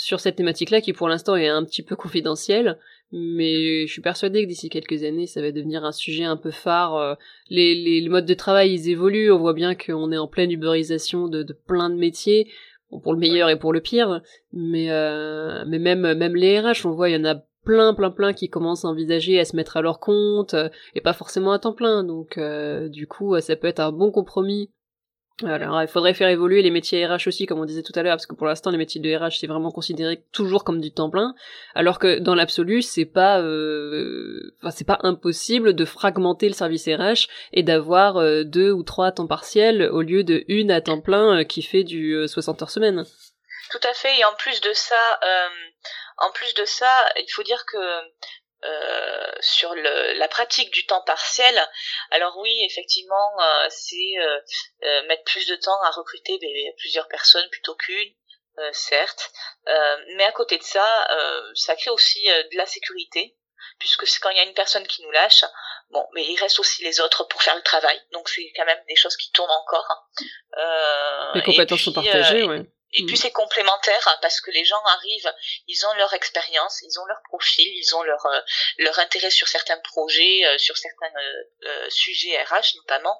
sur 0.00 0.20
cette 0.20 0.36
thématique 0.36 0.70
là 0.70 0.80
qui 0.80 0.92
pour 0.92 1.08
l'instant 1.08 1.34
est 1.34 1.48
un 1.48 1.64
petit 1.64 1.82
peu 1.82 1.96
confidentielle 1.96 2.78
mais 3.10 3.86
je 3.86 3.92
suis 3.92 4.00
persuadée 4.00 4.44
que 4.44 4.48
d'ici 4.48 4.68
quelques 4.68 5.02
années 5.02 5.26
ça 5.26 5.42
va 5.42 5.50
devenir 5.50 5.84
un 5.84 5.92
sujet 5.92 6.24
un 6.24 6.36
peu 6.36 6.50
phare 6.52 7.16
les, 7.50 7.74
les, 7.74 8.08
modes 8.08 8.26
de 8.26 8.34
travail 8.34 8.72
ils 8.72 8.90
évoluent 8.90 9.32
on 9.32 9.38
voit 9.38 9.54
bien 9.54 9.74
qu'on 9.74 10.12
est 10.12 10.18
en 10.18 10.28
pleine 10.28 10.52
uberisation 10.52 11.26
de, 11.26 11.44
plein 11.66 11.90
de 11.90 11.96
métiers 11.96 12.48
pour 13.02 13.12
le 13.12 13.18
meilleur 13.18 13.50
et 13.50 13.58
pour 13.58 13.72
le 13.72 13.80
pire 13.80 14.22
mais 14.52 14.86
mais 15.66 15.78
même 15.78 16.14
même 16.14 16.36
les 16.36 16.60
RH 16.60 16.84
on 16.86 16.90
voit 16.90 17.10
il 17.10 17.14
y 17.14 17.20
en 17.20 17.24
a 17.24 17.42
plein, 17.68 17.92
plein, 17.92 18.10
plein 18.10 18.32
qui 18.32 18.48
commencent 18.48 18.86
à 18.86 18.88
envisager 18.88 19.38
à 19.38 19.44
se 19.44 19.54
mettre 19.54 19.76
à 19.76 19.82
leur 19.82 20.00
compte, 20.00 20.54
euh, 20.54 20.70
et 20.94 21.02
pas 21.02 21.12
forcément 21.12 21.52
à 21.52 21.58
temps 21.58 21.74
plein. 21.74 22.02
Donc, 22.02 22.38
euh, 22.38 22.88
du 22.88 23.06
coup, 23.06 23.34
euh, 23.34 23.40
ça 23.40 23.56
peut 23.56 23.66
être 23.66 23.80
un 23.80 23.92
bon 23.92 24.10
compromis 24.10 24.70
Alors, 25.44 25.80
il 25.82 25.88
faudrait 25.88 26.14
faire 26.14 26.28
évoluer 26.28 26.62
les 26.62 26.70
métiers 26.70 27.06
RH 27.06 27.28
aussi, 27.28 27.46
comme 27.46 27.60
on 27.60 27.64
disait 27.64 27.84
tout 27.84 27.92
à 27.94 28.02
l'heure, 28.02 28.16
parce 28.16 28.26
que 28.26 28.34
pour 28.34 28.46
l'instant, 28.46 28.70
les 28.70 28.78
métiers 28.78 29.00
de 29.00 29.14
RH, 29.14 29.38
c'est 29.38 29.46
vraiment 29.46 29.70
considéré 29.70 30.20
toujours 30.32 30.64
comme 30.64 30.80
du 30.80 30.90
temps 30.90 31.10
plein, 31.10 31.34
alors 31.76 32.00
que 32.00 32.18
dans 32.18 32.34
l'absolu, 32.34 32.82
c'est 32.82 33.04
pas, 33.04 33.40
euh... 33.40 34.52
enfin, 34.60 34.72
c'est 34.72 34.86
pas 34.86 34.98
impossible 35.04 35.74
de 35.74 35.84
fragmenter 35.84 36.48
le 36.48 36.54
service 36.54 36.86
RH 36.86 37.28
et 37.52 37.62
d'avoir 37.62 38.16
euh, 38.16 38.42
deux 38.42 38.72
ou 38.72 38.82
trois 38.82 39.12
temps 39.12 39.28
partiels 39.28 39.82
au 39.92 40.02
lieu 40.02 40.24
de 40.24 40.44
une 40.48 40.72
à 40.72 40.80
temps 40.80 41.00
plein 41.00 41.40
euh, 41.40 41.44
qui 41.44 41.62
fait 41.62 41.84
du 41.84 42.26
60 42.26 42.62
heures 42.62 42.70
semaine. 42.70 43.04
Tout 43.70 43.88
à 43.88 43.92
fait, 43.92 44.18
et 44.18 44.24
en 44.24 44.34
plus 44.38 44.60
de 44.60 44.72
ça, 44.72 45.20
en 46.16 46.32
plus 46.32 46.54
de 46.54 46.64
ça, 46.64 46.90
il 47.16 47.30
faut 47.30 47.44
dire 47.44 47.64
que 47.66 47.78
euh, 48.64 49.30
sur 49.40 49.72
le, 49.72 50.14
la 50.14 50.26
pratique 50.26 50.72
du 50.72 50.84
temps 50.84 51.02
partiel. 51.02 51.56
Alors 52.10 52.36
oui, 52.38 52.52
effectivement, 52.64 53.40
euh, 53.40 53.66
c'est 53.70 54.18
euh, 54.18 55.02
mettre 55.06 55.22
plus 55.24 55.46
de 55.46 55.54
temps 55.54 55.80
à 55.82 55.90
recruter 55.90 56.38
des, 56.38 56.74
plusieurs 56.78 57.06
personnes 57.06 57.48
plutôt 57.50 57.76
qu'une, 57.76 58.12
certes. 58.72 59.30
mais 60.16 60.24
à 60.24 60.32
côté 60.32 60.58
de 60.58 60.64
ça, 60.64 60.84
ça 61.54 61.76
crée 61.76 61.90
aussi 61.90 62.26
de 62.26 62.56
la 62.56 62.66
sécurité, 62.66 63.36
puisque 63.78 64.04
c'est 64.08 64.18
quand 64.18 64.30
il 64.30 64.36
y 64.36 64.40
a 64.40 64.44
une 64.44 64.54
personne 64.54 64.84
qui 64.88 65.02
nous 65.02 65.12
lâche, 65.12 65.44
bon, 65.90 66.04
mais 66.12 66.24
il 66.24 66.36
reste 66.40 66.58
aussi 66.58 66.82
les 66.82 66.98
autres 66.98 67.28
pour 67.28 67.40
faire 67.40 67.54
le 67.54 67.62
travail. 67.62 68.02
Donc 68.10 68.28
c'est 68.28 68.50
quand 68.56 68.64
même 68.64 68.82
des 68.88 68.96
choses 68.96 69.16
qui 69.16 69.30
tournent 69.30 69.48
encore. 69.48 70.08
les 71.36 71.42
compétences 71.42 71.82
sont 71.82 71.92
partagées, 71.92 72.42
oui. 72.42 72.68
Et 72.94 73.04
puis 73.04 73.14
mm. 73.14 73.18
c'est 73.18 73.30
complémentaire 73.30 74.08
hein, 74.08 74.18
parce 74.22 74.40
que 74.40 74.50
les 74.50 74.64
gens 74.64 74.82
arrivent, 74.86 75.32
ils 75.66 75.86
ont 75.86 75.94
leur 75.94 76.12
expérience, 76.14 76.82
ils 76.82 76.98
ont 76.98 77.04
leur 77.06 77.20
profil, 77.28 77.66
ils 77.66 77.94
ont 77.94 78.02
leur 78.02 78.24
euh, 78.26 78.40
leur 78.78 78.98
intérêt 78.98 79.30
sur 79.30 79.48
certains 79.48 79.78
projets, 79.78 80.46
euh, 80.46 80.58
sur 80.58 80.76
certains 80.76 81.12
euh, 81.64 81.90
sujets 81.90 82.42
RH 82.42 82.76
notamment 82.76 83.18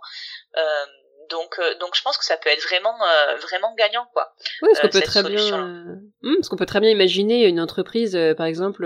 donc 1.30 1.56
euh, 1.58 1.74
donc 1.80 1.94
je 1.94 2.02
pense 2.02 2.16
que 2.16 2.24
ça 2.24 2.36
peut 2.36 2.50
être 2.50 2.62
vraiment 2.62 2.94
euh, 3.02 3.36
vraiment 3.36 3.74
gagnant 3.76 4.06
quoi. 4.12 4.34
Oui, 4.62 4.68
parce 4.72 4.80
qu'on 4.80 4.98
peut 4.98 5.04
très 5.04 5.22
bien 5.22 6.10
hmm, 6.22 6.34
parce 6.36 6.48
qu'on 6.48 6.56
peut 6.56 6.66
très 6.66 6.80
bien 6.80 6.90
imaginer 6.90 7.46
une 7.46 7.60
entreprise 7.60 8.16
euh, 8.16 8.34
par 8.34 8.46
exemple 8.46 8.84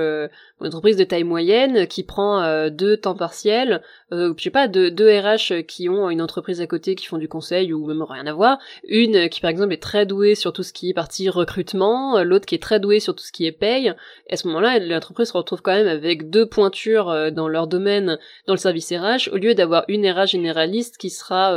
une 0.61 0.67
entreprise 0.67 0.97
de 0.97 1.05
taille 1.05 1.25
moyenne 1.25 1.87
qui 1.87 2.05
prend 2.05 2.69
deux 2.69 2.97
temps 2.97 3.17
partiels, 3.17 3.83
je 4.13 4.43
sais 4.43 4.51
pas 4.51 4.69
deux, 4.69 4.91
deux 4.91 5.09
RH 5.09 5.63
qui 5.67 5.89
ont 5.89 6.11
une 6.11 6.21
entreprise 6.21 6.61
à 6.61 6.67
côté 6.67 6.95
qui 6.95 7.07
font 7.07 7.19
du 7.19 7.29
conseil 7.29 7.73
ou 7.73 7.87
même 7.87 8.03
rien 8.03 8.27
à 8.27 8.33
voir, 8.33 8.59
une 8.85 9.29
qui 9.29 9.41
par 9.41 9.51
exemple 9.51 9.73
est 9.73 9.83
très 9.83 10.07
douée 10.07 10.35
sur 10.35 10.53
tout 10.53 10.63
ce 10.63 10.73
qui 10.73 10.91
est 10.91 10.95
partie 10.95 11.29
recrutement, 11.29 12.23
l'autre 12.23 12.47
qui 12.47 12.55
est 12.55 12.63
très 12.63 12.79
douée 12.79 13.01
sur 13.01 13.15
tout 13.15 13.25
ce 13.25 13.33
qui 13.33 13.47
est 13.47 13.53
paye. 13.53 13.93
Et 14.29 14.35
à 14.35 14.37
ce 14.37 14.47
moment-là, 14.49 14.79
l'entreprise 14.79 15.29
se 15.29 15.37
retrouve 15.37 15.63
quand 15.63 15.73
même 15.73 15.89
avec 15.89 16.31
deux 16.31 16.47
pointures 16.47 17.33
dans 17.33 17.49
leur 17.49 17.67
domaine 17.67 18.19
dans 18.47 18.55
le 18.55 18.59
service 18.59 18.93
RH 18.93 19.31
au 19.33 19.37
lieu 19.37 19.55
d'avoir 19.55 19.85
une 19.89 20.09
RH 20.09 20.29
généraliste 20.29 20.99
qui 20.99 21.11
sera 21.11 21.57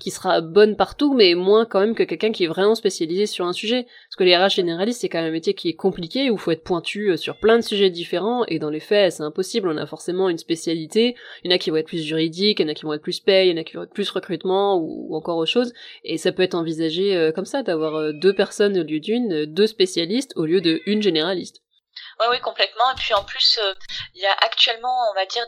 qui 0.00 0.10
sera 0.10 0.40
bonne 0.40 0.76
partout, 0.76 1.14
mais 1.14 1.34
moins 1.34 1.64
quand 1.64 1.80
même 1.80 1.94
que 1.94 2.02
quelqu'un 2.02 2.32
qui 2.32 2.44
est 2.44 2.48
vraiment 2.48 2.74
spécialisé 2.74 3.26
sur 3.26 3.46
un 3.46 3.52
sujet. 3.52 3.86
Parce 4.08 4.16
que 4.16 4.24
les 4.24 4.36
RH 4.36 4.56
généralistes, 4.56 5.00
c'est 5.00 5.08
quand 5.08 5.18
même 5.18 5.28
un 5.28 5.32
métier 5.32 5.54
qui 5.54 5.68
est 5.68 5.74
compliqué, 5.74 6.30
où 6.30 6.36
faut 6.36 6.50
être 6.50 6.64
pointu 6.64 7.10
euh, 7.10 7.16
sur 7.16 7.36
plein 7.36 7.56
de 7.56 7.62
sujets 7.62 7.90
différents, 7.90 8.44
et 8.46 8.58
dans 8.58 8.70
les 8.70 8.80
faits, 8.80 9.12
c'est 9.12 9.22
impossible, 9.22 9.68
on 9.68 9.76
a 9.76 9.86
forcément 9.86 10.28
une 10.28 10.38
spécialité. 10.38 11.14
Il 11.42 11.50
y 11.50 11.54
en 11.54 11.56
a 11.56 11.58
qui 11.58 11.70
vont 11.70 11.76
être 11.76 11.83
plus 11.84 12.02
juridiques, 12.02 12.60
il 12.60 12.62
y 12.62 12.66
en 12.66 12.72
a 12.72 12.74
qui 12.74 12.84
vont 12.84 12.92
être 12.92 13.02
plus 13.02 13.20
paye, 13.20 13.48
il 13.48 13.56
y 13.56 13.58
en 13.58 13.60
a 13.60 13.64
qui 13.64 13.74
vont 13.76 13.84
être 13.84 13.92
plus 13.92 14.10
recrutement, 14.10 14.76
ou, 14.76 15.14
encore 15.16 15.36
autre 15.36 15.50
chose. 15.50 15.72
Et 16.02 16.18
ça 16.18 16.32
peut 16.32 16.42
être 16.42 16.54
envisagé 16.54 17.16
euh, 17.16 17.32
comme 17.32 17.46
ça, 17.46 17.62
d'avoir 17.62 17.96
euh, 17.96 18.12
deux 18.12 18.34
personnes 18.34 18.78
au 18.78 18.82
lieu 18.82 19.00
d'une, 19.00 19.46
deux 19.46 19.66
spécialistes 19.66 20.32
au 20.36 20.44
lieu 20.44 20.60
de 20.60 20.80
une 20.86 21.02
généraliste. 21.02 21.62
Oui, 22.20 22.26
oui, 22.30 22.40
complètement. 22.40 22.90
Et 22.92 22.96
puis 22.96 23.14
en 23.14 23.24
plus, 23.24 23.60
il 24.14 24.20
y 24.20 24.26
a 24.26 24.32
actuellement, 24.42 25.10
on 25.10 25.14
va 25.14 25.26
dire, 25.26 25.44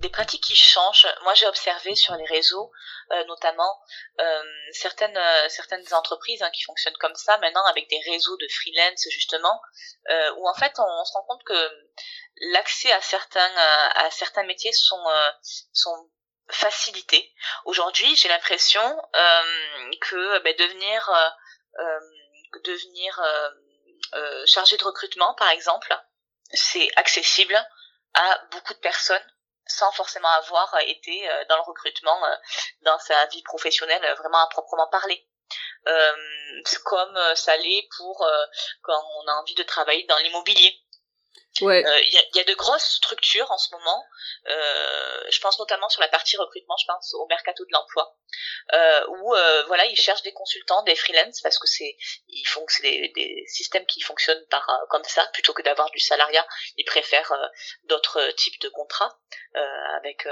des 0.00 0.08
pratiques 0.08 0.42
qui 0.42 0.56
changent. 0.56 1.06
Moi, 1.24 1.32
j'ai 1.34 1.46
observé 1.46 1.94
sur 1.94 2.14
les 2.16 2.26
réseaux, 2.26 2.70
euh, 3.12 3.24
notamment 3.26 3.80
euh, 4.18 4.42
certaines 4.72 5.16
euh, 5.16 5.48
certaines 5.48 5.94
entreprises 5.94 6.42
hein, 6.42 6.50
qui 6.50 6.64
fonctionnent 6.64 6.96
comme 6.98 7.14
ça 7.14 7.38
maintenant 7.38 7.64
avec 7.66 7.88
des 7.88 8.00
réseaux 8.00 8.36
de 8.36 8.48
freelance 8.48 9.06
justement, 9.10 9.60
où 10.38 10.48
en 10.48 10.54
fait 10.54 10.72
on, 10.78 11.04
se 11.04 11.12
rend 11.12 11.22
compte 11.28 11.44
que 11.44 11.86
l'accès 12.52 12.90
à 12.90 13.00
certains 13.00 13.56
à 13.94 14.10
certains 14.10 14.42
métiers 14.42 14.72
sont 14.72 15.04
sont 15.72 16.10
facilités. 16.48 17.32
Aujourd'hui, 17.64 18.16
j'ai 18.16 18.28
l'impression 18.28 18.82
que 20.00 20.38
ben, 20.40 20.56
devenir 20.56 21.08
devenir 22.64 23.20
chargé 24.46 24.76
de 24.78 24.84
recrutement, 24.84 25.34
par 25.34 25.50
exemple, 25.50 25.96
c'est 26.52 26.88
accessible 26.96 27.56
à 28.14 28.40
beaucoup 28.50 28.74
de 28.74 28.80
personnes 28.80 29.35
sans 29.66 29.90
forcément 29.92 30.28
avoir 30.28 30.74
euh, 30.74 30.78
été 30.86 31.28
euh, 31.30 31.44
dans 31.48 31.56
le 31.56 31.62
recrutement 31.62 32.24
euh, 32.24 32.36
dans 32.82 32.98
sa 32.98 33.26
vie 33.26 33.42
professionnelle 33.42 34.02
vraiment 34.18 34.38
à 34.38 34.48
proprement 34.48 34.88
parler. 34.88 35.26
Comme 36.84 37.16
ça 37.36 37.56
l'est 37.56 37.88
pour 37.96 38.28
quand 38.82 39.00
on 39.18 39.28
a 39.28 39.34
envie 39.34 39.54
de 39.54 39.62
travailler 39.62 40.04
dans 40.06 40.16
l'immobilier. 40.18 40.76
Il 41.60 41.68
euh, 41.68 41.80
y, 41.80 42.18
a, 42.18 42.22
y, 42.34 42.40
a, 42.40 42.44
de 42.44 42.54
grosses 42.54 42.96
structures 42.96 43.50
en 43.50 43.58
ce 43.58 43.74
moment. 43.74 44.04
Euh, 44.48 45.24
je 45.30 45.40
pense 45.40 45.58
notamment 45.58 45.88
sur 45.88 46.00
la 46.00 46.08
partie 46.08 46.36
recrutement, 46.36 46.76
je 46.76 46.86
pense 46.86 47.14
au 47.14 47.26
mercato 47.26 47.64
de 47.64 47.72
l'emploi, 47.72 48.16
euh, 48.72 49.06
où 49.08 49.34
euh, 49.34 49.64
voilà 49.64 49.86
ils 49.86 49.96
cherchent 49.96 50.22
des 50.22 50.32
consultants, 50.32 50.82
des 50.82 50.94
freelance 50.94 51.40
parce 51.40 51.58
que 51.58 51.66
c'est 51.66 51.96
ils 52.28 52.44
font 52.46 52.64
c'est 52.68 52.82
des, 52.82 53.12
des, 53.14 53.44
systèmes 53.48 53.86
qui 53.86 54.00
fonctionnent 54.00 54.46
par 54.50 54.68
euh, 54.68 54.86
comme 54.90 55.04
ça 55.04 55.26
plutôt 55.32 55.52
que 55.52 55.62
d'avoir 55.62 55.90
du 55.90 56.00
salariat. 56.00 56.46
Ils 56.76 56.84
préfèrent 56.84 57.32
euh, 57.32 57.46
d'autres 57.84 58.30
types 58.32 58.60
de 58.60 58.68
contrats 58.68 59.18
avec 59.96 60.28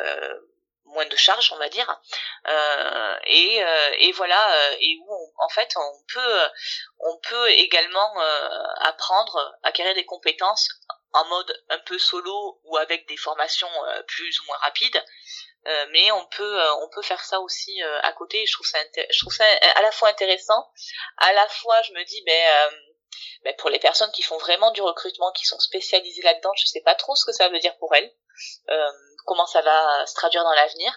moins 0.85 1.07
de 1.07 1.17
charges, 1.17 1.51
on 1.53 1.57
va 1.57 1.71
dire. 1.71 2.01
Euh, 2.47 3.17
et, 3.25 3.63
et, 4.01 4.13
voilà, 4.13 4.73
et 4.81 4.99
où 5.01 5.33
en 5.39 5.49
fait 5.49 5.73
on 5.77 6.05
peut 6.13 6.41
on 7.01 7.19
peut 7.19 7.51
également 7.51 8.15
apprendre, 8.81 9.59
acquérir 9.63 9.95
des 9.95 10.05
compétences 10.05 10.69
en 11.15 11.25
mode 11.27 11.63
un 11.71 11.79
peu 11.79 11.99
solo 11.99 12.61
ou 12.65 12.77
avec 12.77 13.09
des 13.09 13.17
formations 13.17 13.69
euh, 13.87 14.03
plus 14.03 14.39
ou 14.41 14.45
moins 14.47 14.57
rapides. 14.59 15.03
Euh, 15.67 15.87
mais 15.93 16.11
on 16.13 16.27
peut 16.27 16.61
euh, 16.61 16.75
on 16.83 16.89
peut 16.91 17.01
faire 17.01 17.25
ça 17.25 17.41
aussi 17.41 17.81
à 18.03 18.13
côté. 18.13 18.45
Je 18.47 18.53
trouve 18.53 18.67
ça 18.67 18.79
je 19.11 19.19
trouve 19.21 19.33
ça 19.33 19.45
à 19.77 19.83
la 19.83 19.93
fois 19.93 20.11
intéressant, 20.11 20.69
à 21.19 21.33
la 21.33 21.49
fois 21.49 21.81
je 21.83 21.93
me 21.93 22.05
dis 22.05 22.23
ben, 22.27 22.71
ben 23.45 23.55
pour 23.57 23.71
les 23.71 23.79
personnes 23.79 24.11
qui 24.13 24.23
font 24.23 24.37
vraiment 24.39 24.73
du 24.73 24.83
recrutement, 24.83 25.33
qui 25.33 25.47
sont 25.47 25.59
spécialisées 25.61 26.23
là-dedans, 26.23 26.53
je 26.57 26.67
sais 26.67 26.83
pas 26.83 26.95
trop 26.95 27.15
ce 27.17 27.25
que 27.25 27.33
ça 27.33 27.49
veut 27.49 27.61
dire 27.61 27.77
pour 27.79 27.95
elles, 27.95 28.13
comment 29.25 29.47
ça 29.47 29.63
va 29.63 30.07
se 30.07 30.15
traduire 30.15 30.45
dans 30.45 30.53
l'avenir. 30.53 30.93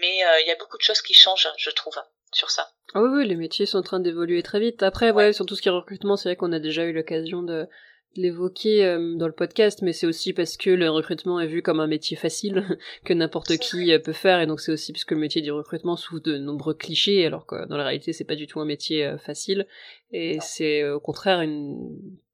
Mais 0.00 0.24
il 0.40 0.46
y 0.46 0.50
a 0.50 0.56
beaucoup 0.56 0.78
de 0.78 0.82
choses 0.82 1.02
qui 1.02 1.14
changent, 1.14 1.48
je 1.56 1.70
trouve 1.70 2.02
sur 2.32 2.50
ça. 2.50 2.72
Ah 2.94 3.00
oui, 3.00 3.10
oui, 3.12 3.28
les 3.28 3.36
métiers 3.36 3.66
sont 3.66 3.78
en 3.78 3.82
train 3.82 4.00
d'évoluer 4.00 4.42
très 4.42 4.58
vite. 4.58 4.82
Après, 4.82 5.12
ouais. 5.12 5.32
sur 5.32 5.46
tout 5.46 5.54
ce 5.54 5.62
qui 5.62 5.68
est 5.68 5.72
recrutement, 5.72 6.16
c'est 6.16 6.30
vrai 6.30 6.36
qu'on 6.36 6.52
a 6.52 6.58
déjà 6.58 6.82
eu 6.82 6.92
l'occasion 6.92 7.42
de, 7.42 7.68
l'évoquer 8.16 8.84
euh, 8.84 9.16
dans 9.16 9.26
le 9.26 9.32
podcast, 9.32 9.82
mais 9.82 9.92
c'est 9.92 10.06
aussi 10.06 10.32
parce 10.32 10.56
que 10.56 10.70
le 10.70 10.90
recrutement 10.90 11.40
est 11.40 11.46
vu 11.46 11.62
comme 11.62 11.80
un 11.80 11.86
métier 11.86 12.16
facile 12.16 12.78
que 13.04 13.12
n'importe 13.12 13.56
qui 13.58 13.92
euh, 13.92 13.98
peut 13.98 14.12
faire, 14.12 14.40
et 14.40 14.46
donc 14.46 14.60
c'est 14.60 14.72
aussi 14.72 14.92
parce 14.92 15.04
que 15.04 15.14
le 15.14 15.20
métier 15.20 15.42
du 15.42 15.52
recrutement 15.52 15.96
souffre 15.96 16.22
de 16.22 16.38
nombreux 16.38 16.74
clichés, 16.74 17.26
alors 17.26 17.46
que 17.46 17.66
dans 17.66 17.76
la 17.76 17.84
réalité 17.84 18.12
c'est 18.12 18.24
pas 18.24 18.36
du 18.36 18.46
tout 18.46 18.60
un 18.60 18.64
métier 18.64 19.04
euh, 19.04 19.18
facile, 19.18 19.66
et 20.12 20.38
c'est 20.40 20.88
au 20.88 21.00
contraire 21.00 21.40
un 21.40 21.76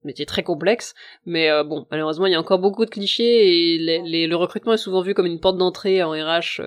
métier 0.05 0.27
très 0.27 0.43
complexe, 0.43 0.95
mais 1.25 1.49
bon, 1.65 1.87
malheureusement 1.91 2.27
il 2.27 2.33
y 2.33 2.35
a 2.35 2.41
encore 2.41 2.59
beaucoup 2.59 2.85
de 2.85 2.91
clichés, 2.91 3.75
et 3.75 3.79
les, 3.79 4.27
le 4.27 4.37
recrutement 4.37 4.75
est 4.75 4.79
souvent 4.79 5.01
vu 5.01 5.15
comme 5.15 5.27
une 5.27 5.41
porte 5.41 5.57
d'entrée 5.57 6.03
en 6.03 6.11
RH 6.11 6.61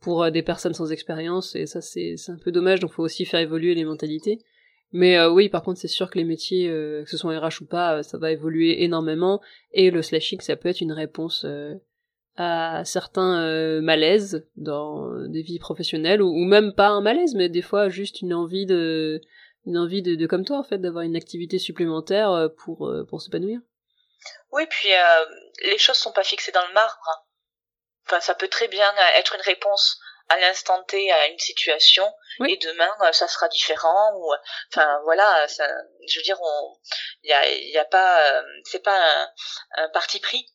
pour 0.00 0.30
des 0.30 0.42
personnes 0.42 0.74
sans 0.74 0.92
expérience, 0.92 1.56
et 1.56 1.64
ça 1.64 1.80
c'est 1.80 2.16
un 2.28 2.36
peu 2.36 2.52
dommage, 2.52 2.80
donc 2.80 2.92
faut 2.92 3.02
aussi 3.02 3.24
faire 3.24 3.40
évoluer 3.40 3.74
les 3.74 3.84
mentalités. 3.84 4.40
Mais 4.92 5.18
euh, 5.18 5.30
oui, 5.30 5.48
par 5.48 5.62
contre, 5.62 5.78
c'est 5.78 5.88
sûr 5.88 6.10
que 6.10 6.18
les 6.18 6.24
métiers, 6.24 6.68
euh, 6.68 7.04
que 7.04 7.10
ce 7.10 7.18
soit 7.18 7.38
RH 7.38 7.62
ou 7.62 7.66
pas, 7.66 7.96
euh, 7.96 8.02
ça 8.02 8.16
va 8.16 8.30
évoluer 8.30 8.82
énormément. 8.82 9.42
Et 9.72 9.90
le 9.90 10.02
slashing, 10.02 10.40
ça 10.40 10.56
peut 10.56 10.68
être 10.68 10.80
une 10.80 10.92
réponse 10.92 11.46
à 12.36 12.84
certains 12.84 13.80
malaises 13.80 14.46
dans 14.56 15.10
des 15.26 15.42
vies 15.42 15.58
professionnelles, 15.58 16.22
ou, 16.22 16.44
même 16.44 16.72
pas 16.72 16.88
un 16.88 17.00
malaise, 17.00 17.34
mais 17.34 17.48
des 17.48 17.62
fois 17.62 17.88
juste 17.88 18.22
une 18.22 18.32
envie 18.32 18.64
de, 18.64 19.20
une 19.66 19.76
envie 19.76 20.02
de, 20.02 20.26
comme 20.26 20.44
toi 20.44 20.58
en 20.58 20.62
fait, 20.62 20.78
d'avoir 20.78 21.02
une 21.02 21.16
activité 21.16 21.58
supplémentaire 21.58 22.48
pour 22.56 22.90
pour 23.08 23.20
s'épanouir. 23.20 23.58
Oui, 24.52 24.62
puis 24.70 24.88
les 25.64 25.78
choses 25.78 25.96
sont 25.96 26.12
pas 26.12 26.22
fixées 26.22 26.52
dans 26.52 26.66
le 26.66 26.74
marbre. 26.74 27.26
Enfin, 28.06 28.20
ça 28.20 28.36
peut 28.36 28.48
très 28.48 28.68
bien 28.68 28.86
être 29.18 29.34
une 29.34 29.42
réponse 29.42 29.98
à 30.28 30.38
l'instant 30.38 30.82
T 30.84 31.10
à 31.10 31.28
une 31.28 31.38
situation 31.38 32.12
et 32.46 32.56
demain 32.58 32.90
euh, 33.02 33.12
ça 33.12 33.26
sera 33.26 33.48
différent 33.48 34.12
ou 34.14 34.32
enfin 34.72 35.00
voilà 35.04 35.48
ça, 35.48 35.66
je 36.06 36.18
veux 36.18 36.22
dire 36.22 36.38
on 36.40 36.76
il 37.22 37.30
y 37.30 37.32
a 37.32 37.48
y 37.50 37.78
a 37.78 37.84
pas 37.84 38.32
euh, 38.32 38.42
c'est 38.64 38.82
pas 38.82 38.96
un, 38.96 39.32
un, 39.78 39.88
parti 39.88 40.20
pris. 40.20 40.46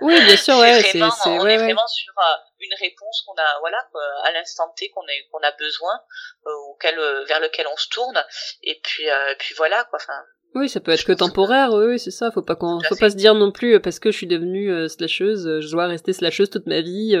Oui 0.00 0.20
bien 0.24 0.36
sûr 0.36 0.56
ouais 0.58 0.82
c'est 0.82 1.00
on 1.02 1.40
ouais, 1.42 1.54
est 1.54 1.58
vraiment 1.58 1.86
sur 1.86 2.12
euh, 2.18 2.36
une 2.60 2.74
réponse 2.74 3.22
qu'on 3.26 3.36
a 3.36 3.58
voilà 3.60 3.86
à 4.24 4.32
l'instant 4.32 4.68
T 4.76 4.90
qu'on 4.90 5.06
est 5.06 5.28
qu'on 5.30 5.42
a 5.42 5.52
besoin 5.52 6.00
auquel 6.44 6.96
vers 7.26 7.40
lequel 7.40 7.66
on 7.68 7.76
se 7.76 7.88
tourne. 7.88 8.24
Et 8.62 8.80
puis 8.82 9.08
puis 9.38 9.54
voilà 9.54 9.84
quoi 9.84 9.98
enfin 10.00 10.24
Oui, 10.54 10.68
ça 10.68 10.80
peut 10.80 10.92
être 10.92 11.04
que 11.04 11.12
temporaire, 11.12 11.72
oui, 11.72 11.98
c'est 11.98 12.10
ça. 12.10 12.30
Faut 12.30 12.42
pas 12.42 12.56
qu'on, 12.56 12.80
faut 12.80 12.96
pas 12.96 13.10
se 13.10 13.16
dire 13.16 13.34
non 13.34 13.52
plus 13.52 13.80
parce 13.80 13.98
que 13.98 14.10
je 14.10 14.16
suis 14.16 14.26
devenue 14.26 14.70
euh, 14.70 14.88
slasheuse, 14.88 15.60
je 15.60 15.70
dois 15.70 15.86
rester 15.86 16.12
slasheuse 16.12 16.50
toute 16.50 16.66
ma 16.66 16.80
vie. 16.80 17.16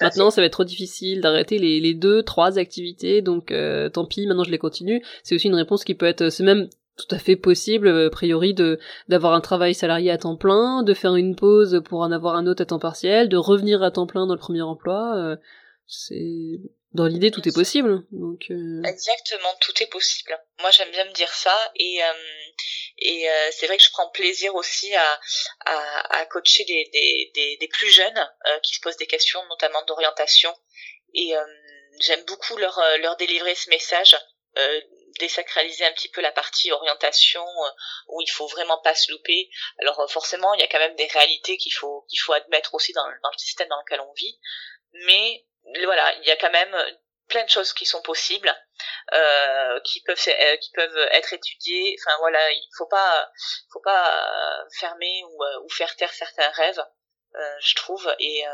maintenant, 0.00 0.30
ça 0.30 0.40
va 0.40 0.46
être 0.46 0.52
trop 0.52 0.64
difficile 0.64 1.20
d'arrêter 1.20 1.58
les, 1.58 1.80
les 1.80 1.94
deux, 1.94 2.22
trois 2.22 2.58
activités, 2.58 3.22
donc 3.22 3.52
tant 3.92 4.06
pis. 4.06 4.26
Maintenant, 4.26 4.44
je 4.44 4.50
les 4.50 4.58
continue. 4.58 5.02
C'est 5.22 5.34
aussi 5.34 5.48
une 5.48 5.54
réponse 5.54 5.84
qui 5.84 5.94
peut 5.94 6.06
être, 6.06 6.30
c'est 6.30 6.44
même 6.44 6.68
tout 6.96 7.14
à 7.14 7.18
fait 7.18 7.36
possible, 7.36 7.88
a 7.88 8.10
priori, 8.10 8.52
de 8.54 8.78
d'avoir 9.08 9.32
un 9.32 9.40
travail 9.40 9.74
salarié 9.74 10.10
à 10.10 10.18
temps 10.18 10.36
plein, 10.36 10.82
de 10.82 10.94
faire 10.94 11.16
une 11.16 11.36
pause 11.36 11.82
pour 11.84 12.00
en 12.00 12.12
avoir 12.12 12.36
un 12.36 12.46
autre 12.46 12.62
à 12.62 12.66
temps 12.66 12.78
partiel, 12.78 13.28
de 13.28 13.36
revenir 13.36 13.82
à 13.82 13.90
temps 13.90 14.06
plein 14.06 14.26
dans 14.26 14.34
le 14.34 14.40
premier 14.40 14.62
emploi. 14.62 15.36
c'est 15.86 16.60
dans 16.92 17.06
l'idée, 17.06 17.30
tout 17.30 17.46
est 17.48 17.54
possible. 17.54 18.02
Donc, 18.10 18.46
euh... 18.50 18.82
Exactement, 18.82 19.54
tout 19.60 19.72
est 19.80 19.90
possible. 19.90 20.36
Moi, 20.60 20.70
j'aime 20.70 20.90
bien 20.90 21.04
me 21.04 21.12
dire 21.12 21.32
ça 21.32 21.54
et 21.76 21.98
euh, 22.02 22.12
et 23.00 23.30
euh, 23.30 23.50
c'est 23.52 23.66
vrai 23.66 23.76
que 23.76 23.82
je 23.82 23.90
prends 23.90 24.08
plaisir 24.10 24.54
aussi 24.54 24.94
à 24.94 25.20
à, 25.66 26.18
à 26.20 26.26
coacher 26.26 26.64
des, 26.64 26.90
des, 27.34 27.56
des, 27.58 27.68
plus 27.68 27.90
jeunes 27.90 28.30
euh, 28.46 28.58
qui 28.60 28.74
se 28.74 28.80
posent 28.80 28.96
des 28.96 29.06
questions, 29.06 29.44
notamment 29.46 29.82
d'orientation. 29.82 30.54
Et 31.14 31.32
j'aime 32.00 32.24
beaucoup 32.24 32.56
leur 32.56 32.80
leur 32.98 33.16
délivrer 33.16 33.54
ce 33.56 33.68
message. 33.70 34.16
désacraliser 35.18 35.84
un 35.84 35.92
petit 35.92 36.08
peu 36.08 36.20
la 36.20 36.30
partie 36.30 36.70
orientation 36.70 37.44
où 38.08 38.20
il 38.20 38.30
faut 38.30 38.46
vraiment 38.46 38.78
pas 38.78 38.94
se 38.94 39.10
louper. 39.10 39.50
Alors 39.80 40.08
forcément, 40.10 40.54
il 40.54 40.60
y 40.60 40.62
a 40.62 40.68
quand 40.68 40.78
même 40.78 40.94
des 40.94 41.08
réalités 41.08 41.56
qu'il 41.56 41.74
faut 41.74 42.04
qu'il 42.08 42.20
faut 42.20 42.32
admettre 42.32 42.74
aussi 42.74 42.92
dans, 42.92 43.04
dans 43.04 43.30
le 43.32 43.38
système 43.38 43.68
dans 43.68 43.80
lequel 43.80 44.00
on 44.00 44.12
vit, 44.12 44.38
mais 44.92 45.44
voilà, 45.84 46.14
il 46.20 46.26
y 46.26 46.30
a 46.30 46.36
quand 46.36 46.52
même 46.52 46.76
plein 47.30 47.44
de 47.44 47.48
choses 47.48 47.72
qui 47.72 47.86
sont 47.86 48.02
possibles, 48.02 48.54
euh, 49.14 49.80
qui 49.80 50.02
peuvent 50.02 50.28
euh, 50.28 50.56
qui 50.58 50.70
peuvent 50.72 51.08
être 51.12 51.32
étudiées. 51.32 51.96
Enfin 51.98 52.16
voilà, 52.18 52.50
il 52.52 52.68
faut 52.76 52.86
pas 52.88 53.30
faut 53.72 53.80
pas 53.80 54.64
fermer 54.78 55.22
ou, 55.24 55.44
euh, 55.44 55.60
ou 55.64 55.68
faire 55.70 55.94
taire 55.96 56.12
certains 56.12 56.50
rêves, 56.50 56.84
euh, 57.36 57.56
je 57.60 57.74
trouve. 57.76 58.14
Et 58.18 58.44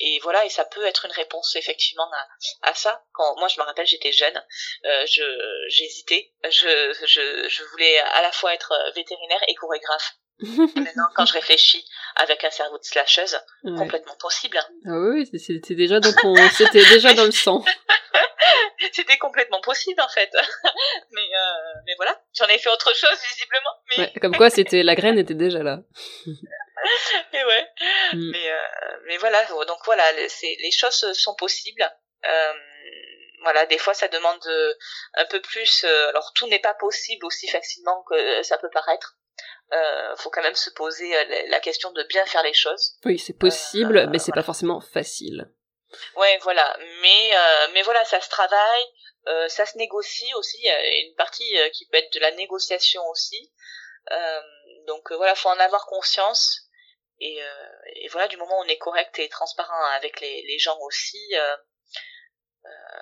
et 0.00 0.18
voilà, 0.22 0.44
et 0.44 0.50
ça 0.50 0.64
peut 0.64 0.84
être 0.86 1.06
une 1.06 1.12
réponse 1.12 1.56
effectivement 1.56 2.08
à, 2.12 2.28
à 2.70 2.74
ça. 2.74 3.04
Quand 3.12 3.36
moi 3.38 3.48
je 3.48 3.58
me 3.60 3.64
rappelle, 3.64 3.86
j'étais 3.86 4.12
jeune, 4.12 4.38
euh, 4.84 5.06
je 5.06 5.24
j'hésitais, 5.68 6.32
je, 6.44 6.92
je 7.06 7.48
je 7.48 7.62
voulais 7.70 7.98
à 7.98 8.22
la 8.22 8.32
fois 8.32 8.54
être 8.54 8.72
vétérinaire 8.94 9.42
et 9.48 9.54
chorégraphe. 9.54 10.14
Maintenant, 10.40 11.08
quand 11.14 11.26
je 11.26 11.32
réfléchis 11.32 11.84
avec 12.16 12.44
un 12.44 12.50
cerveau 12.50 12.78
de 12.78 12.84
slasheuse, 12.84 13.38
complètement 13.76 14.16
possible. 14.20 14.58
Ah 14.86 14.98
oui, 15.10 15.28
c'était 15.38 15.74
déjà 15.74 16.00
dans 16.00 16.12
c'était 16.50 16.84
déjà 16.84 17.14
dans 17.14 17.24
le 17.24 17.32
sang. 17.32 17.64
c'était 18.92 19.18
complètement 19.18 19.60
possible 19.60 20.00
en 20.00 20.08
fait. 20.08 20.30
mais 21.12 21.20
euh, 21.20 21.80
mais 21.86 21.94
voilà, 21.96 22.20
j'en 22.34 22.46
ai 22.46 22.58
fait 22.58 22.70
autre 22.70 22.94
chose 22.94 23.18
visiblement. 23.30 23.70
Mais... 23.90 23.98
Ouais, 23.98 24.12
comme 24.20 24.36
quoi, 24.36 24.50
c'était 24.50 24.82
la 24.82 24.94
graine 24.94 25.18
était 25.18 25.34
déjà 25.34 25.62
là. 25.62 25.80
et 26.26 27.44
ouais. 27.44 27.68
Mm. 28.12 28.30
Mais 28.30 28.50
euh, 28.50 28.96
mais 29.06 29.16
voilà, 29.18 29.44
donc 29.44 29.78
voilà, 29.84 30.04
c'est 30.28 30.56
les 30.60 30.70
choses 30.70 31.12
sont 31.12 31.34
possibles. 31.34 31.88
Euh, 32.28 32.52
voilà, 33.42 33.66
des 33.66 33.78
fois 33.78 33.94
ça 33.94 34.08
demande 34.08 34.44
euh, 34.46 34.74
un 35.14 35.26
peu 35.26 35.40
plus. 35.40 35.84
Euh, 35.84 36.08
alors 36.08 36.32
tout 36.34 36.46
n'est 36.48 36.58
pas 36.58 36.74
possible 36.74 37.24
aussi 37.24 37.48
facilement 37.48 38.04
que 38.08 38.42
ça 38.42 38.58
peut 38.58 38.70
paraître 38.70 39.16
euh, 39.72 40.16
faut 40.16 40.30
quand 40.30 40.42
même 40.42 40.54
se 40.54 40.70
poser 40.70 41.14
euh, 41.14 41.46
la 41.48 41.60
question 41.60 41.90
de 41.92 42.02
bien 42.04 42.24
faire 42.26 42.42
les 42.42 42.54
choses. 42.54 42.96
Oui, 43.04 43.18
c'est 43.18 43.38
possible, 43.38 43.98
euh, 43.98 44.06
mais 44.08 44.18
c'est 44.18 44.32
pas 44.32 44.42
forcément 44.42 44.80
facile. 44.80 45.50
Ouais, 46.16 46.38
voilà. 46.42 46.76
Mais 47.02 47.30
euh, 47.34 47.68
mais 47.72 47.82
voilà, 47.82 48.04
ça 48.04 48.20
se 48.20 48.28
travaille, 48.28 48.84
euh, 49.26 49.48
ça 49.48 49.66
se 49.66 49.76
négocie 49.76 50.32
aussi. 50.34 50.58
Il 50.58 50.66
y 50.66 50.70
a 50.70 51.06
une 51.06 51.14
partie 51.16 51.54
qui 51.72 51.86
peut 51.86 51.98
être 51.98 52.12
de 52.12 52.20
la 52.20 52.32
négociation 52.32 53.02
aussi. 53.08 53.52
donc 54.86 55.12
voilà, 55.12 55.34
faut 55.34 55.50
en 55.50 55.60
avoir 55.60 55.86
conscience. 55.86 56.64
Et, 57.20 57.40
et, 57.96 58.08
voilà, 58.08 58.28
du 58.28 58.36
moment 58.36 58.60
où 58.60 58.62
on 58.64 58.68
est 58.68 58.78
correct 58.78 59.18
et 59.18 59.28
transparent 59.28 59.84
avec 59.96 60.20
les, 60.20 60.44
les 60.46 60.58
gens 60.58 60.78
aussi, 60.82 61.34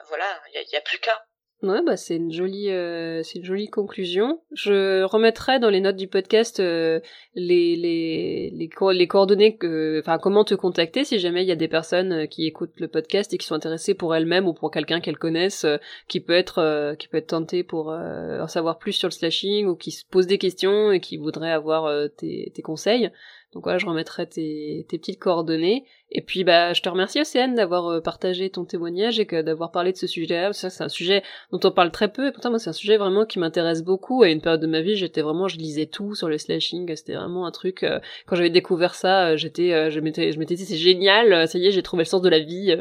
voilà, 0.09 0.41
il 0.49 0.55
y 0.55 0.59
a, 0.59 0.63
y 0.63 0.77
a 0.77 0.81
plus 0.81 0.99
qu'à. 0.99 1.25
Ouais, 1.63 1.83
bah 1.83 1.97
c'est 1.97 2.17
une 2.17 2.31
jolie, 2.31 2.71
euh, 2.71 3.23
c'est 3.23 3.39
une 3.39 3.45
jolie 3.47 3.69
conclusion. 3.69 4.43
Je 4.53 5.03
remettrai 5.05 5.59
dans 5.59 5.71
les 5.71 5.81
notes 5.81 5.97
du 5.97 6.07
podcast 6.07 6.61
euh, 6.61 7.01
les 7.35 7.77
les 7.77 8.51
les, 8.51 8.71
les 8.93 9.07
coordonnées 9.09 9.57
que, 9.57 9.99
enfin 10.01 10.19
comment 10.19 10.45
te 10.45 10.55
contacter 10.55 11.05
si 11.05 11.19
jamais 11.19 11.43
il 11.43 11.49
y 11.49 11.53
a 11.53 11.57
des 11.57 11.67
personnes 11.67 12.13
euh, 12.13 12.27
qui 12.27 12.47
écoutent 12.47 12.79
le 12.79 12.89
podcast 12.89 13.33
et 13.33 13.39
qui 13.39 13.47
sont 13.47 13.55
intéressées 13.55 13.95
pour 13.95 14.15
elles-mêmes 14.15 14.47
ou 14.47 14.53
pour 14.53 14.71
quelqu'un 14.71 15.01
qu'elles 15.01 15.17
connaissent, 15.17 15.65
qui 16.09 16.21
peut 16.21 16.35
être 16.35 16.95
qui 16.99 17.09
peut 17.09 17.17
être 17.17 17.29
tenté 17.29 17.65
pour 17.65 17.89
en 17.89 18.49
savoir 18.49 18.79
plus 18.79 18.93
sur 18.93 19.09
le 19.09 19.13
slashing 19.13 19.67
ou 19.67 19.77
qui 19.77 19.93
se 19.93 20.05
pose 20.05 20.27
des 20.27 20.39
questions 20.39 20.93
et 20.93 21.01
qui 21.01 21.17
voudrait 21.17 21.53
avoir 21.53 21.91
tes 22.19 22.53
tes 22.55 22.63
conseils. 22.63 23.11
Donc 23.53 23.65
voilà, 23.65 23.79
je 23.79 23.87
remettrai 23.87 24.29
tes, 24.29 24.85
tes 24.91 24.99
petites 24.99 25.19
coordonnées. 25.19 25.87
Et 26.13 26.23
puis 26.23 26.45
bah 26.45 26.73
je 26.73 26.83
te 26.83 26.89
remercie 26.89 27.21
Océane 27.21 27.57
d'avoir 27.57 27.89
euh, 27.89 28.01
partagé 28.01 28.49
ton 28.49 28.65
témoignage 28.65 29.19
et 29.19 29.25
d'avoir 29.25 29.73
parlé 29.73 29.91
de 29.91 29.97
ce 29.97 30.07
sujet-là. 30.07 30.53
C'est 30.53 30.83
un 30.83 30.89
sujet 30.89 31.25
dont 31.51 31.59
on 31.65 31.73
parle 31.73 31.91
très 31.91 32.13
peu 32.13 32.29
et 32.29 32.33
pourtant 32.33 32.51
moi 32.51 32.61
c'est 32.61 32.71
un 32.71 32.75
sujet 32.75 32.97
vraiment 32.97 33.27
qui 33.27 33.41
m'intéresse 33.41 33.83
beaucoup. 33.83 34.23
À 34.23 34.29
une 34.29 34.41
période 34.41 34.61
de 34.61 34.69
ma 34.69 34.83
vie, 34.83 34.95
j'étais 34.95 35.21
vraiment, 35.21 35.49
je 35.49 35.59
lisais 35.59 35.87
tout 35.87 36.15
sur 36.15 36.29
le 36.29 36.39
slashing. 36.39 36.95
C'était 36.95 37.15
vraiment 37.15 37.45
un 37.45 37.51
truc. 37.51 37.83
Euh, 37.83 37.99
quand 38.27 38.37
j'avais 38.37 38.51
découvert 38.51 38.95
ça, 38.95 39.31
euh, 39.31 39.37
j'étais, 39.37 39.91
je 39.91 39.99
m'étais, 39.99 40.31
je 40.31 40.39
m'étais 40.39 40.55
dit 40.55 40.65
c'est 40.65 40.77
génial. 40.77 41.49
Ça 41.49 41.59
y 41.59 41.67
est, 41.67 41.71
j'ai 41.73 41.83
trouvé 41.83 42.03
le 42.05 42.09
sens 42.09 42.23
de 42.23 42.29
la 42.29 42.39
vie. 42.39 42.77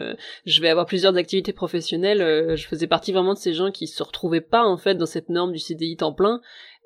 je 0.45 0.61
vais 0.61 0.69
avoir 0.69 0.85
plusieurs 0.85 1.15
activités 1.17 1.53
professionnelles. 1.53 2.55
je 2.55 2.67
faisais 2.67 2.87
partie 2.87 3.11
vraiment 3.11 3.33
de 3.33 3.39
ces 3.39 3.53
gens 3.53 3.71
qui 3.71 3.87
se 3.87 4.03
retrouvaient 4.03 4.41
pas 4.41 4.63
en 4.63 4.77
fait 4.77 4.95
dans 4.95 5.07
cette 5.07 5.29
norme 5.29 5.51
du 5.51 5.59
CDI 5.59 5.97
temps 5.97 6.13
plein. 6.13 6.41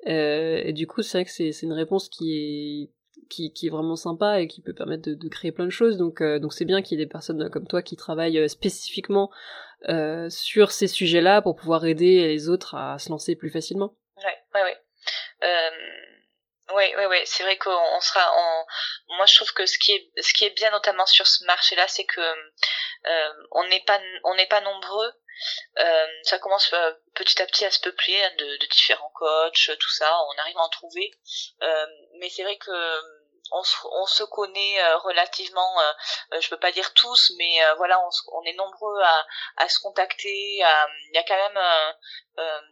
et 0.06 0.72
du 0.72 0.86
coup, 0.86 1.02
c'est 1.02 1.18
vrai 1.18 1.24
que 1.26 1.30
c'est 1.30 1.62
une 1.62 1.74
réponse 1.74 2.08
qui 2.08 2.32
est 2.34 2.99
qui, 3.30 3.52
qui, 3.52 3.68
est 3.68 3.70
vraiment 3.70 3.96
sympa 3.96 4.40
et 4.40 4.48
qui 4.48 4.60
peut 4.60 4.74
permettre 4.74 5.02
de, 5.02 5.14
de 5.14 5.28
créer 5.28 5.52
plein 5.52 5.64
de 5.64 5.70
choses. 5.70 5.96
Donc, 5.96 6.20
euh, 6.20 6.38
donc 6.38 6.52
c'est 6.52 6.64
bien 6.66 6.82
qu'il 6.82 6.98
y 6.98 7.02
ait 7.02 7.04
des 7.04 7.10
personnes 7.10 7.48
comme 7.50 7.66
toi 7.66 7.82
qui 7.82 7.96
travaillent 7.96 8.38
euh, 8.38 8.48
spécifiquement 8.48 9.30
euh, 9.88 10.28
sur 10.28 10.72
ces 10.72 10.88
sujets-là 10.88 11.40
pour 11.40 11.56
pouvoir 11.56 11.86
aider 11.86 12.26
les 12.26 12.48
autres 12.48 12.74
à 12.74 12.98
se 12.98 13.08
lancer 13.08 13.36
plus 13.36 13.50
facilement. 13.50 13.94
Ouais, 14.16 14.38
ouais, 14.54 14.62
ouais. 14.62 14.78
Euh... 15.44 15.70
Oui, 16.72 16.84
oui, 16.96 17.04
oui, 17.08 17.16
c'est 17.24 17.42
vrai 17.42 17.56
qu'on 17.56 18.00
sera. 18.00 18.20
On... 18.36 19.16
Moi, 19.16 19.26
je 19.26 19.34
trouve 19.34 19.52
que 19.52 19.66
ce 19.66 19.76
qui 19.78 19.92
est, 19.92 20.22
ce 20.22 20.32
qui 20.32 20.44
est 20.44 20.54
bien 20.54 20.70
notamment 20.70 21.06
sur 21.06 21.26
ce 21.26 21.44
marché-là, 21.44 21.84
c'est 21.88 22.04
que 22.04 22.20
euh, 22.20 23.32
on 23.50 23.66
n'est 23.68 23.82
pas, 23.82 24.00
on 24.24 24.34
n'est 24.36 24.46
pas 24.46 24.60
nombreux. 24.60 25.12
Euh, 25.78 26.06
ça 26.22 26.38
commence 26.38 26.72
petit 27.14 27.42
à 27.42 27.46
petit 27.46 27.64
à 27.64 27.70
se 27.70 27.80
peupler 27.80 28.22
hein, 28.22 28.30
de, 28.38 28.56
de, 28.58 28.66
différents 28.66 29.10
coachs, 29.14 29.70
tout 29.80 29.90
ça. 29.90 30.16
On 30.28 30.40
arrive 30.40 30.58
à 30.58 30.62
en 30.62 30.68
trouver, 30.68 31.10
mais 32.20 32.28
c'est 32.28 32.44
vrai 32.44 32.56
que 32.58 32.70
on 33.52 33.62
se, 33.62 33.76
on 33.84 34.06
se 34.06 34.22
connaît 34.24 34.82
euh, 34.82 34.98
relativement, 34.98 35.80
euh, 35.80 35.92
euh, 36.32 36.40
je 36.40 36.48
peux 36.48 36.58
pas 36.58 36.72
dire 36.72 36.92
tous, 36.94 37.32
mais 37.38 37.58
voilà, 37.76 37.98
on, 38.00 38.10
on, 38.38 38.42
est 38.44 38.54
nombreux 38.54 39.00
à, 39.02 39.26
à 39.56 39.68
se 39.68 39.80
contacter. 39.80 40.28
Il 40.28 41.14
y 41.14 41.18
a 41.18 41.24
quand 41.24 41.36
même 41.36 41.60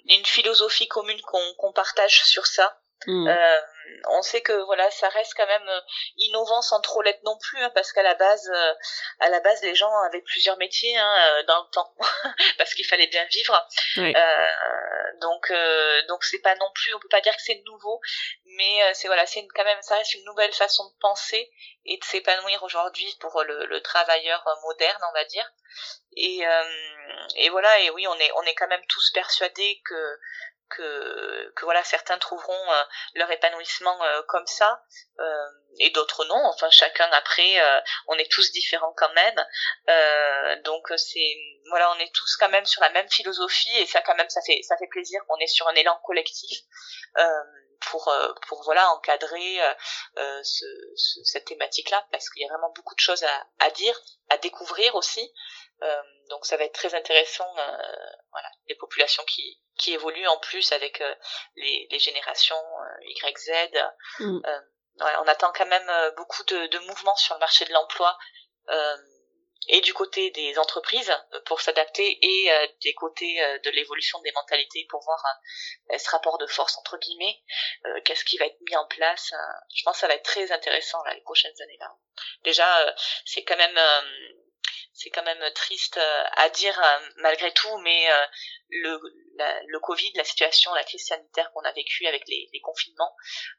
une 0.06 0.24
philosophie 0.24 0.88
commune 0.88 1.20
qu'on 1.22 1.54
qu'on 1.54 1.72
partage 1.72 2.24
sur 2.24 2.46
ça. 2.46 2.80
Mmh. 3.06 3.28
Euh, 3.28 3.60
on 4.08 4.22
sait 4.22 4.40
que 4.40 4.52
voilà, 4.64 4.90
ça 4.90 5.08
reste 5.08 5.34
quand 5.36 5.46
même 5.46 5.68
euh, 5.68 5.80
innovant 6.16 6.60
sans 6.62 6.80
trop 6.80 7.00
l'être 7.02 7.22
non 7.22 7.38
plus, 7.38 7.62
hein, 7.62 7.70
parce 7.70 7.92
qu'à 7.92 8.02
la 8.02 8.14
base, 8.14 8.50
euh, 8.52 8.74
à 9.20 9.28
la 9.28 9.40
base, 9.40 9.62
les 9.62 9.74
gens 9.74 9.92
avaient 10.06 10.22
plusieurs 10.22 10.56
métiers 10.56 10.96
hein, 10.96 11.42
dans 11.46 11.62
le 11.62 11.70
temps, 11.70 11.94
parce 12.58 12.74
qu'il 12.74 12.86
fallait 12.86 13.06
bien 13.06 13.24
vivre. 13.26 13.68
donc, 15.20 15.52
donc 16.08 16.24
c'est 16.24 16.40
pas 16.40 16.56
non 16.56 16.70
plus, 16.74 16.92
on 16.94 16.98
peut 16.98 17.08
pas 17.08 17.20
dire 17.20 17.34
que 17.36 17.42
c'est 17.42 17.62
nouveau, 17.66 18.00
mais 18.46 18.94
c'est 18.94 19.06
voilà, 19.06 19.26
c'est 19.26 19.46
quand 19.54 19.64
même 19.64 19.82
ça 19.82 19.96
reste 19.96 20.14
une 20.14 20.24
nouvelle 20.24 20.52
façon 20.52 20.84
de 20.88 20.98
penser 21.00 21.50
et 21.84 21.98
de 21.98 22.04
s'épanouir 22.04 22.62
aujourd'hui 22.62 23.16
pour 23.20 23.42
le, 23.44 23.66
le, 23.66 23.80
travailleur 23.80 24.44
moderne, 24.64 25.02
on 25.08 25.12
va 25.12 25.24
dire. 25.24 25.50
Et, 26.16 26.42
et 27.36 27.48
voilà, 27.48 27.80
et 27.80 27.90
oui, 27.90 28.06
on 28.06 28.14
est 28.14 28.32
on 28.36 28.42
est 28.42 28.54
quand 28.54 28.68
même 28.68 28.84
tous 28.88 29.10
persuadés 29.12 29.80
que 29.84 30.18
que, 30.68 31.52
que 31.54 31.64
voilà 31.64 31.82
certains 31.84 32.18
trouveront 32.18 32.72
euh, 32.72 32.84
leur 33.14 33.30
épanouissement 33.30 34.02
euh, 34.04 34.22
comme 34.28 34.46
ça. 34.46 34.82
Euh, 35.18 35.46
et 35.78 35.90
d'autres 35.90 36.24
non. 36.24 36.40
Enfin 36.46 36.70
chacun 36.70 37.08
après 37.12 37.60
on 38.08 38.14
est 38.14 38.30
tous 38.30 38.50
différents 38.52 38.92
quand 38.96 39.12
même. 39.12 40.62
Donc 40.64 40.92
c'est 40.96 41.36
voilà 41.70 41.90
on 41.92 41.98
est 41.98 42.12
tous 42.12 42.36
quand 42.36 42.48
même 42.48 42.66
sur 42.66 42.82
la 42.82 42.90
même 42.90 43.08
philosophie. 43.08 43.76
Et 43.78 43.86
ça 43.86 44.00
quand 44.02 44.16
même 44.16 44.30
ça 44.30 44.40
fait 44.46 44.60
ça 44.62 44.76
fait 44.76 44.88
plaisir 44.88 45.20
on 45.28 45.36
est 45.38 45.46
sur 45.46 45.68
un 45.68 45.74
élan 45.74 45.98
collectif 46.04 46.58
pour 47.80 48.12
pour 48.48 48.64
voilà 48.64 48.90
encadrer 48.90 49.60
ce, 50.42 50.64
cette 51.24 51.44
thématique 51.44 51.90
là 51.90 52.04
parce 52.10 52.28
qu'il 52.30 52.42
y 52.42 52.44
a 52.44 52.48
vraiment 52.48 52.72
beaucoup 52.74 52.94
de 52.94 53.00
choses 53.00 53.22
à, 53.22 53.46
à 53.60 53.70
dire 53.70 53.98
à 54.30 54.38
découvrir 54.38 54.94
aussi 54.96 55.32
euh, 55.82 56.02
donc 56.28 56.44
ça 56.44 56.56
va 56.56 56.64
être 56.64 56.74
très 56.74 56.94
intéressant, 56.94 57.48
euh, 57.58 57.76
voilà, 58.30 58.48
les 58.66 58.74
populations 58.74 59.24
qui, 59.24 59.60
qui 59.78 59.94
évoluent 59.94 60.28
en 60.28 60.38
plus 60.38 60.72
avec 60.72 61.00
euh, 61.00 61.14
les, 61.56 61.88
les 61.90 61.98
générations 61.98 62.62
YZ. 63.02 63.50
Mm. 64.20 64.40
on 65.00 65.28
attend 65.28 65.52
quand 65.54 65.66
même 65.66 65.90
beaucoup 66.16 66.42
de, 66.44 66.66
de 66.66 66.78
mouvements 66.80 67.16
sur 67.16 67.34
le 67.34 67.40
marché 67.40 67.64
de 67.64 67.72
l'emploi 67.72 68.16
et 69.68 69.80
du 69.80 69.92
côté 69.92 70.30
des 70.30 70.58
entreprises 70.58 71.12
pour 71.44 71.60
s'adapter 71.60 72.18
et 72.22 72.52
euh, 72.52 72.66
des 72.82 72.94
côtés 72.94 73.42
euh, 73.42 73.58
de 73.58 73.70
l'évolution 73.70 74.20
des 74.20 74.32
mentalités 74.32 74.86
pour 74.88 75.02
voir 75.04 75.22
euh, 75.90 75.98
ce 75.98 76.10
rapport 76.10 76.38
de 76.38 76.46
force 76.46 76.78
entre 76.78 76.96
guillemets 76.98 77.42
qu'est-ce 78.04 78.24
qui 78.24 78.38
va 78.38 78.46
être 78.46 78.60
mis 78.68 78.76
en 78.76 78.86
place 78.86 79.32
je 79.74 79.82
pense 79.84 79.94
que 79.94 80.00
ça 80.00 80.08
va 80.08 80.14
être 80.14 80.24
très 80.24 80.52
intéressant 80.52 81.02
là, 81.04 81.14
les 81.14 81.20
prochaines 81.20 81.54
années 81.62 81.76
là 81.80 81.92
déjà 82.44 82.94
c'est 83.24 83.44
quand 83.44 83.56
même 83.56 83.78
c'est 84.92 85.10
quand 85.10 85.22
même 85.22 85.52
triste 85.54 85.98
à 86.32 86.48
dire 86.50 86.80
malgré 87.16 87.52
tout 87.52 87.78
mais 87.78 88.08
le 88.70 89.00
le 89.66 89.80
Covid, 89.80 90.12
la 90.14 90.24
situation, 90.24 90.72
la 90.74 90.84
crise 90.84 91.06
sanitaire 91.06 91.50
qu'on 91.52 91.62
a 91.62 91.72
vécue 91.72 92.06
avec 92.06 92.22
les, 92.26 92.48
les 92.52 92.60
confinements, 92.60 93.14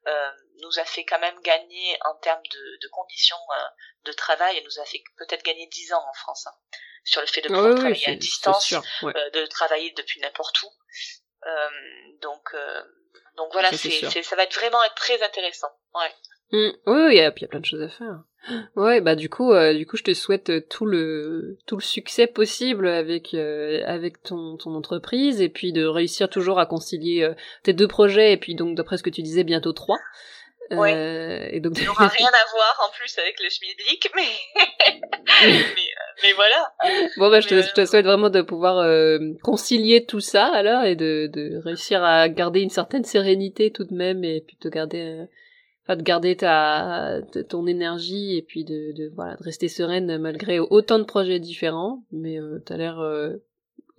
euh, 0.08 0.32
nous 0.62 0.80
a 0.80 0.86
fait 0.86 1.06
quand 1.06 1.20
même 1.20 1.40
gagner 1.42 1.98
en 2.06 2.16
termes 2.16 2.46
de, 2.52 2.78
de 2.82 2.88
conditions 2.90 3.38
euh, 3.58 3.64
de 4.06 4.12
travail, 4.14 4.58
et 4.58 4.64
nous 4.64 4.80
a 4.80 4.86
fait 4.86 5.04
peut-être 5.18 5.44
gagner 5.44 5.68
10 5.68 5.94
ans 5.94 6.06
en 6.08 6.14
France 6.14 6.48
hein, 6.48 6.54
sur 7.04 7.22
le 7.22 7.28
fait 7.28 7.42
de 7.42 7.50
ah 7.52 7.54
pouvoir 7.54 7.76
travailler 7.76 8.10
à 8.10 8.16
distance, 8.16 8.74
euh, 9.04 9.30
de 9.32 9.46
travailler 9.48 9.92
depuis 9.92 10.20
n'importe 10.20 10.62
où. 10.64 10.72
Euh, 11.46 11.70
donc, 12.22 12.54
euh, 12.54 12.84
donc 13.36 13.52
voilà, 13.54 13.72
c'est, 13.72 14.24
ça 14.24 14.36
va 14.36 14.44
être 14.44 14.56
vraiment 14.56 14.84
être 14.84 14.96
très 14.96 15.22
intéressant. 15.22 15.70
Ouais. 15.94 16.14
Mmh. 16.52 16.70
Oui, 16.88 17.08
il 17.12 17.16
y, 17.16 17.20
a, 17.20 17.24
y 17.24 17.26
a 17.26 17.48
plein 17.48 17.60
de 17.60 17.66
choses 17.66 17.82
à 17.82 17.90
faire. 17.90 18.24
Ouais, 18.76 19.02
bah 19.02 19.16
du 19.16 19.30
coup, 19.30 19.52
euh, 19.52 19.74
du 19.74 19.86
coup, 19.86 19.98
je 19.98 20.04
te 20.04 20.14
souhaite 20.14 20.70
tout 20.70 20.86
le 20.86 21.58
tout 21.68 21.76
le 21.76 21.82
succès 21.82 22.26
possible 22.26 22.88
avec 22.88 23.34
euh, 23.34 23.82
avec 23.86 24.24
ton 24.24 24.58
ton 24.58 24.74
entreprise 24.74 25.42
et 25.42 25.50
puis 25.50 25.72
de 25.74 25.86
réussir 25.86 26.30
toujours 26.30 26.60
à 26.60 26.66
concilier 26.66 27.24
euh, 27.24 27.34
tes 27.64 27.74
deux 27.74 27.88
projets 27.88 28.32
et 28.32 28.38
puis 28.38 28.56
donc 28.56 28.76
d'après 28.76 28.98
ce 28.98 29.04
que 29.04 29.10
tu 29.10 29.22
disais 29.22 29.44
bientôt 29.44 29.74
trois. 29.74 30.00
Ouais. 30.72 31.50
et 31.52 31.60
donc 31.60 31.78
ça 31.78 31.84
n'aura 31.86 32.08
rien 32.08 32.28
à 32.28 32.52
voir 32.52 32.88
en 32.88 32.92
plus 32.94 33.18
avec 33.18 33.40
le 33.40 33.50
schmilblick, 33.50 34.10
mais 34.16 34.22
mais, 35.44 35.64
mais, 36.24 36.34
voilà. 36.34 36.74
Bon 37.18 37.30
bah 37.30 37.42
je 37.42 37.48
te, 37.48 37.62
je 37.62 37.74
te 37.74 37.86
souhaite 37.86 38.06
vraiment 38.06 38.30
de 38.30 38.42
pouvoir 38.42 38.88
concilier 39.44 40.06
tout 40.06 40.22
ça 40.22 40.46
alors 40.46 40.86
et 40.86 40.96
de 40.96 41.28
de 41.32 41.58
réussir 41.64 42.04
à 42.04 42.30
garder 42.30 42.62
une 42.62 42.70
certaine 42.70 43.04
sérénité 43.04 43.72
tout 43.72 43.84
de 43.84 43.94
même 43.94 44.24
et 44.24 44.42
puis 44.42 44.58
de 44.62 44.70
garder 44.70 45.26
de 45.96 46.04
garder 46.04 46.38
ta 46.38 47.20
ton 47.50 47.68
énergie 47.68 48.38
et 48.38 48.42
puis 48.42 48.64
de, 48.64 48.92
de 48.94 49.12
voilà 49.16 49.36
de 49.36 49.44
rester 49.44 49.68
sereine 49.68 50.18
malgré 50.18 50.60
autant 50.60 51.00
de 51.00 51.04
projets 51.04 51.40
différents. 51.40 52.04
Mais 52.12 52.40
euh, 52.40 52.60
t'as 52.66 52.78
l'air 52.78 53.00
euh, 53.00 53.38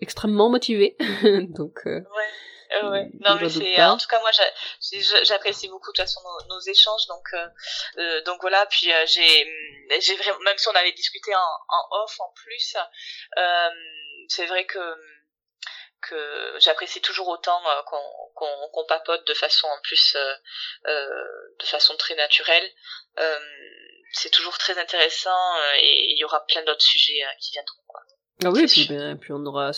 extrêmement 0.01 0.51
motivé 0.51 0.97
donc 1.49 1.81
euh, 1.87 2.01
ouais 2.01 2.89
ouais 2.89 3.11
non 3.21 3.35
mais 3.41 3.49
c'est 3.49 3.83
en 3.83 3.97
tout 3.97 4.07
cas 4.07 4.21
moi 4.21 4.31
j'apprécie 5.25 5.69
beaucoup 5.69 5.91
de 5.91 5.97
toute 5.97 6.07
façon 6.07 6.21
nos, 6.49 6.61
échanges. 6.61 7.07
Donc 7.09 7.29
donc 8.27 8.39
voilà. 8.41 8.67
Puis 8.67 8.91
j'ai 9.07 9.47
j'ai 10.01 10.17
vraiment 10.17 10.39
même 10.45 10.59
si 10.59 10.69
on 10.69 10.77
avait 10.77 10.93
discuté 10.93 11.35
en, 11.35 11.39
en 11.39 12.05
off 12.05 12.21
en 12.21 12.33
plus 12.35 12.77
c'est 14.29 14.47
vrai 14.47 14.65
que 14.65 14.79
que 16.03 16.59
j'apprécie 16.59 17.01
toujours 17.01 17.29
autant 17.29 17.61
euh, 17.67 17.83
qu'on 18.35 18.85
papote 18.89 19.27
de 19.27 19.35
façon 19.35 19.67
en 19.67 19.81
plus 19.83 20.17
euh, 20.17 20.35
euh, 20.87 21.55
de 21.59 21.67
façon 21.67 21.97
très 21.97 22.15
naturelle. 22.15 22.69
c'est 24.13 24.31
toujours 24.31 24.59
très 24.59 24.79
intéressant 24.79 25.57
et 25.79 26.13
il 26.13 26.19
y 26.19 26.25
aura 26.25 26.45
plein 26.47 26.63
d'autres 26.65 26.83
sujets 26.83 27.21
qui 27.41 27.53
viendront. 27.53 27.77
Ah 28.43 28.51
oui, 28.51 28.67
puis, 28.67 28.87
ben, 28.89 29.19
puis 29.19 29.33
on 29.33 29.45
aura, 29.45 29.71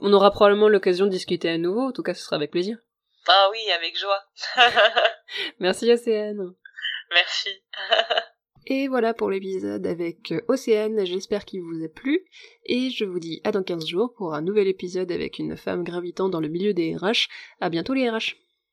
on 0.00 0.12
aura 0.12 0.30
probablement 0.30 0.68
l'occasion 0.68 1.06
de 1.06 1.10
discuter 1.10 1.48
à 1.48 1.56
nouveau. 1.56 1.88
En 1.88 1.92
tout 1.92 2.02
cas, 2.02 2.12
ce 2.12 2.22
sera 2.22 2.36
avec 2.36 2.50
plaisir. 2.50 2.76
Ah 3.26 3.48
oui, 3.50 3.70
avec 3.70 3.98
joie. 3.98 4.22
Merci 5.58 5.90
Océane. 5.90 6.54
Merci. 7.10 7.62
Et 8.66 8.88
voilà 8.88 9.14
pour 9.14 9.30
l'épisode 9.30 9.86
avec 9.86 10.32
euh, 10.32 10.40
Océane, 10.48 11.04
j'espère 11.04 11.44
qu'il 11.44 11.62
vous 11.62 11.82
a 11.82 11.88
plu, 11.88 12.20
et 12.66 12.90
je 12.90 13.04
vous 13.04 13.18
dis 13.18 13.40
à 13.44 13.52
dans 13.52 13.62
15 13.62 13.86
jours 13.86 14.12
pour 14.14 14.34
un 14.34 14.42
nouvel 14.42 14.68
épisode 14.68 15.10
avec 15.10 15.38
une 15.38 15.56
femme 15.56 15.82
gravitant 15.82 16.28
dans 16.28 16.40
le 16.40 16.48
milieu 16.48 16.74
des 16.74 16.94
RH. 16.94 17.28
À 17.60 17.70
bientôt 17.70 17.94
les 17.94 18.08
RH 18.08 18.36